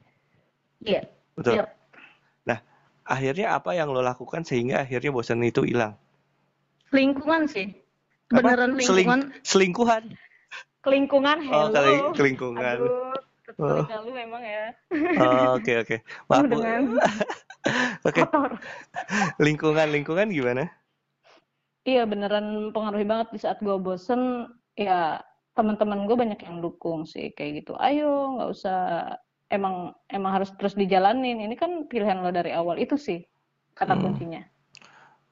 Iya. 0.83 1.07
Betul. 1.35 1.59
Yap. 1.59 1.69
akhirnya 3.03 3.51
apa 3.51 3.75
yang 3.75 3.91
lo 3.91 3.99
lakukan 3.99 4.47
sehingga 4.47 4.87
akhirnya 4.87 5.11
bosan 5.11 5.43
itu 5.43 5.67
hilang? 5.67 5.99
Lingkungan 6.95 7.51
sih. 7.51 7.67
Apa? 8.31 8.39
beneran 8.39 8.79
Seling- 8.79 8.87
lingkungan. 9.03 9.21
selingkuhan? 9.43 10.03
Kelingkungan 10.83 11.37
oh 11.51 11.67
hello. 11.67 11.75
kali 11.75 11.93
kelingkungan. 12.15 12.75
Aduh 12.79 13.12
Oh. 13.57 13.85
telinga 13.85 13.97
lu 14.01 14.11
memang 14.11 14.41
ya. 14.41 14.65
Oh, 15.19 15.57
oke 15.57 15.71
oke. 15.83 15.95
Maaf 16.27 16.45
dengan 16.45 16.81
oke. 18.07 18.21
kotor. 18.23 18.51
Lingkungan 19.37 19.87
lingkungan 19.89 20.27
gimana? 20.29 20.69
Iya 21.83 22.07
beneran 22.07 22.71
pengaruhi 22.71 23.03
banget 23.03 23.27
di 23.31 23.39
saat 23.39 23.59
gue 23.59 23.75
bosen. 23.75 24.49
Ya 24.73 25.21
teman-teman 25.53 26.09
gue 26.09 26.17
banyak 26.17 26.39
yang 26.41 26.63
dukung 26.63 27.05
sih 27.05 27.29
kayak 27.33 27.63
gitu. 27.63 27.75
Ayo 27.77 28.39
nggak 28.39 28.49
usah. 28.49 28.79
Emang 29.53 29.93
emang 30.09 30.41
harus 30.41 30.49
terus 30.57 30.73
dijalanin. 30.73 31.37
Ini 31.37 31.53
kan 31.53 31.85
pilihan 31.85 32.23
lo 32.23 32.33
dari 32.33 32.49
awal. 32.49 32.81
Itu 32.81 32.97
sih 32.97 33.21
kata 33.75 33.93
Hmm. 33.93 34.01
kuncinya. 34.01 34.41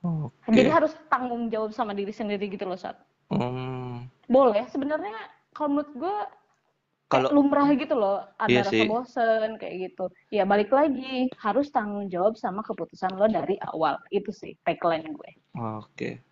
Oke. 0.01 0.49
Jadi 0.49 0.69
harus 0.69 0.93
tanggung 1.09 1.49
jawab 1.49 1.73
sama 1.73 1.93
diri 1.93 2.09
sendiri 2.09 2.49
gitu 2.49 2.65
loh 2.65 2.77
saat 2.77 2.97
Hmm, 3.31 4.11
boleh 4.27 4.67
sebenarnya 4.67 5.15
kalau 5.55 5.71
menurut 5.71 5.93
gue 5.95 6.15
kalau 7.11 7.27
lumrah 7.35 7.67
gitu 7.75 7.91
loh 7.99 8.23
ada 8.39 8.47
Iya 8.47 8.63
rasa 8.63 8.71
sih. 8.71 8.87
bosen 8.87 9.49
kayak 9.59 9.75
gitu. 9.91 10.07
Ya 10.31 10.47
balik 10.47 10.71
lagi 10.71 11.27
harus 11.43 11.67
tanggung 11.67 12.07
jawab 12.07 12.39
sama 12.39 12.63
keputusan 12.63 13.19
lo 13.19 13.27
dari 13.27 13.59
awal. 13.67 13.99
Itu 14.15 14.31
sih 14.31 14.55
tagline 14.63 15.11
gue. 15.11 15.31
Oke. 15.59 16.23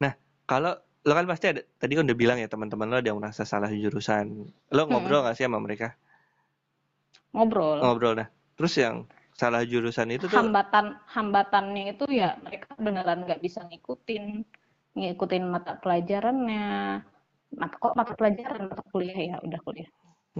Nah 0.00 0.16
kalau 0.48 0.72
lo 1.04 1.12
kan 1.12 1.28
pasti 1.28 1.52
ada 1.52 1.60
tadi 1.76 1.92
kan 2.00 2.08
udah 2.08 2.16
bilang 2.16 2.40
ya 2.40 2.48
teman-teman 2.48 2.88
lo 2.88 2.96
ada 2.96 3.12
yang 3.12 3.20
merasa 3.20 3.44
salah 3.44 3.68
jurusan. 3.68 4.48
Lo 4.72 4.82
ngobrol 4.88 5.20
nggak 5.20 5.36
sih 5.36 5.44
sama 5.44 5.60
mereka? 5.60 5.92
Ngobrol. 7.36 7.84
Ngobrol 7.84 8.24
nah. 8.24 8.28
Terus 8.56 8.72
yang 8.80 9.04
salah 9.36 9.68
jurusan 9.68 10.16
itu 10.16 10.32
tuh 10.32 10.40
hambatan 10.40 10.96
hambatannya 11.12 11.92
itu 11.92 12.08
ya 12.08 12.40
mereka 12.40 12.72
beneran 12.80 13.28
nggak 13.28 13.44
bisa 13.44 13.68
ngikutin. 13.68 14.48
Ngikutin 14.96 15.44
mata 15.44 15.76
pelajarannya. 15.76 17.04
Mata 17.52 17.76
kok 17.76 17.92
mata 18.00 18.16
pelajaran? 18.16 18.72
Mata 18.72 18.80
kuliah 18.88 19.36
ya 19.36 19.36
udah 19.44 19.60
kuliah 19.60 19.92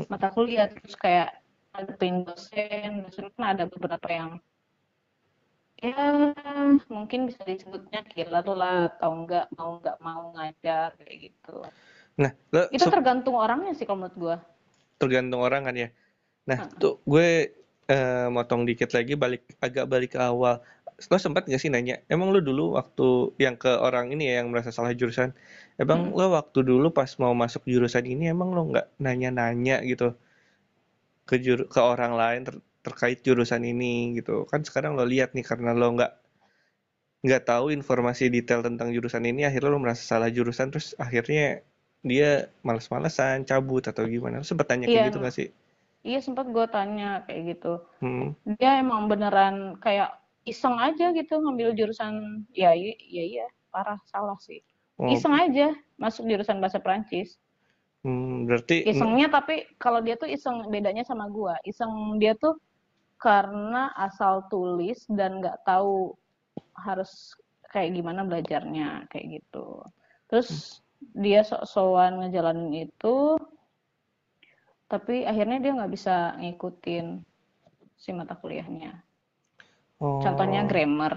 mata 0.08 0.28
kuliah 0.32 0.68
terus 0.72 0.96
kayak 0.96 1.36
ngadepin 1.72 2.24
dosen 2.24 3.04
dosen 3.08 3.28
kan 3.36 3.56
ada 3.56 3.64
beberapa 3.68 4.08
yang 4.08 4.30
ya 5.82 6.30
mungkin 6.86 7.26
bisa 7.26 7.42
disebutnya 7.42 8.06
gila 8.06 8.40
tuh 8.46 8.54
lah 8.54 8.92
atau 8.92 9.10
enggak 9.18 9.50
mau 9.58 9.82
nggak 9.82 9.98
mau 9.98 10.30
ngajar 10.38 10.94
kayak 10.94 11.32
gitu. 11.32 11.56
Nah 12.22 12.30
lo 12.54 12.70
itu 12.70 12.86
tergantung 12.86 13.34
orangnya 13.34 13.74
sih 13.74 13.82
kalau 13.82 14.06
menurut 14.06 14.16
gua. 14.16 14.36
Tergantung 15.02 15.42
orang 15.42 15.66
kan 15.66 15.74
ya. 15.74 15.88
Nah 16.46 16.58
Heeh. 16.62 16.78
tuh 16.78 17.02
gue 17.02 17.28
eh, 17.90 18.26
motong 18.30 18.62
dikit 18.62 18.94
lagi 18.94 19.18
balik 19.18 19.42
agak 19.58 19.84
balik 19.90 20.14
ke 20.14 20.20
awal 20.22 20.62
lo 21.10 21.16
sempat 21.24 21.42
nggak 21.48 21.60
sih 21.62 21.70
nanya 21.74 21.94
emang 22.14 22.28
lo 22.34 22.38
dulu 22.48 22.64
waktu 22.78 23.06
yang 23.44 23.54
ke 23.62 23.70
orang 23.86 24.06
ini 24.14 24.22
ya 24.30 24.34
yang 24.40 24.48
merasa 24.52 24.70
salah 24.76 24.92
jurusan 25.00 25.30
emang 25.82 26.00
Hmm. 26.00 26.12
lo 26.18 26.26
waktu 26.38 26.58
dulu 26.70 26.86
pas 26.98 27.10
mau 27.22 27.34
masuk 27.42 27.62
jurusan 27.72 28.04
ini 28.12 28.24
emang 28.34 28.48
lo 28.56 28.60
nggak 28.70 28.86
nanya-nanya 29.04 29.76
gitu 29.90 30.06
ke 31.28 31.36
juru 31.44 31.64
ke 31.74 31.80
orang 31.92 32.12
lain 32.20 32.40
ter- 32.46 32.62
terkait 32.86 33.18
jurusan 33.26 33.62
ini? 33.72 33.94
Gitu. 34.18 34.34
Kan 34.50 34.60
sekarang 34.68 34.92
lo 34.98 35.04
lihat 35.12 35.30
nih 35.36 35.44
karena 35.50 35.70
lo 35.80 35.86
nggak 35.96 36.12
nggak 37.26 37.42
tahu 37.50 37.66
informasi 37.78 38.24
detail 38.36 38.60
tentang 38.68 38.88
jurusan 38.94 39.24
ini 39.30 39.42
akhirnya 39.48 39.70
lo 39.74 39.78
merasa 39.84 40.02
salah 40.10 40.30
jurusan 40.36 40.68
terus 40.72 40.88
akhirnya 41.04 41.44
dia 42.10 42.30
males-malesan 42.66 43.38
cabut 43.50 43.82
atau 43.90 44.02
gimana. 44.14 44.34
Lo 44.42 44.46
sempet 44.50 44.66
tanya 44.70 44.86
kayak 44.90 45.02
Iya, 45.02 45.06
gitu 45.08 45.16
nggak 45.22 45.34
sih? 45.38 45.48
Iya 46.08 46.18
sempat 46.26 46.46
gua 46.54 46.66
tanya 46.76 47.08
kayak 47.26 47.42
gitu. 47.50 47.72
Hmm. 48.00 48.34
dia 48.60 48.70
emang 48.82 49.02
beneran 49.10 49.56
kayak 49.84 50.10
iseng 50.42 50.76
aja 50.78 51.14
gitu 51.14 51.38
ngambil 51.38 51.74
jurusan 51.78 52.42
ya 52.50 52.74
iya 52.74 52.94
iya, 52.98 53.24
iya 53.38 53.46
parah 53.70 53.98
salah 54.10 54.36
sih. 54.42 54.60
Oh, 55.00 55.08
iseng 55.08 55.32
aja 55.32 55.72
masuk 55.96 56.28
jurusan 56.28 56.60
bahasa 56.60 56.82
Perancis. 56.82 57.40
Hmm, 58.02 58.50
berarti 58.50 58.82
isengnya 58.82 59.30
tapi 59.30 59.62
kalau 59.78 60.02
dia 60.02 60.18
tuh 60.18 60.26
iseng 60.28 60.68
bedanya 60.68 61.06
sama 61.06 61.30
gua. 61.30 61.56
Iseng 61.62 62.18
dia 62.18 62.34
tuh 62.34 62.58
karena 63.22 63.94
asal 63.94 64.50
tulis 64.50 65.06
dan 65.06 65.38
nggak 65.38 65.62
tahu 65.62 66.12
harus 66.74 67.38
kayak 67.70 67.94
gimana 67.94 68.26
belajarnya 68.26 69.06
kayak 69.08 69.40
gitu. 69.40 69.86
Terus 70.26 70.82
dia 71.14 71.42
sok-sokan 71.42 72.22
ngejalanin 72.22 72.90
itu 72.90 73.38
tapi 74.86 75.24
akhirnya 75.24 75.58
dia 75.58 75.72
nggak 75.72 75.92
bisa 75.92 76.36
ngikutin 76.36 77.24
si 77.96 78.12
mata 78.12 78.36
kuliahnya 78.36 79.00
contohnya 80.02 80.66
oh, 80.66 80.68
grammar 80.68 81.12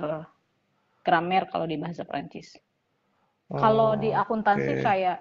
grammar 1.02 1.44
kalau 1.50 1.66
di 1.66 1.78
bahasa 1.82 2.06
Perancis 2.06 2.58
kalau 3.50 3.98
di 3.98 4.10
oh, 4.14 4.22
akuntansi 4.22 4.82
oke. 4.82 4.84
kayak 4.86 5.20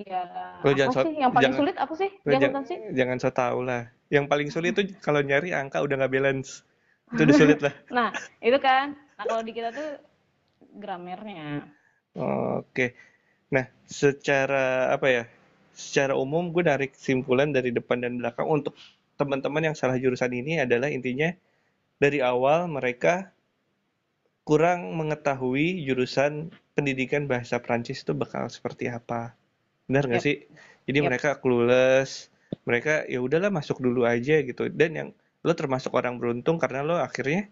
ya 0.00 0.24
Lo 0.64 0.72
apa 0.72 0.96
so, 0.96 1.04
sih 1.04 1.14
yang 1.20 1.30
paling 1.30 1.52
jangan 1.52 1.60
sulit 1.60 1.76
apa 1.76 1.92
sih 1.92 2.10
di 2.24 2.34
akuntansi 2.34 2.74
jangan 2.96 3.16
so 3.20 3.30
tau 3.30 3.60
lah. 3.60 3.82
Yang 4.08 4.24
paling 4.32 4.48
sulit 4.48 4.72
tuh 4.78 4.88
kalau 5.04 5.20
nyari 5.20 5.52
angka 5.52 5.84
udah 5.84 6.00
nggak 6.00 6.12
balance. 6.12 6.64
Itu 7.12 7.28
udah 7.28 7.36
sulit 7.36 7.58
lah. 7.60 7.74
nah 7.96 8.08
itu 8.40 8.58
kan 8.58 8.96
nah 9.20 9.24
kalau 9.28 9.44
di 9.44 9.52
kita 9.52 9.70
tuh 9.76 10.00
grammarnya 10.80 11.68
Oke. 12.16 12.98
Nah, 13.54 13.70
secara 13.86 14.90
apa 14.90 15.06
ya? 15.10 15.24
Secara 15.70 16.18
umum 16.18 16.50
gue 16.50 16.66
narik 16.66 16.98
kesimpulan 16.98 17.54
dari 17.54 17.70
depan 17.70 18.02
dan 18.02 18.18
belakang 18.18 18.50
untuk 18.50 18.74
teman-teman 19.14 19.70
yang 19.70 19.76
salah 19.78 19.94
jurusan 19.94 20.34
ini 20.34 20.58
adalah 20.58 20.90
intinya 20.90 21.30
dari 22.00 22.24
awal 22.24 22.66
mereka 22.66 23.30
kurang 24.48 24.96
mengetahui 24.96 25.84
jurusan 25.84 26.50
pendidikan 26.74 27.28
bahasa 27.28 27.60
Prancis 27.60 28.02
itu 28.02 28.16
bakal 28.16 28.48
seperti 28.48 28.88
apa. 28.88 29.36
Benar 29.86 30.08
nggak 30.08 30.18
yep 30.18 30.26
sih? 30.26 30.36
Jadi 30.88 30.98
yep 30.98 31.06
mereka 31.06 31.28
clueless, 31.38 32.32
mereka 32.64 33.04
ya 33.06 33.20
udahlah 33.20 33.52
masuk 33.52 33.78
dulu 33.78 34.08
aja 34.08 34.40
gitu. 34.42 34.66
Dan 34.72 34.90
yang 34.96 35.08
lo 35.44 35.52
termasuk 35.52 35.92
orang 35.92 36.16
beruntung 36.16 36.56
karena 36.56 36.82
lo 36.82 36.96
akhirnya 36.98 37.46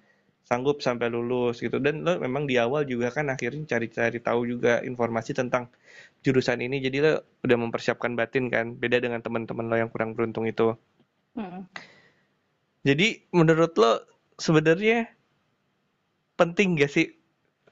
sanggup 0.48 0.80
sampai 0.80 1.12
lulus 1.12 1.60
gitu. 1.60 1.76
Dan 1.76 2.02
lo 2.08 2.16
memang 2.16 2.48
di 2.48 2.56
awal 2.56 2.88
juga 2.88 3.12
kan 3.12 3.28
akhirnya 3.28 3.68
cari-cari 3.68 4.18
tahu 4.18 4.48
juga 4.48 4.80
informasi 4.80 5.36
tentang 5.36 5.68
jurusan 6.24 6.64
ini. 6.64 6.80
Jadi 6.80 7.04
lo 7.04 7.20
udah 7.44 7.56
mempersiapkan 7.68 8.16
batin 8.16 8.48
kan, 8.48 8.74
beda 8.74 8.98
dengan 9.04 9.20
teman-teman 9.20 9.68
lo 9.68 9.76
yang 9.76 9.92
kurang 9.92 10.16
beruntung 10.16 10.48
itu. 10.48 10.72
Mm-mm. 11.36 11.68
Jadi 12.82 13.28
menurut 13.36 13.76
lo 13.76 13.92
sebenarnya 14.38 15.10
penting 16.40 16.68
gak 16.80 16.90
sih? 16.96 17.06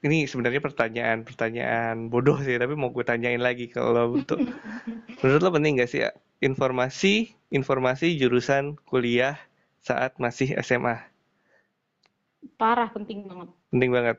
Ini 0.05 0.17
sebenarnya 0.31 0.61
pertanyaan-pertanyaan 0.67 1.95
bodoh 2.13 2.37
sih, 2.45 2.55
tapi 2.61 2.73
mau 2.77 2.93
gue 2.95 3.05
tanyain 3.11 3.41
lagi 3.41 3.65
kalau 3.75 4.05
untuk 4.19 4.39
menurut 5.21 5.41
lo 5.45 5.51
penting 5.55 5.73
gak 5.81 5.89
sih 5.91 6.01
ya 6.05 6.11
informasi 6.47 7.33
informasi 7.57 8.07
jurusan 8.21 8.77
kuliah 8.89 9.35
saat 9.87 10.11
masih 10.23 10.49
SMA? 10.61 10.97
parah 12.59 12.89
penting 12.95 13.19
banget 13.29 13.49
Penting 13.71 13.91
banget. 13.95 14.17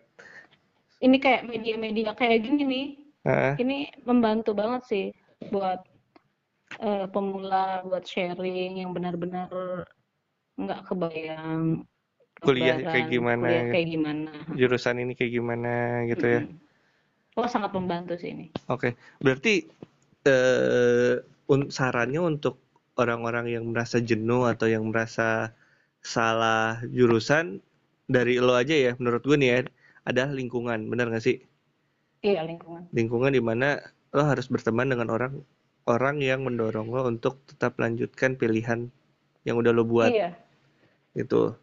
ini 1.06 1.16
kayak 1.24 1.42
media-media 1.46 2.10
kayak 2.18 2.38
gini 2.46 2.62
nih 2.72 2.86
Heeh. 3.26 3.54
ini 3.62 3.76
membantu 4.08 4.50
banget 4.60 4.82
sih 4.90 5.04
buat 5.52 5.80
eh, 6.80 7.06
pemula 7.14 7.82
buat 7.88 8.04
sharing 8.04 8.82
yang 8.82 8.90
benar-benar 8.96 9.50
nggak 10.58 10.80
kebayang 10.90 11.86
kuliah 12.42 12.78
kayak 12.80 13.08
gimana, 13.10 13.46
kuliah 13.46 13.64
kayak 13.72 13.88
gimana. 13.88 14.30
Jurusan 14.54 14.96
ini 15.02 15.12
kayak 15.18 15.32
gimana 15.34 15.72
gitu 16.06 16.26
ya. 16.26 16.42
Mm-mm. 16.46 17.36
Wah 17.38 17.48
sangat 17.50 17.70
membantu 17.74 18.18
sih 18.18 18.34
ini. 18.34 18.46
Oke, 18.66 18.98
berarti 19.22 19.66
eh 20.26 21.22
un- 21.48 21.70
sarannya 21.70 22.18
untuk 22.18 22.58
orang-orang 22.98 23.46
yang 23.54 23.64
merasa 23.70 24.02
jenuh 24.02 24.50
atau 24.50 24.66
yang 24.66 24.82
merasa 24.90 25.54
salah 26.02 26.82
jurusan 26.90 27.62
dari 28.10 28.42
lo 28.42 28.58
aja 28.58 28.74
ya, 28.74 28.92
menurut 28.98 29.22
gue 29.22 29.36
nih 29.38 29.50
ya, 29.50 29.58
adalah 30.08 30.32
lingkungan, 30.34 30.88
benar 30.90 31.12
nggak 31.12 31.24
sih? 31.24 31.38
iya 32.18 32.42
lingkungan. 32.42 32.90
Lingkungan 32.90 33.30
di 33.30 33.42
mana 33.42 33.78
lo 34.10 34.22
harus 34.26 34.50
berteman 34.50 34.90
dengan 34.90 35.14
orang 35.14 35.38
orang 35.86 36.18
yang 36.18 36.42
mendorong 36.42 36.90
lo 36.90 37.06
untuk 37.06 37.38
tetap 37.46 37.78
lanjutkan 37.78 38.34
pilihan 38.34 38.90
yang 39.46 39.56
udah 39.56 39.70
lo 39.70 39.86
buat. 39.86 40.10
Iya. 40.10 40.34
Gitu 41.14 41.54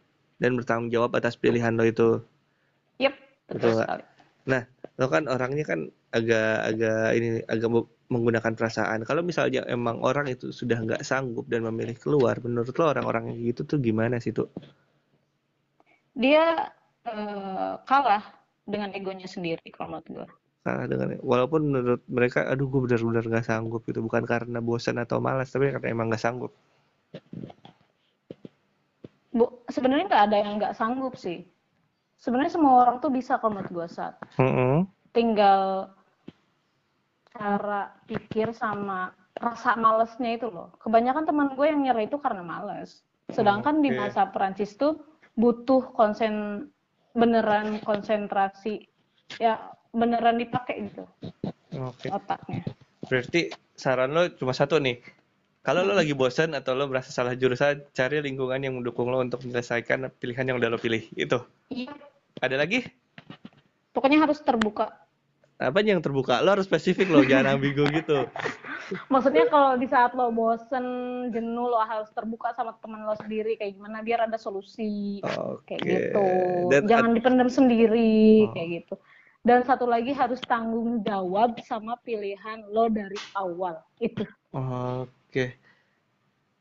dan 0.42 0.52
bertanggung 0.60 0.90
jawab 0.96 1.12
atas 1.20 1.36
pilihan 1.42 1.74
lo 1.80 1.86
itu. 1.88 2.10
yep 3.00 3.16
betul 3.50 3.72
sekali 3.76 4.04
Nah, 4.52 4.64
lo 5.00 5.06
kan 5.14 5.24
orangnya 5.36 5.66
kan 5.72 5.80
agak-agak 6.18 7.10
ini 7.18 7.28
agak 7.54 7.70
me- 7.74 7.92
menggunakan 8.14 8.54
perasaan. 8.60 9.02
Kalau 9.10 9.22
misalnya 9.30 9.62
emang 9.76 9.98
orang 10.10 10.28
itu 10.30 10.48
sudah 10.60 10.78
nggak 10.86 11.02
sanggup 11.10 11.46
dan 11.52 11.62
memilih 11.68 11.98
keluar, 12.04 12.36
menurut 12.46 12.74
lo 12.80 12.86
orang-orang 12.94 13.24
yang 13.34 13.40
gitu 13.50 13.62
tuh 13.72 13.78
gimana 13.88 14.16
sih 14.22 14.34
tuh? 14.40 14.48
dia 16.22 16.46
eh, 17.06 17.74
kalah 17.90 18.24
dengan 18.72 18.90
egonya 18.98 19.28
sendiri 19.30 19.68
kalau 19.76 19.90
menurut 20.02 20.08
gue 20.10 20.28
Salah 20.66 20.86
dengan 20.92 21.10
walaupun 21.32 21.62
menurut 21.72 22.02
mereka, 22.18 22.40
aduh 22.52 22.68
gue 22.72 22.82
benar-benar 22.86 23.24
nggak 23.32 23.48
sanggup 23.50 23.82
gitu, 23.90 24.00
bukan 24.08 24.24
karena 24.32 24.60
bosan 24.68 24.98
atau 25.04 25.18
malas, 25.28 25.48
tapi 25.54 25.66
karena 25.74 25.88
emang 25.96 26.08
nggak 26.12 26.24
sanggup. 26.26 26.52
Bu, 29.36 29.68
sebenarnya 29.68 30.08
nggak 30.08 30.26
ada 30.32 30.38
yang 30.40 30.54
nggak 30.56 30.76
sanggup 30.80 31.20
sih. 31.20 31.44
Sebenarnya 32.16 32.56
semua 32.56 32.88
orang 32.88 33.04
tuh 33.04 33.12
bisa 33.12 33.36
kalau 33.36 33.60
menurut 33.60 33.72
gue 33.84 33.88
saat. 33.92 34.16
Mm-mm. 34.40 34.88
Tinggal 35.12 35.92
cara 37.36 37.92
pikir 38.08 38.56
sama 38.56 39.12
rasa 39.36 39.76
malesnya 39.76 40.40
itu 40.40 40.48
loh. 40.48 40.72
Kebanyakan 40.80 41.28
teman 41.28 41.52
gue 41.52 41.68
yang 41.68 41.84
nyerah 41.84 42.08
itu 42.08 42.16
karena 42.16 42.40
males. 42.40 43.04
Sedangkan 43.28 43.84
di 43.84 43.92
Oke. 43.92 44.00
bahasa 44.00 44.24
Perancis 44.32 44.80
tuh 44.80 45.04
butuh 45.36 45.92
konsen 45.92 46.68
beneran 47.12 47.80
konsentrasi 47.84 48.88
ya 49.40 49.60
beneran 49.92 50.40
dipakai 50.40 50.88
gitu 50.88 51.04
Oke. 51.76 52.08
otaknya. 52.12 52.64
Berarti 53.08 53.52
saran 53.76 54.16
lo 54.16 54.32
cuma 54.36 54.56
satu 54.56 54.80
nih. 54.80 55.00
Kalau 55.66 55.82
lo 55.82 55.98
lagi 55.98 56.14
bosan 56.14 56.54
atau 56.54 56.78
lo 56.78 56.86
merasa 56.86 57.10
salah 57.10 57.34
jurusan, 57.34 57.82
cari 57.90 58.22
lingkungan 58.22 58.62
yang 58.62 58.78
mendukung 58.78 59.10
lo 59.10 59.18
untuk 59.18 59.42
menyelesaikan 59.42 60.14
pilihan 60.22 60.46
yang 60.46 60.58
udah 60.62 60.70
lo 60.70 60.78
pilih. 60.78 61.02
Itu. 61.18 61.42
Iya, 61.74 61.90
Ada 62.38 62.62
lagi? 62.62 62.86
pokoknya 63.90 64.22
harus 64.22 64.44
terbuka. 64.44 64.92
Apa 65.56 65.80
yang 65.82 66.04
terbuka? 66.04 66.44
Lo 66.44 66.52
harus 66.52 66.68
spesifik 66.68 67.08
lo, 67.08 67.24
jangan 67.24 67.56
ambigu 67.58 67.88
gitu. 67.90 68.28
Maksudnya 69.14 69.48
kalau 69.48 69.80
di 69.80 69.88
saat 69.88 70.12
lo 70.14 70.30
bosen, 70.30 70.86
jenuh, 71.32 71.72
lo 71.72 71.80
harus 71.80 72.12
terbuka 72.12 72.52
sama 72.54 72.76
teman 72.84 73.08
lo 73.08 73.16
sendiri 73.16 73.56
kayak 73.56 73.80
gimana 73.80 74.04
biar 74.04 74.28
ada 74.28 74.36
solusi 74.36 75.24
kayak 75.24 75.40
Oke. 75.40 75.76
gitu. 75.82 76.28
Dan 76.70 76.82
Jangan 76.86 77.12
dipendam 77.16 77.50
sendiri 77.50 78.46
Oh. 78.46 78.54
kayak 78.54 78.68
gitu. 78.84 78.96
Dan 79.42 79.64
satu 79.64 79.88
lagi 79.88 80.12
harus 80.12 80.44
tanggung 80.44 81.02
jawab 81.02 81.58
sama 81.64 81.96
pilihan 82.04 82.62
lo 82.70 82.92
dari 82.92 83.18
awal. 83.34 83.80
Itu. 83.98 84.28
Oke. 84.52 85.10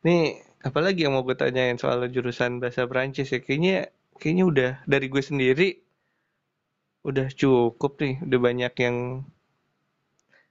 Nih, 0.05 0.23
apalagi 0.61 1.07
yang 1.07 1.15
mau 1.17 1.25
gue 1.25 1.37
tanyain 1.39 1.79
soal 1.81 2.05
jurusan 2.11 2.61
bahasa 2.61 2.85
Perancis 2.85 3.31
ya? 3.33 3.41
Kayaknya, 3.41 3.77
kayaknya 4.21 4.45
udah 4.53 4.71
dari 4.85 5.07
gue 5.09 5.23
sendiri 5.23 5.69
udah 7.05 7.29
cukup 7.33 7.93
nih. 8.01 8.15
Udah 8.27 8.39
banyak 8.41 8.73
yang, 8.85 8.97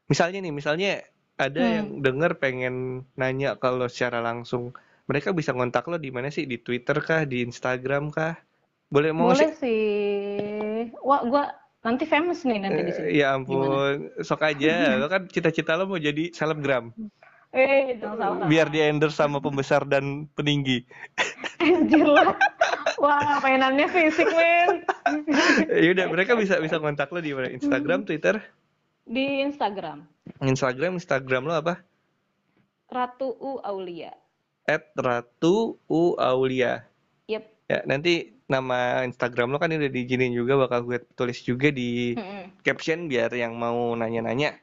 misalnya 0.07 0.39
nih, 0.41 0.53
misalnya 0.53 0.91
ada 1.35 1.63
yang 1.65 1.87
Hmm. 1.97 2.01
denger 2.05 2.31
pengen 2.37 2.75
nanya 3.17 3.57
kalau 3.57 3.89
secara 3.89 4.21
langsung, 4.21 4.73
mereka 5.09 5.33
bisa 5.33 5.51
ngontak 5.51 5.83
lo 5.89 5.97
di 5.97 6.09
mana 6.13 6.29
sih? 6.29 6.45
Di 6.45 6.57
Twitter 6.61 6.97
kah? 7.01 7.25
Di 7.25 7.43
Instagram 7.43 8.13
kah? 8.13 8.37
Boleh 8.87 9.09
mau 9.11 9.33
Boleh 9.33 9.49
ngasih? 9.49 9.59
sih. 9.59 9.81
Wah, 11.01 11.21
gua 11.25 11.43
nanti 11.83 12.05
famous 12.05 12.45
nih 12.45 12.57
nanti 12.63 12.81
di 12.85 12.91
sini. 12.93 13.07
Eh, 13.11 13.19
ya 13.19 13.33
Gimana? 13.33 13.41
ampun, 13.41 13.93
sok 14.23 14.41
aja. 14.45 14.75
Lo 15.01 15.09
kan 15.09 15.25
cita-cita 15.27 15.73
lo 15.75 15.89
mau 15.89 15.99
jadi 15.99 16.29
selebgram. 16.31 16.93
Eh, 17.53 18.01
jangan 18.01 18.17
salah. 18.17 18.47
Biar 18.49 18.67
di 18.67 18.81
endorse 18.81 19.13
sama 19.15 19.37
pembesar 19.37 19.85
dan 19.85 20.25
peninggi. 20.33 20.81
Anjir 21.61 22.01
lah. 22.03 22.33
Wah, 22.97 23.37
mainannya 23.39 23.85
fisik, 23.85 24.25
men. 24.25 24.81
ya 25.69 25.89
udah 25.91 26.05
mereka 26.09 26.33
bisa 26.33 26.57
bisa 26.57 26.79
kontak 26.79 27.11
lo 27.11 27.19
di 27.19 27.29
mana 27.29 27.51
Instagram 27.51 28.03
Twitter 28.03 28.41
Di 29.03 29.43
Instagram. 29.43 30.07
Instagram 30.39 30.95
Instagram 30.95 31.43
lo 31.43 31.53
apa 31.53 31.83
Ratu 32.87 33.35
U 33.35 33.59
Aulia. 33.59 34.15
at 34.63 34.95
Ratu 34.95 35.75
U 35.85 36.15
Aulia 36.15 36.87
Yep. 37.27 37.43
ya 37.67 37.79
nanti 37.83 38.31
nama 38.45 39.03
Instagram 39.03 39.51
lo 39.51 39.59
kan 39.59 39.67
udah 39.69 39.91
diizinin 39.91 40.31
juga 40.31 40.55
bakal 40.55 40.87
gue 40.87 41.03
tulis 41.13 41.35
juga 41.39 41.67
di 41.67 42.15
caption 42.61 43.11
biar 43.11 43.27
yang 43.35 43.59
mau 43.59 43.91
nanya-nanya 43.91 44.62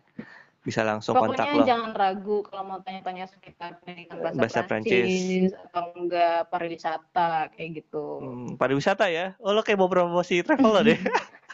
bisa 0.60 0.84
langsung 0.84 1.16
kontak 1.16 1.48
Pokoknya 1.48 1.56
lo. 1.56 1.64
jangan 1.64 1.92
ragu 1.92 2.36
kalau 2.44 2.62
mau 2.62 2.78
tanya-tanya 2.80 3.24
sekitar 3.24 3.80
pendidikan 3.80 4.20
bahasa, 4.20 4.36
Bahasa 4.36 4.60
Prancis, 4.62 5.50
atau 5.56 5.96
enggak 5.96 6.52
pariwisata 6.52 7.48
kayak 7.50 7.80
gitu. 7.80 8.20
Hmm, 8.20 8.48
pariwisata 8.54 9.08
ya? 9.08 9.32
Oh 9.40 9.56
lo 9.56 9.64
kayak 9.64 9.80
mau 9.80 9.88
promosi 9.88 10.44
travel 10.44 10.70
lo 10.70 10.82
deh. 10.82 11.00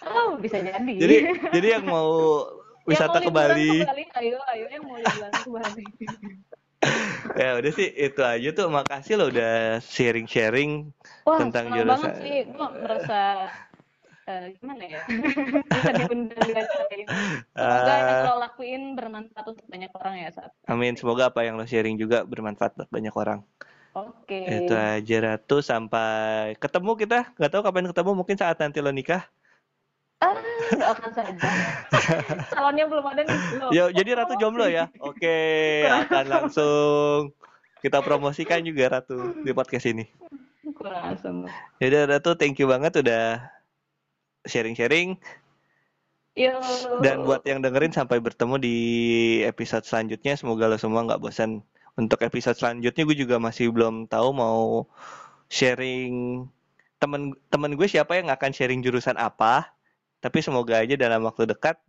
Oh, 0.07 0.39
bisa 0.39 0.63
jadi. 0.63 0.79
jadi 0.87 1.17
jadi 1.51 1.69
yang 1.81 1.91
mau 1.91 2.47
wisata 2.87 3.19
yang 3.19 3.27
ke 3.27 3.31
mau 3.33 3.43
liburan 3.43 3.59
Bali. 3.59 3.71
ke 3.75 3.87
Bali, 3.91 4.05
ayo, 4.23 4.39
ayo 4.55 4.65
yang 4.71 4.85
mau 4.87 4.97
liburan 4.97 5.33
ke 5.35 5.49
Bali. 5.51 5.85
Ya 7.35 7.59
udah 7.59 7.73
sih 7.75 7.89
itu 7.91 8.23
aja 8.23 8.49
tuh. 8.55 8.71
Makasih 8.71 9.19
lo 9.19 9.27
udah 9.29 9.83
sharing-sharing. 9.83 10.95
Wah, 11.27 11.43
Tentang 11.43 11.75
jurusan. 11.75 11.91
banget 11.91 12.13
sih. 12.23 12.39
Gue 12.47 12.69
merasa 12.79 13.21
eh, 14.27 14.55
gimana 14.59 14.83
ya? 14.85 15.03
bisa 15.71 15.91
diundang 15.95 16.41
di 16.43 16.53
acara 16.53 16.85
ini. 16.93 17.05
Semoga 17.55 17.87
Ah. 17.87 17.99
yang 17.99 18.21
lo 18.27 18.35
lakuin 18.43 18.83
bermanfaat 18.95 19.47
untuk 19.47 19.67
banyak 19.67 19.91
orang 19.95 20.15
ya 20.19 20.29
saat. 20.31 20.51
Amin. 20.67 20.99
Semoga 20.99 21.31
apa 21.31 21.47
yang 21.47 21.55
lo 21.55 21.65
sharing 21.65 21.95
juga 21.95 22.27
bermanfaat 22.27 22.75
buat 22.75 22.91
banyak 22.91 23.15
orang. 23.15 23.41
Oke. 23.97 24.45
Itu 24.45 24.77
aja 24.77 25.17
Ratu 25.25 25.65
sampai 25.65 26.53
ketemu 26.61 26.93
kita. 27.01 27.19
Gak 27.33 27.49
tahu 27.49 27.63
kapan 27.65 27.89
ketemu. 27.89 28.11
Mungkin 28.13 28.37
saat 28.37 28.61
nanti 28.61 28.85
lo 28.85 28.93
nikah. 28.93 29.25
Ah, 30.17 30.33
doakan 30.73 31.13
saja. 31.13 31.33
Calonnya 32.57 32.89
belum 32.89 33.05
ada 33.05 33.21
nih. 33.21 33.39
Belum. 33.57 33.71
Ya, 33.73 33.85
jadi 33.93 34.11
Ratu 34.17 34.37
jomblo 34.37 34.65
ya. 34.65 34.89
Oke, 35.09 35.37
akan 35.85 36.25
langsung 36.29 37.33
kita 37.81 38.01
promosikan 38.01 38.65
juga 38.65 39.01
Ratu 39.01 39.45
di 39.45 39.53
podcast 39.53 39.89
ini. 39.89 40.09
Kurang 40.77 41.17
asem. 41.17 41.45
Jadi 41.81 41.97
Ratu, 42.09 42.33
thank 42.37 42.57
you 42.57 42.69
banget 42.69 43.01
udah 43.01 43.45
sharing-sharing. 44.47 45.19
Yo. 46.37 46.61
Dan 47.01 47.25
buat 47.25 47.43
yang 47.49 47.65
dengerin 47.65 47.97
sampai 47.97 48.21
bertemu 48.21 48.61
di 48.61 48.77
episode 49.49 49.89
selanjutnya, 49.89 50.37
semoga 50.37 50.69
lo 50.69 50.77
semua 50.77 51.05
nggak 51.05 51.23
bosan. 51.23 51.65
Untuk 51.97 52.21
episode 52.21 52.61
selanjutnya 52.61 53.09
gue 53.09 53.17
juga 53.17 53.41
masih 53.41 53.73
belum 53.73 54.05
tahu 54.05 54.37
mau 54.37 54.85
sharing 55.49 56.45
temen 57.01 57.33
temen 57.49 57.73
gue 57.73 57.89
siapa 57.89 58.21
yang 58.21 58.29
akan 58.29 58.53
sharing 58.53 58.85
jurusan 58.85 59.17
apa. 59.17 59.73
Tapi 60.21 60.45
semoga 60.45 60.77
aja 60.85 60.93
dalam 60.93 61.25
waktu 61.25 61.49
dekat 61.49 61.81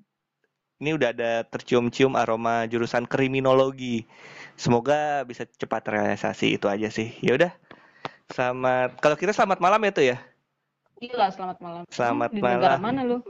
ini 0.79 0.93
udah 0.93 1.09
ada 1.11 1.31
tercium-cium 1.49 2.15
aroma 2.15 2.69
jurusan 2.71 3.03
kriminologi. 3.03 4.07
Semoga 4.55 5.25
bisa 5.27 5.43
cepat 5.43 5.89
realisasi 5.89 6.55
itu 6.55 6.71
aja 6.71 6.87
sih. 6.87 7.11
Ya 7.19 7.35
udah. 7.35 7.51
Selamat. 8.31 8.95
Kalau 9.03 9.19
kita 9.19 9.35
selamat 9.35 9.59
malam 9.59 9.81
ya 9.83 9.91
tuh 9.91 10.05
ya. 10.07 10.17
Gila, 10.97 11.29
selamat 11.29 11.57
malam. 11.61 11.83
Selamat 11.93 12.29
di 12.33 12.41
negara 12.41 12.77
malam. 12.77 12.81
mana 12.81 13.01
lu? 13.05 13.17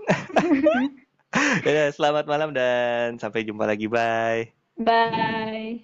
Ya 1.68 1.92
selamat 1.92 2.26
malam 2.26 2.50
dan 2.56 3.20
sampai 3.20 3.44
jumpa 3.44 3.68
lagi. 3.68 3.86
Bye. 3.92 4.56
Bye. 4.80 5.84